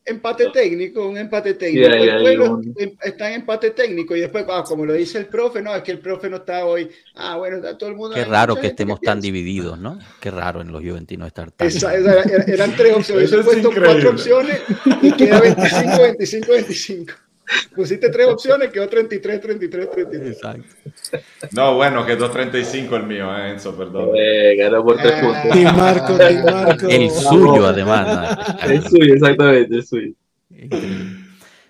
[0.07, 2.61] empate técnico, un empate técnico.
[2.77, 5.84] Em, está en empate técnico y después, ah, como lo dice el profe, no, es
[5.84, 6.89] que el profe no está hoy.
[7.15, 8.15] Ah, bueno, está todo el mundo.
[8.15, 9.99] Qué raro que estemos tan divididos, ¿no?
[10.19, 11.67] Qué raro en los Juventinos estar tan.
[11.67, 13.29] Esa, eran tres opciones.
[13.29, 14.61] Yo he puesto cuatro opciones
[15.01, 17.13] y queda 25, 25, 25.
[17.76, 20.32] Pusiste tres opciones, quedó 33, 33, 33.
[20.32, 20.64] Exacto.
[21.52, 24.10] No, bueno, quedó 35 el mío, eh, Enzo, perdón.
[24.15, 25.56] Eh, ganó por tres puntos.
[25.56, 26.88] Y Marco, Marco.
[26.88, 28.38] El suyo, además.
[28.64, 30.14] El suyo, exactamente, el suyo.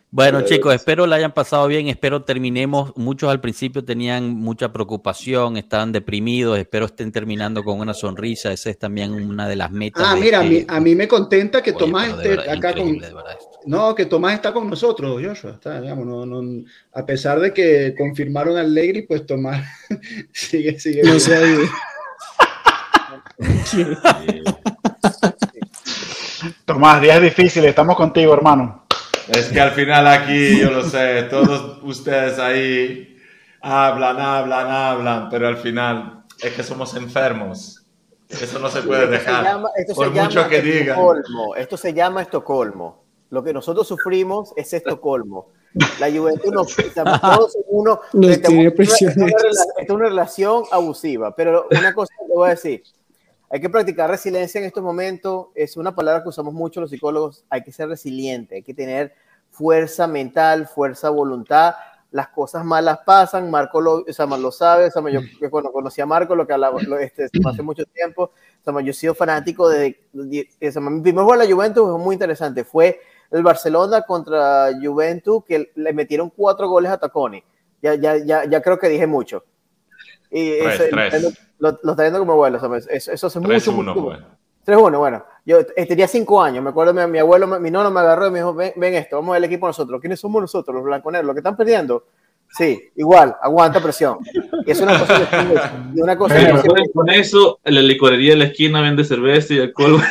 [0.10, 2.94] Bueno, chicos, espero la hayan pasado bien, espero terminemos.
[2.96, 8.54] Muchos al principio tenían mucha preocupación, estaban deprimidos, espero estén terminando con una sonrisa.
[8.54, 10.04] Esa es también una de las metas.
[10.06, 12.98] Ah, mira, a, mí, me contenta que Tomás esté acá con.
[13.66, 15.52] No, que Tomás está con nosotros, Joshua.
[15.52, 16.42] Está, digamos, no,
[16.94, 19.66] a pesar de que confirmaron al Legri, pues Tomás
[20.32, 21.04] sigue, sigue.
[21.04, 21.18] No
[26.66, 28.86] Tomás, días difíciles, estamos contigo, hermano.
[29.28, 33.18] Es que al final aquí, yo lo sé, todos ustedes ahí
[33.62, 37.84] hablan, hablan, hablan, pero al final es que somos enfermos.
[38.30, 39.62] Eso no se puede dejar.
[39.96, 41.00] por mucho que digan.
[41.58, 43.07] Esto se llama Estocolmo.
[43.30, 45.48] Lo que nosotros sufrimos es Estocolmo.
[46.00, 46.76] La juventud nos,
[47.22, 48.00] todos uno.
[48.12, 52.84] tiene Esto es una relación abusiva, pero una cosa te voy a decir.
[53.50, 55.48] Hay que practicar resiliencia en estos momentos.
[55.56, 57.46] Es una palabra que usamos mucho los psicólogos.
[57.50, 59.14] Hay que ser resiliente, hay que tener
[59.52, 61.76] fuerza mental, fuerza voluntad.
[62.12, 63.50] Las cosas malas pasan.
[63.50, 64.88] Marco lo, o sea, lo sabe.
[64.88, 68.32] O sea, yo bueno, conocí a Marco, lo que hablaba este, hace mucho tiempo.
[68.66, 69.98] O sea, yo he sido fanático de.
[70.12, 72.66] de, de mi primer gol a la Juventus fue muy interesante.
[72.66, 73.00] Fue
[73.32, 77.44] el Barcelona contra Juventus, que le metieron cuatro goles a Taconi.
[77.82, 79.44] Ya, ya, ya, ya creo que dije mucho.
[80.32, 81.40] Y tres, tres.
[81.60, 82.88] Lo, lo, está viendo como abuelo, ¿sabes?
[82.90, 84.18] Eso, eso hace 3, mucho, 1, mucho.
[84.66, 85.26] 3-1, bueno.
[85.46, 88.32] Yo eh, tenía 5 años, me acuerdo, mi, mi, abuelo, mi nono me agarró y
[88.32, 90.00] me dijo, ven, ven esto, vamos al equipo nosotros.
[90.00, 91.26] ¿Quiénes somos nosotros, los blanconeros?
[91.26, 92.06] ¿Los que están perdiendo?
[92.50, 94.20] Sí, igual, aguanta presión.
[94.66, 96.02] Y es una cosa que...
[96.02, 99.60] Una cosa Pero, que con eso, en la licorería de la esquina vende cerveza y
[99.60, 100.02] alcohol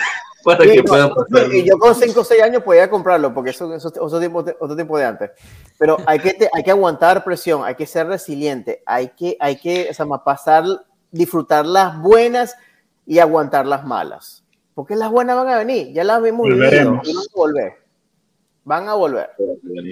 [0.47, 1.53] para sí, que no, puedan pasar.
[1.53, 4.57] Y yo con 5 o 6 años podía comprarlo, porque eso es otro tiempo, de,
[4.61, 5.31] otro tiempo de antes.
[5.77, 9.57] Pero hay que, te, hay que aguantar presión, hay que ser resiliente, hay que, hay
[9.57, 10.65] que o sea, pasar
[11.11, 12.57] disfrutar las buenas
[13.05, 14.45] y aguantar las malas.
[14.75, 17.73] Porque las buenas van a venir, ya las vemos vivido y van a volver.
[18.65, 19.31] Van a volver.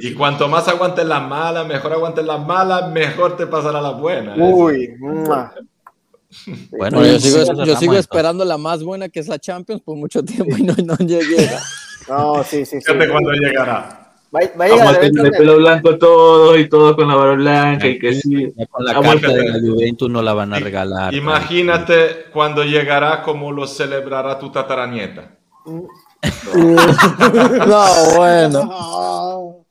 [0.03, 4.37] Y cuanto más aguantes las malas, mejor aguantes las malas, mejor te pasará las buenas.
[4.39, 4.97] Uy,
[6.71, 10.25] bueno, yo sigo, yo sigo esperando la más buena que es la Champions por mucho
[10.25, 11.61] tiempo y no, no llega.
[12.09, 12.87] No, sí, sí, sí.
[12.87, 14.01] Fíjate cuándo llegará.
[14.35, 17.99] Va, va a llegar el pelo blanco todo y todo con la barba blanca y
[17.99, 18.53] que sí.
[18.71, 21.15] Con la carta de la Juventus no la van a regalar.
[21.15, 25.39] Imagínate cuando llegará como lo celebrará tu tataranieta.
[25.65, 25.87] no,
[28.17, 29.64] bueno.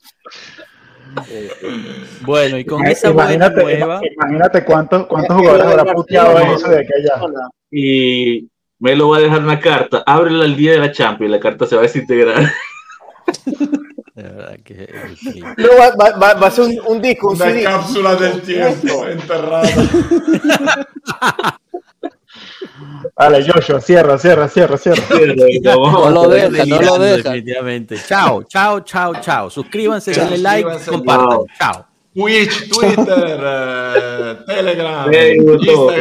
[2.21, 4.01] Bueno, y con esa imagínate, nueva...
[4.15, 7.21] Imagínate cuántos, cuántos jugadores habrá puteado en eso de aquella.
[7.71, 8.49] Y
[8.79, 10.03] me lo va a dejar una carta.
[10.05, 12.51] Ábrela el día de la Champions y la carta se va a desintegrar.
[14.15, 14.93] De verdad que.
[15.57, 17.63] No, va, va, va, a ser un, un disco, un Una CD.
[17.63, 19.67] cápsula del tiempo enterrada.
[23.15, 25.03] Vale, Joshua, cierra, cierra, cierra, cierra.
[25.63, 27.29] No lo deja, no lo deja.
[27.29, 27.97] Definitivamente.
[28.07, 29.49] Chao, chao, chao, chao.
[29.49, 31.45] Suscríbanse, denle like, compartan.
[31.57, 31.87] Chao.
[32.13, 35.93] Twitch, Twitter, uh, Telegram, Instagram.